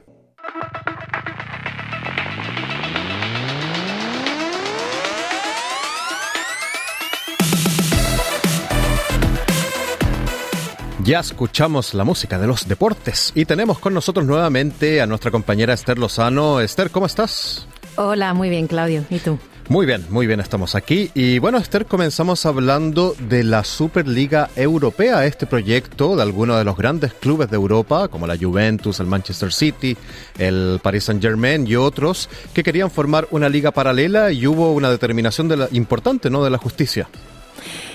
Ya 11.08 11.20
escuchamos 11.20 11.94
la 11.94 12.04
música 12.04 12.38
de 12.38 12.46
los 12.46 12.68
deportes 12.68 13.32
y 13.34 13.46
tenemos 13.46 13.78
con 13.78 13.94
nosotros 13.94 14.26
nuevamente 14.26 15.00
a 15.00 15.06
nuestra 15.06 15.30
compañera 15.30 15.72
Esther 15.72 15.98
Lozano. 15.98 16.60
Esther, 16.60 16.90
¿cómo 16.90 17.06
estás? 17.06 17.66
Hola, 17.96 18.34
muy 18.34 18.50
bien, 18.50 18.66
Claudio. 18.66 19.06
¿Y 19.08 19.18
tú? 19.18 19.38
Muy 19.70 19.86
bien, 19.86 20.04
muy 20.10 20.26
bien, 20.26 20.38
estamos 20.40 20.74
aquí. 20.74 21.10
Y 21.14 21.38
bueno, 21.38 21.56
Esther, 21.56 21.86
comenzamos 21.86 22.44
hablando 22.44 23.16
de 23.20 23.42
la 23.42 23.64
Superliga 23.64 24.50
Europea, 24.54 25.24
este 25.24 25.46
proyecto 25.46 26.14
de 26.14 26.20
algunos 26.20 26.58
de 26.58 26.64
los 26.64 26.76
grandes 26.76 27.14
clubes 27.14 27.48
de 27.48 27.56
Europa, 27.56 28.08
como 28.08 28.26
la 28.26 28.36
Juventus, 28.36 29.00
el 29.00 29.06
Manchester 29.06 29.50
City, 29.50 29.96
el 30.36 30.78
Paris 30.82 31.04
Saint 31.04 31.22
Germain 31.22 31.66
y 31.66 31.74
otros, 31.74 32.28
que 32.52 32.62
querían 32.62 32.90
formar 32.90 33.26
una 33.30 33.48
liga 33.48 33.70
paralela 33.70 34.30
y 34.30 34.46
hubo 34.46 34.74
una 34.74 34.90
determinación 34.90 35.48
de 35.48 35.56
la, 35.56 35.68
importante 35.72 36.28
¿no? 36.28 36.44
de 36.44 36.50
la 36.50 36.58
justicia. 36.58 37.08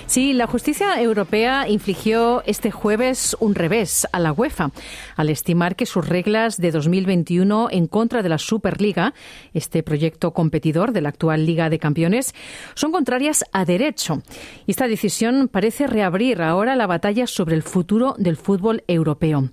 Sí, 0.06 0.34
la 0.34 0.46
justicia 0.46 1.00
europea 1.00 1.68
infligió 1.68 2.42
este 2.46 2.70
jueves 2.70 3.36
un 3.40 3.54
revés 3.54 4.06
a 4.12 4.20
la 4.20 4.32
UEFA 4.32 4.70
al 5.16 5.30
estimar 5.30 5.76
que 5.76 5.86
sus 5.86 6.06
reglas 6.06 6.58
de 6.58 6.70
2021 6.70 7.68
en 7.70 7.86
contra 7.86 8.22
de 8.22 8.28
la 8.28 8.38
Superliga, 8.38 9.14
este 9.54 9.82
proyecto 9.82 10.32
competidor 10.32 10.92
de 10.92 11.00
la 11.00 11.08
actual 11.08 11.46
Liga 11.46 11.70
de 11.70 11.78
Campeones, 11.78 12.34
son 12.74 12.92
contrarias 12.92 13.44
a 13.52 13.64
derecho. 13.64 14.22
Y 14.66 14.72
esta 14.72 14.88
decisión 14.88 15.48
parece 15.48 15.86
reabrir 15.86 16.42
ahora 16.42 16.76
la 16.76 16.86
batalla 16.86 17.26
sobre 17.26 17.56
el 17.56 17.62
futuro 17.62 18.14
del 18.18 18.36
fútbol 18.36 18.84
europeo. 18.86 19.48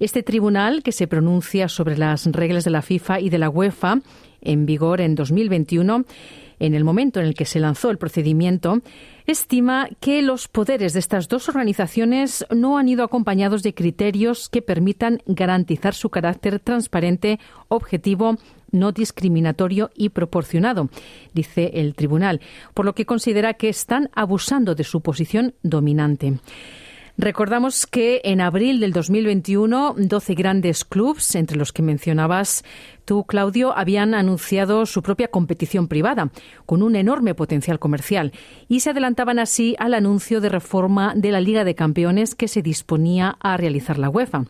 Este 0.00 0.22
tribunal, 0.22 0.82
que 0.82 0.92
se 0.92 1.06
pronuncia 1.06 1.68
sobre 1.68 1.98
las 1.98 2.24
reglas 2.26 2.64
de 2.64 2.70
la 2.70 2.82
FIFA 2.82 3.20
y 3.20 3.28
de 3.28 3.38
la 3.38 3.50
UEFA 3.50 4.00
en 4.40 4.64
vigor 4.64 5.02
en 5.02 5.14
2021, 5.14 6.04
en 6.60 6.74
el 6.74 6.84
momento 6.84 7.18
en 7.18 7.26
el 7.26 7.34
que 7.34 7.44
se 7.44 7.58
lanzó 7.58 7.90
el 7.90 7.98
procedimiento, 7.98 8.80
estima 9.26 9.88
que 9.98 10.22
los 10.22 10.46
poderes 10.46 10.92
de 10.92 11.00
estas 11.00 11.26
dos 11.28 11.48
organizaciones 11.48 12.46
no 12.54 12.78
han 12.78 12.88
ido 12.88 13.02
acompañados 13.02 13.62
de 13.62 13.74
criterios 13.74 14.48
que 14.48 14.62
permitan 14.62 15.22
garantizar 15.26 15.94
su 15.94 16.10
carácter 16.10 16.60
transparente, 16.60 17.40
objetivo, 17.68 18.36
no 18.70 18.92
discriminatorio 18.92 19.90
y 19.96 20.10
proporcionado, 20.10 20.90
dice 21.34 21.72
el 21.74 21.94
tribunal, 21.94 22.40
por 22.74 22.84
lo 22.84 22.94
que 22.94 23.06
considera 23.06 23.54
que 23.54 23.68
están 23.68 24.10
abusando 24.14 24.74
de 24.74 24.84
su 24.84 25.00
posición 25.00 25.54
dominante. 25.62 26.38
Recordamos 27.22 27.86
que 27.86 28.22
en 28.24 28.40
abril 28.40 28.80
del 28.80 28.94
2021, 28.94 29.94
12 29.98 30.34
grandes 30.34 30.86
clubes, 30.86 31.34
entre 31.34 31.58
los 31.58 31.70
que 31.70 31.82
mencionabas 31.82 32.64
tú, 33.04 33.24
Claudio, 33.24 33.76
habían 33.76 34.14
anunciado 34.14 34.86
su 34.86 35.02
propia 35.02 35.28
competición 35.28 35.86
privada, 35.86 36.30
con 36.64 36.82
un 36.82 36.96
enorme 36.96 37.34
potencial 37.34 37.78
comercial, 37.78 38.32
y 38.68 38.80
se 38.80 38.90
adelantaban 38.90 39.38
así 39.38 39.76
al 39.78 39.92
anuncio 39.92 40.40
de 40.40 40.48
reforma 40.48 41.12
de 41.14 41.30
la 41.30 41.42
Liga 41.42 41.64
de 41.64 41.74
Campeones 41.74 42.34
que 42.34 42.48
se 42.48 42.62
disponía 42.62 43.36
a 43.40 43.58
realizar 43.58 43.98
la 43.98 44.08
UEFA. 44.08 44.46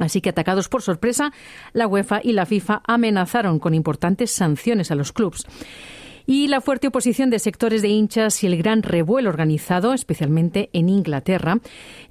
Así 0.00 0.20
que, 0.20 0.30
atacados 0.30 0.68
por 0.68 0.82
sorpresa, 0.82 1.30
la 1.74 1.86
UEFA 1.86 2.22
y 2.24 2.32
la 2.32 2.44
FIFA 2.44 2.82
amenazaron 2.88 3.60
con 3.60 3.72
importantes 3.72 4.32
sanciones 4.32 4.90
a 4.90 4.96
los 4.96 5.12
clubes. 5.12 5.46
Y 6.32 6.46
la 6.46 6.60
fuerte 6.60 6.86
oposición 6.86 7.28
de 7.28 7.40
sectores 7.40 7.82
de 7.82 7.88
hinchas 7.88 8.44
y 8.44 8.46
el 8.46 8.56
gran 8.56 8.84
revuelo 8.84 9.30
organizado, 9.30 9.92
especialmente 9.92 10.70
en 10.72 10.88
Inglaterra, 10.88 11.58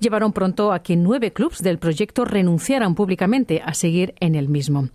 llevaron 0.01 0.34
pronto 0.34 0.74
a 0.74 0.84
que 0.84 0.97
nueve 0.97 1.32
clubes 1.32 1.59
del 1.59 1.80
proyecto 1.80 2.26
renunciaran 2.26 2.95
públicamente 2.95 3.61
a 3.63 3.74
seguir 3.74 4.15
en 4.20 4.36
el 4.36 4.49
mismo. 4.49 4.89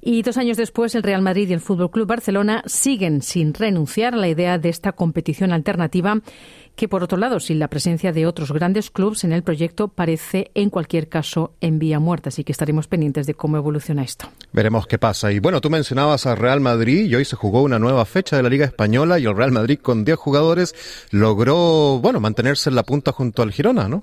Y 0.00 0.22
dos 0.22 0.36
años 0.36 0.56
después, 0.56 0.94
el 0.94 1.02
Real 1.02 1.22
Madrid 1.22 1.48
y 1.48 1.52
el 1.54 1.60
Fútbol 1.60 1.90
Club 1.90 2.06
Barcelona 2.06 2.62
siguen 2.66 3.22
sin 3.22 3.52
renunciar 3.52 4.14
a 4.14 4.18
la 4.18 4.28
idea 4.28 4.58
de 4.58 4.68
esta 4.68 4.92
competición 4.92 5.52
alternativa, 5.52 6.20
que 6.76 6.88
por 6.88 7.02
otro 7.02 7.18
lado, 7.18 7.40
sin 7.40 7.58
la 7.58 7.68
presencia 7.68 8.12
de 8.12 8.26
otros 8.26 8.52
grandes 8.52 8.90
clubes 8.90 9.24
en 9.24 9.32
el 9.32 9.42
proyecto, 9.42 9.88
parece 9.88 10.50
en 10.54 10.70
cualquier 10.70 11.08
caso 11.08 11.52
en 11.60 11.78
vía 11.78 11.98
muerta. 11.98 12.30
Así 12.30 12.44
que 12.44 12.52
estaremos 12.52 12.86
pendientes 12.86 13.26
de 13.26 13.34
cómo 13.34 13.56
evoluciona 13.56 14.02
esto. 14.02 14.26
Veremos 14.52 14.86
qué 14.86 14.98
pasa. 14.98 15.32
Y 15.32 15.38
bueno, 15.38 15.60
tú 15.60 15.70
mencionabas 15.70 16.26
al 16.26 16.36
Real 16.36 16.60
Madrid 16.60 17.06
y 17.06 17.14
hoy 17.14 17.24
se 17.24 17.36
jugó 17.36 17.62
una 17.62 17.78
nueva 17.78 18.04
fecha 18.04 18.36
de 18.36 18.42
la 18.42 18.48
Liga 18.48 18.64
Española 18.64 19.18
y 19.18 19.26
el 19.26 19.36
Real 19.36 19.52
Madrid 19.52 19.78
con 19.80 20.04
10 20.04 20.18
jugadores 20.18 20.74
logró, 21.10 21.98
bueno, 22.00 22.20
mantenerse 22.20 22.70
en 22.70 22.76
la 22.76 22.82
punta 22.82 23.12
junto 23.12 23.42
al 23.42 23.52
Girona, 23.52 23.88
¿no? 23.88 24.02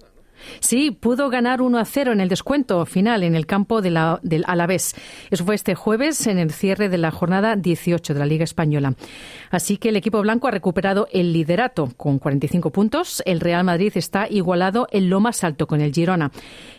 Sí, 0.60 0.92
pudo 0.92 1.30
ganar 1.30 1.62
1 1.62 1.78
a 1.78 1.86
0 1.86 2.14
en 2.14 2.22
el 2.22 2.30
descuento 2.30 2.86
final 2.86 3.24
en 3.24 3.36
el 3.36 3.46
campo 3.46 3.82
del 3.82 3.98
Alavés. 4.46 4.96
Eso 5.30 5.46
fue 5.46 5.56
este 5.56 5.76
jueves 5.76 6.28
en 6.28 6.38
el 6.38 6.52
cierre 6.52 6.90
de 6.90 6.98
la 6.98 7.12
jornada 7.12 7.56
18 7.56 8.14
de 8.14 8.20
la 8.20 8.26
Liga 8.26 8.44
Española. 8.44 8.96
Así 9.52 9.78
que 9.78 9.90
el 9.90 9.96
equipo 9.96 10.22
blanco 10.22 10.48
ha 10.48 10.52
recuperado 10.52 11.08
el 11.12 11.34
liderato 11.34 11.90
con 11.98 12.20
45 12.20 12.72
puntos. 12.72 13.24
El 13.26 13.40
Real 13.40 13.64
Madrid 13.64 13.92
está 13.96 14.28
igualado 14.30 14.88
en 14.92 15.10
lo 15.10 15.20
más 15.20 15.44
alto 15.44 15.68
con 15.68 15.82
el 15.82 15.94
Girona, 15.94 16.32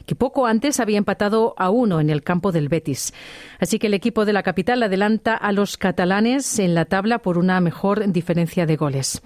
que 0.06 0.14
poco 0.14 0.46
antes 0.46 0.80
había 0.80 0.98
empatado 0.98 1.54
a 1.56 1.70
uno 1.70 2.00
en 2.00 2.10
el 2.10 2.22
campo 2.22 2.52
del 2.52 2.68
Betis. 2.68 3.12
Así 3.58 3.78
que 3.78 3.88
el 3.88 3.94
equipo 3.94 4.24
de 4.24 4.32
la 4.32 4.42
capital 4.42 4.82
adelanta 4.82 5.34
a 5.34 5.52
los 5.52 5.76
catalanes 5.76 6.58
en 6.58 6.74
la 6.74 6.84
tabla 6.84 7.18
por 7.18 7.38
una 7.38 7.60
mejor 7.60 8.10
diferencia 8.10 8.66
de 8.66 8.76
goles. 8.76 9.20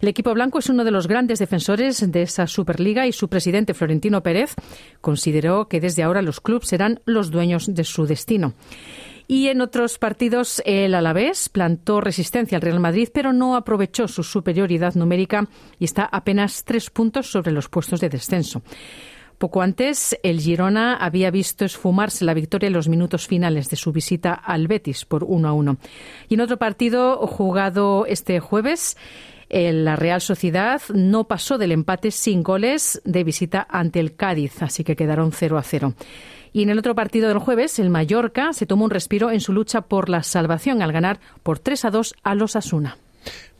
El 0.00 0.08
equipo 0.08 0.32
blanco 0.34 0.58
es 0.58 0.68
uno 0.68 0.84
de 0.84 0.90
los 0.90 1.06
grandes 1.06 1.38
defensores 1.38 2.10
de 2.10 2.22
esa 2.22 2.46
Superliga 2.46 3.06
y 3.06 3.12
su 3.12 3.28
presidente 3.28 3.73
Florentino 3.74 4.22
Pérez 4.22 4.54
consideró 5.00 5.68
que 5.68 5.80
desde 5.80 6.02
ahora 6.02 6.22
los 6.22 6.40
clubes 6.40 6.68
serán 6.68 7.00
los 7.04 7.30
dueños 7.30 7.74
de 7.74 7.84
su 7.84 8.06
destino. 8.06 8.54
Y 9.26 9.48
en 9.48 9.62
otros 9.62 9.98
partidos, 9.98 10.62
el 10.66 10.94
Alavés 10.94 11.48
plantó 11.48 12.00
resistencia 12.00 12.56
al 12.56 12.62
Real 12.62 12.80
Madrid, 12.80 13.08
pero 13.12 13.32
no 13.32 13.56
aprovechó 13.56 14.06
su 14.06 14.22
superioridad 14.22 14.94
numérica 14.94 15.48
y 15.78 15.86
está 15.86 16.04
apenas 16.04 16.64
tres 16.64 16.90
puntos 16.90 17.30
sobre 17.30 17.52
los 17.52 17.68
puestos 17.70 18.00
de 18.00 18.10
descenso. 18.10 18.62
Poco 19.38 19.62
antes, 19.62 20.16
el 20.22 20.40
Girona 20.40 20.96
había 20.96 21.30
visto 21.30 21.64
esfumarse 21.64 22.24
la 22.24 22.34
victoria 22.34 22.68
en 22.68 22.72
los 22.72 22.88
minutos 22.88 23.26
finales 23.26 23.68
de 23.68 23.76
su 23.76 23.92
visita 23.92 24.32
al 24.34 24.68
Betis 24.68 25.04
por 25.04 25.24
1 25.24 25.48
a 25.48 25.52
1. 25.52 25.76
Y 26.28 26.34
en 26.34 26.40
otro 26.40 26.58
partido 26.58 27.26
jugado 27.26 28.06
este 28.06 28.40
jueves, 28.40 28.96
la 29.50 29.96
Real 29.96 30.20
Sociedad 30.20 30.82
no 30.92 31.24
pasó 31.24 31.58
del 31.58 31.72
empate 31.72 32.10
sin 32.10 32.42
goles 32.42 33.00
de 33.04 33.24
visita 33.24 33.66
ante 33.68 34.00
el 34.00 34.16
Cádiz, 34.16 34.62
así 34.62 34.84
que 34.84 34.96
quedaron 34.96 35.32
0 35.32 35.58
a 35.58 35.62
0. 35.62 35.94
Y 36.52 36.62
en 36.62 36.70
el 36.70 36.78
otro 36.78 36.94
partido 36.94 37.28
del 37.28 37.38
jueves, 37.38 37.78
el 37.80 37.90
Mallorca 37.90 38.52
se 38.52 38.66
tomó 38.66 38.84
un 38.84 38.90
respiro 38.90 39.30
en 39.32 39.40
su 39.40 39.52
lucha 39.52 39.82
por 39.82 40.08
la 40.08 40.22
salvación 40.22 40.82
al 40.82 40.92
ganar 40.92 41.18
por 41.42 41.58
3 41.58 41.84
a 41.86 41.90
2 41.90 42.14
a 42.22 42.34
los 42.34 42.54
Asuna. 42.54 42.96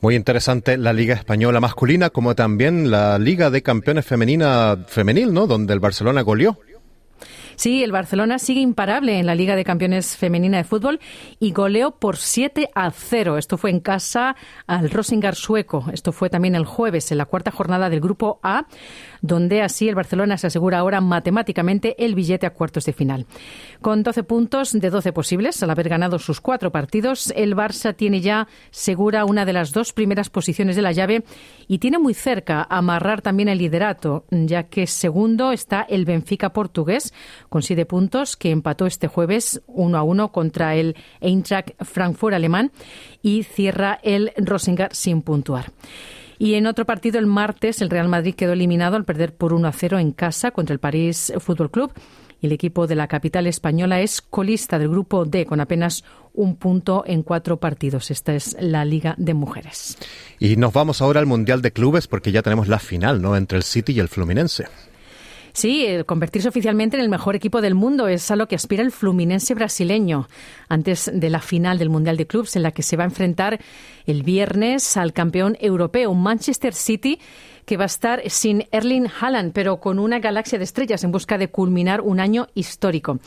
Muy 0.01 0.15
interesante 0.15 0.77
la 0.77 0.93
Liga 0.93 1.15
Española 1.15 1.59
masculina, 1.59 2.09
como 2.09 2.35
también 2.35 2.91
la 2.91 3.17
Liga 3.17 3.49
de 3.49 3.63
Campeones 3.63 4.05
Femenina 4.05 4.77
femenil, 4.87 5.33
¿no? 5.33 5.47
Donde 5.47 5.73
el 5.73 5.79
Barcelona 5.79 6.21
goleó. 6.21 6.59
Sí, 7.55 7.83
el 7.83 7.91
Barcelona 7.91 8.39
sigue 8.39 8.61
imparable 8.61 9.19
en 9.19 9.25
la 9.25 9.35
Liga 9.35 9.55
de 9.55 9.63
Campeones 9.63 10.17
Femenina 10.17 10.57
de 10.57 10.63
Fútbol 10.63 10.99
y 11.39 11.51
goleó 11.51 11.91
por 11.91 12.17
7 12.17 12.69
a 12.75 12.91
0. 12.91 13.37
Esto 13.37 13.57
fue 13.57 13.69
en 13.69 13.79
casa 13.79 14.35
al 14.67 14.89
Rosingar 14.89 15.35
sueco. 15.35 15.85
Esto 15.93 16.11
fue 16.11 16.29
también 16.29 16.55
el 16.55 16.65
jueves 16.65 17.11
en 17.11 17.17
la 17.17 17.25
cuarta 17.25 17.51
jornada 17.51 17.89
del 17.89 18.01
Grupo 18.01 18.39
A, 18.43 18.65
donde 19.21 19.61
así 19.61 19.87
el 19.87 19.95
Barcelona 19.95 20.37
se 20.37 20.47
asegura 20.47 20.79
ahora 20.79 21.01
matemáticamente 21.01 21.95
el 22.03 22.15
billete 22.15 22.45
a 22.45 22.53
cuartos 22.53 22.85
de 22.85 22.93
final. 22.93 23.25
Con 23.85 24.01
12 24.01 24.23
puntos 24.23 24.71
de 24.71 24.89
12 24.89 25.13
posibles, 25.13 25.61
al 25.61 25.69
haber 25.69 25.89
ganado 25.89 26.17
sus 26.17 26.41
cuatro 26.41 26.71
partidos, 26.71 27.31
el 27.35 27.55
Barça 27.55 27.95
tiene 27.95 28.19
ya 28.19 28.47
segura 28.71 29.25
una 29.25 29.45
de 29.45 29.53
las 29.53 29.73
dos 29.73 29.93
primeras 29.93 30.31
posiciones 30.31 30.75
de 30.75 30.81
la 30.81 30.91
llave 30.91 31.23
y 31.67 31.77
tiene 31.77 31.99
muy 31.99 32.15
cerca 32.15 32.65
amarrar 32.67 33.21
también 33.21 33.47
el 33.47 33.59
liderato, 33.59 34.25
ya 34.31 34.63
que 34.63 34.87
segundo 34.87 35.51
está 35.51 35.83
el 35.83 36.05
Benfica 36.05 36.51
portugués 36.51 37.13
con 37.47 37.61
siete 37.61 37.85
puntos, 37.85 38.35
que 38.35 38.49
empató 38.49 38.87
este 38.87 39.07
jueves 39.07 39.61
1 39.67 39.95
a 39.95 40.01
1 40.01 40.31
contra 40.31 40.73
el 40.73 40.95
Eintracht 41.21 41.75
Frankfurt 41.83 42.33
alemán 42.33 42.71
y 43.21 43.43
cierra 43.43 43.99
el 44.01 44.31
Rosinger 44.35 44.95
sin 44.95 45.21
puntuar. 45.21 45.71
Y 46.39 46.55
en 46.55 46.65
otro 46.65 46.85
partido, 46.85 47.19
el 47.19 47.27
martes, 47.27 47.83
el 47.83 47.91
Real 47.91 48.09
Madrid 48.09 48.33
quedó 48.33 48.53
eliminado 48.53 48.95
al 48.95 49.05
perder 49.05 49.35
por 49.35 49.53
1 49.53 49.67
a 49.67 49.71
0 49.71 49.99
en 49.99 50.11
casa 50.11 50.49
contra 50.49 50.73
el 50.73 50.79
París 50.79 51.31
Fútbol 51.37 51.69
Club. 51.69 51.91
El 52.41 52.51
equipo 52.51 52.87
de 52.87 52.95
la 52.95 53.07
capital 53.07 53.47
española 53.47 54.01
es 54.01 54.21
colista 54.21 54.77
del 54.77 54.89
grupo 54.89 55.25
D 55.25 55.45
con 55.45 55.59
apenas 55.61 56.03
un 56.33 56.57
punto 56.57 57.03
en 57.07 57.23
cuatro 57.23 57.57
partidos. 57.57 58.11
Esta 58.11 58.35
es 58.35 58.55
la 58.59 58.85
Liga 58.85 59.15
de 59.17 59.33
Mujeres. 59.33 59.97
Y 60.39 60.55
nos 60.57 60.73
vamos 60.73 61.01
ahora 61.01 61.19
al 61.19 61.25
Mundial 61.25 61.61
de 61.61 61.71
Clubes 61.71 62.07
porque 62.07 62.31
ya 62.31 62.41
tenemos 62.41 62.67
la 62.67 62.79
final, 62.79 63.21
¿no? 63.21 63.35
Entre 63.35 63.57
el 63.57 63.63
City 63.63 63.93
y 63.93 63.99
el 63.99 64.09
Fluminense. 64.09 64.65
Sí, 65.55 65.87
convertirse 66.05 66.49
oficialmente 66.49 66.97
en 66.97 67.01
el 67.01 67.07
mejor 67.07 67.37
equipo 67.37 67.61
del 67.61 67.75
mundo 67.75 68.09
es 68.09 68.29
a 68.29 68.35
lo 68.35 68.49
que 68.49 68.55
aspira 68.55 68.83
el 68.83 68.91
Fluminense 68.91 69.53
brasileño 69.53 70.27
antes 70.67 71.09
de 71.13 71.29
la 71.29 71.39
final 71.39 71.77
del 71.77 71.89
Mundial 71.89 72.17
de 72.17 72.27
Clubs 72.27 72.57
en 72.57 72.63
la 72.63 72.71
que 72.71 72.83
se 72.83 72.97
va 72.97 73.03
a 73.03 73.07
enfrentar 73.07 73.61
el 74.05 74.23
viernes 74.23 74.97
al 74.97 75.13
campeón 75.13 75.55
europeo 75.61 76.13
Manchester 76.13 76.73
City 76.73 77.21
que 77.65 77.77
va 77.77 77.83
a 77.83 77.87
estar 77.87 78.21
sin 78.29 78.67
Erling 78.71 79.07
Haaland, 79.19 79.53
pero 79.53 79.79
con 79.79 79.99
una 79.99 80.19
galaxia 80.19 80.57
de 80.57 80.63
estrellas 80.63 81.03
en 81.03 81.11
busca 81.11 81.37
de 81.37 81.49
culminar 81.49 82.01
un 82.01 82.19
año 82.19 82.47
histórico. 82.53 83.19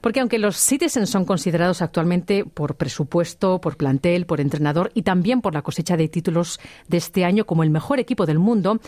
Porque 0.00 0.20
aunque 0.20 0.38
los 0.38 0.56
Citizens 0.56 1.10
son 1.10 1.24
considerados 1.24 1.82
actualmente 1.82 2.44
por 2.44 2.76
presupuesto, 2.76 3.60
por 3.60 3.76
plantel, 3.76 4.26
por 4.26 4.40
entrenador 4.40 4.90
y 4.94 5.02
también 5.02 5.42
por 5.42 5.52
la 5.52 5.62
cosecha 5.62 5.96
de 5.96 6.08
títulos 6.08 6.58
de 6.88 6.96
este 6.96 7.24
año 7.24 7.44
como 7.44 7.62
el 7.62 7.70
mejor 7.70 8.00
equipo 8.00 8.24
del 8.24 8.38
mundo, 8.38 8.80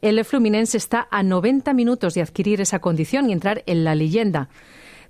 el 0.00 0.24
Fluminense 0.24 0.76
está 0.76 1.08
a 1.10 1.22
90 1.22 1.72
minutos 1.74 2.14
de 2.14 2.22
adquirir 2.22 2.60
esa 2.60 2.78
condición 2.78 3.28
y 3.28 3.32
entrar 3.32 3.62
en 3.66 3.84
la 3.84 3.94
leyenda 3.94 4.48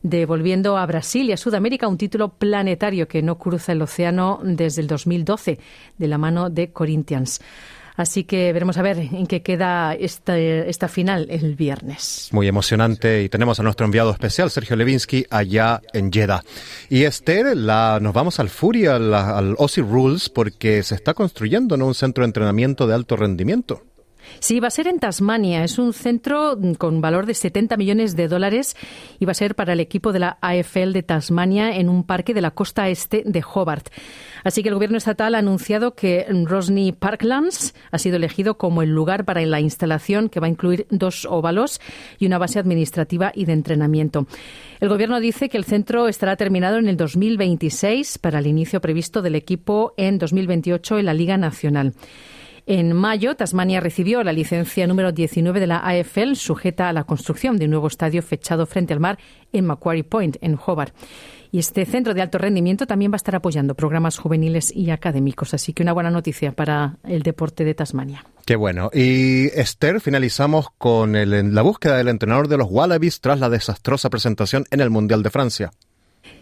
devolviendo 0.04 0.76
a 0.76 0.84
Brasil 0.84 1.30
y 1.30 1.32
a 1.32 1.36
Sudamérica 1.38 1.88
un 1.88 1.96
título 1.96 2.28
planetario 2.34 3.08
que 3.08 3.22
no 3.22 3.38
cruza 3.38 3.72
el 3.72 3.80
océano 3.80 4.38
desde 4.44 4.82
el 4.82 4.86
2012 4.86 5.58
de 5.96 6.08
la 6.08 6.18
mano 6.18 6.50
de 6.50 6.72
Corinthians. 6.72 7.40
Así 7.96 8.24
que 8.24 8.52
veremos 8.52 8.76
a 8.76 8.82
ver 8.82 8.98
en 8.98 9.26
qué 9.26 9.42
queda 9.42 9.94
esta, 9.94 10.36
esta 10.36 10.88
final 10.88 11.28
el 11.30 11.54
viernes. 11.54 12.28
Muy 12.32 12.48
emocionante 12.48 13.22
y 13.22 13.28
tenemos 13.28 13.60
a 13.60 13.62
nuestro 13.62 13.86
enviado 13.86 14.10
especial, 14.10 14.50
Sergio 14.50 14.74
Levinsky, 14.74 15.26
allá 15.30 15.80
en 15.92 16.12
Jeddah. 16.12 16.42
Y 16.88 17.04
Esther, 17.04 17.56
la, 17.56 17.98
nos 18.02 18.12
vamos 18.12 18.40
al 18.40 18.48
Fury, 18.48 18.86
al, 18.86 19.14
al 19.14 19.56
Rules, 19.56 20.28
porque 20.28 20.82
se 20.82 20.96
está 20.96 21.14
construyendo 21.14 21.76
un 21.82 21.94
centro 21.94 22.22
de 22.22 22.26
entrenamiento 22.26 22.86
de 22.86 22.94
alto 22.94 23.16
rendimiento. 23.16 23.82
Sí, 24.40 24.60
va 24.60 24.68
a 24.68 24.70
ser 24.70 24.86
en 24.86 24.98
Tasmania. 24.98 25.64
Es 25.64 25.78
un 25.78 25.92
centro 25.92 26.58
con 26.78 27.00
valor 27.00 27.26
de 27.26 27.34
70 27.34 27.76
millones 27.76 28.16
de 28.16 28.28
dólares 28.28 28.76
y 29.18 29.24
va 29.24 29.32
a 29.32 29.34
ser 29.34 29.54
para 29.54 29.72
el 29.72 29.80
equipo 29.80 30.12
de 30.12 30.18
la 30.18 30.38
AFL 30.40 30.92
de 30.92 31.02
Tasmania 31.02 31.76
en 31.76 31.88
un 31.88 32.04
parque 32.04 32.34
de 32.34 32.40
la 32.40 32.50
costa 32.52 32.88
este 32.88 33.22
de 33.24 33.42
Hobart. 33.42 33.88
Así 34.44 34.62
que 34.62 34.68
el 34.68 34.74
gobierno 34.74 34.98
estatal 34.98 35.34
ha 35.34 35.38
anunciado 35.38 35.94
que 35.94 36.26
Rosny 36.28 36.92
Parklands 36.92 37.74
ha 37.90 37.98
sido 37.98 38.16
elegido 38.16 38.58
como 38.58 38.82
el 38.82 38.90
lugar 38.90 39.24
para 39.24 39.44
la 39.46 39.60
instalación 39.60 40.28
que 40.28 40.40
va 40.40 40.46
a 40.46 40.50
incluir 40.50 40.86
dos 40.90 41.26
óvalos 41.28 41.80
y 42.18 42.26
una 42.26 42.38
base 42.38 42.58
administrativa 42.58 43.32
y 43.34 43.46
de 43.46 43.54
entrenamiento. 43.54 44.26
El 44.80 44.88
gobierno 44.88 45.18
dice 45.20 45.48
que 45.48 45.56
el 45.56 45.64
centro 45.64 46.08
estará 46.08 46.36
terminado 46.36 46.76
en 46.76 46.88
el 46.88 46.96
2026 46.96 48.18
para 48.18 48.38
el 48.38 48.46
inicio 48.46 48.80
previsto 48.80 49.22
del 49.22 49.34
equipo 49.34 49.94
en 49.96 50.18
2028 50.18 50.98
en 50.98 51.06
la 51.06 51.14
Liga 51.14 51.38
Nacional. 51.38 51.94
En 52.66 52.94
mayo, 52.94 53.36
Tasmania 53.36 53.80
recibió 53.80 54.24
la 54.24 54.32
licencia 54.32 54.86
número 54.86 55.12
19 55.12 55.60
de 55.60 55.66
la 55.66 55.86
AFL, 55.86 56.34
sujeta 56.34 56.88
a 56.88 56.94
la 56.94 57.04
construcción 57.04 57.58
de 57.58 57.66
un 57.66 57.72
nuevo 57.72 57.88
estadio 57.88 58.22
fechado 58.22 58.64
frente 58.64 58.94
al 58.94 59.00
mar 59.00 59.18
en 59.52 59.66
Macquarie 59.66 60.02
Point, 60.02 60.38
en 60.40 60.58
Hobart. 60.64 60.94
Y 61.52 61.58
este 61.58 61.84
centro 61.84 62.14
de 62.14 62.22
alto 62.22 62.38
rendimiento 62.38 62.86
también 62.86 63.12
va 63.12 63.16
a 63.16 63.18
estar 63.18 63.36
apoyando 63.36 63.74
programas 63.74 64.18
juveniles 64.18 64.74
y 64.74 64.90
académicos. 64.90 65.52
Así 65.52 65.74
que 65.74 65.82
una 65.82 65.92
buena 65.92 66.10
noticia 66.10 66.52
para 66.52 66.96
el 67.04 67.22
deporte 67.22 67.64
de 67.64 67.74
Tasmania. 67.74 68.24
Qué 68.46 68.56
bueno. 68.56 68.90
Y 68.92 69.46
Esther, 69.48 70.00
finalizamos 70.00 70.68
con 70.78 71.12
la 71.12 71.62
búsqueda 71.62 71.98
del 71.98 72.08
entrenador 72.08 72.48
de 72.48 72.56
los 72.56 72.68
Wallabies 72.70 73.20
tras 73.20 73.40
la 73.40 73.50
desastrosa 73.50 74.08
presentación 74.10 74.64
en 74.70 74.80
el 74.80 74.90
Mundial 74.90 75.22
de 75.22 75.30
Francia. 75.30 75.70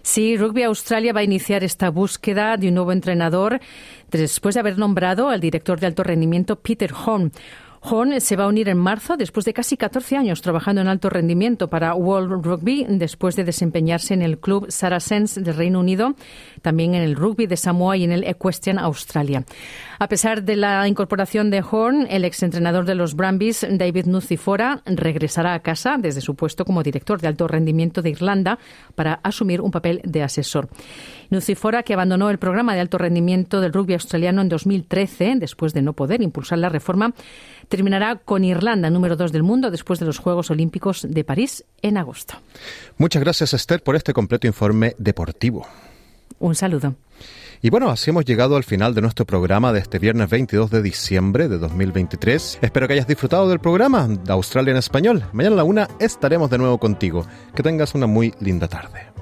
Sí, 0.03 0.37
Rugby 0.37 0.63
Australia 0.65 1.13
va 1.13 1.21
a 1.21 1.25
iniciar 1.25 1.65
esta 1.65 1.91
búsqueda 1.91 2.57
de 2.57 2.69
un 2.69 2.75
nuevo 2.75 2.93
entrenador 2.93 3.61
después 4.11 4.55
de 4.55 4.61
haber 4.61 4.79
nombrado 4.79 5.29
al 5.29 5.41
director 5.41 5.79
de 5.81 5.87
alto 5.87 6.03
rendimiento 6.03 6.57
Peter 6.57 6.93
Horn. 6.93 7.33
Horn 7.85 8.21
se 8.21 8.37
va 8.37 8.45
a 8.45 8.47
unir 8.47 8.69
en 8.69 8.79
marzo 8.79 9.17
después 9.17 9.45
de 9.45 9.53
casi 9.53 9.77
14 9.77 10.17
años 10.17 10.41
trabajando 10.41 10.81
en 10.81 10.87
alto 10.87 11.11
rendimiento 11.11 11.67
para 11.67 11.95
World 11.97 12.45
Rugby, 12.45 12.87
después 12.89 13.35
de 13.35 13.43
desempeñarse 13.43 14.15
en 14.15 14.23
el 14.23 14.39
club 14.39 14.71
Saracens 14.71 15.35
del 15.35 15.57
Reino 15.57 15.81
Unido, 15.81 16.15
también 16.63 16.95
en 16.95 17.03
el 17.03 17.17
rugby 17.17 17.47
de 17.47 17.57
Samoa 17.57 17.97
y 17.97 18.05
en 18.05 18.13
el 18.13 18.23
Equestrian 18.23 18.79
Australia. 18.79 19.45
A 19.99 20.09
pesar 20.09 20.45
de 20.45 20.55
la 20.55 20.87
incorporación 20.87 21.51
de 21.51 21.63
Horn, 21.69 22.07
el 22.09 22.25
exentrenador 22.25 22.85
de 22.85 22.95
los 22.95 23.15
Brumbies, 23.15 23.67
David 23.69 24.07
Nucifora, 24.07 24.81
regresará 24.87 25.55
a 25.55 25.61
casa 25.61 25.97
desde 25.99 26.21
su 26.21 26.37
puesto 26.37 26.65
como 26.65 26.85
director 26.85 27.21
de 27.21 27.29
alto 27.29 27.49
rendimiento 27.49 28.01
de 28.01 28.11
Irlanda 28.11 28.61
para 28.95 29.15
asumir 29.25 29.61
un 29.61 29.73
papel 29.73 30.01
de 30.05 30.23
asesor. 30.23 30.69
Nucifora, 31.33 31.83
que 31.83 31.95
abandonó 31.95 32.31
el 32.31 32.39
programa 32.39 32.75
de 32.75 32.81
alto 32.81 32.99
rendimiento 32.99 33.61
del 33.61 33.73
rugby 33.73 33.95
australiano 33.95 34.43
en 34.43 34.49
2013, 34.49 35.37
después 35.37 35.73
de 35.73 35.83
no 35.83 35.95
poder 35.95 36.23
impulsar 36.23 36.59
la 36.59 36.69
reforma, 36.69 37.15
terminará 37.69 38.17
con 38.17 38.45
Irlanda, 38.45 38.91
número 38.91 39.17
2 39.17 39.33
del 39.33 39.43
mundo, 39.43 39.71
después 39.71 39.99
de 39.99 40.07
los 40.07 40.19
Juegos 40.19 40.51
Olímpicos 40.51 41.07
de 41.09 41.25
París 41.25 41.65
en 41.81 41.97
agosto. 41.97 42.35
Muchas 42.99 43.23
gracias, 43.23 43.55
Esther, 43.55 43.83
por 43.83 43.97
este 43.97 44.13
completo 44.13 44.47
informe 44.47 44.95
deportivo. 44.99 45.67
Un 46.39 46.55
saludo. 46.55 46.95
Y 47.65 47.71
bueno, 47.71 47.91
así 47.91 48.11
hemos 48.11 48.25
llegado 48.25 48.57
al 48.57 48.65
final 48.65 48.93
de 48.93 49.01
nuestro 49.01 49.25
programa 49.25 49.73
de 49.73 49.79
este 49.79 50.01
viernes 50.01 50.29
22 50.29 50.71
de 50.71 50.83
diciembre 50.83 51.49
de 51.49 51.59
2023. 51.59 52.59
Espero 52.61 52.89
que 52.89 52.95
hayas 52.95 53.07
disfrutado 53.07 53.49
del 53.49 53.61
programa 53.61 54.09
de 54.09 54.33
Australia 54.33 54.73
en 54.73 54.79
Español. 54.79 55.25
Mañana 55.33 55.55
a 55.55 55.57
la 55.59 55.65
una 55.65 55.89
estaremos 56.01 56.51
de 56.51 56.59
nuevo 56.59 56.79
contigo. 56.79 57.25
Que 57.55 57.63
tengas 57.63 57.95
una 57.95 58.09
muy 58.09 58.35
linda 58.41 58.67
tarde. 58.67 59.22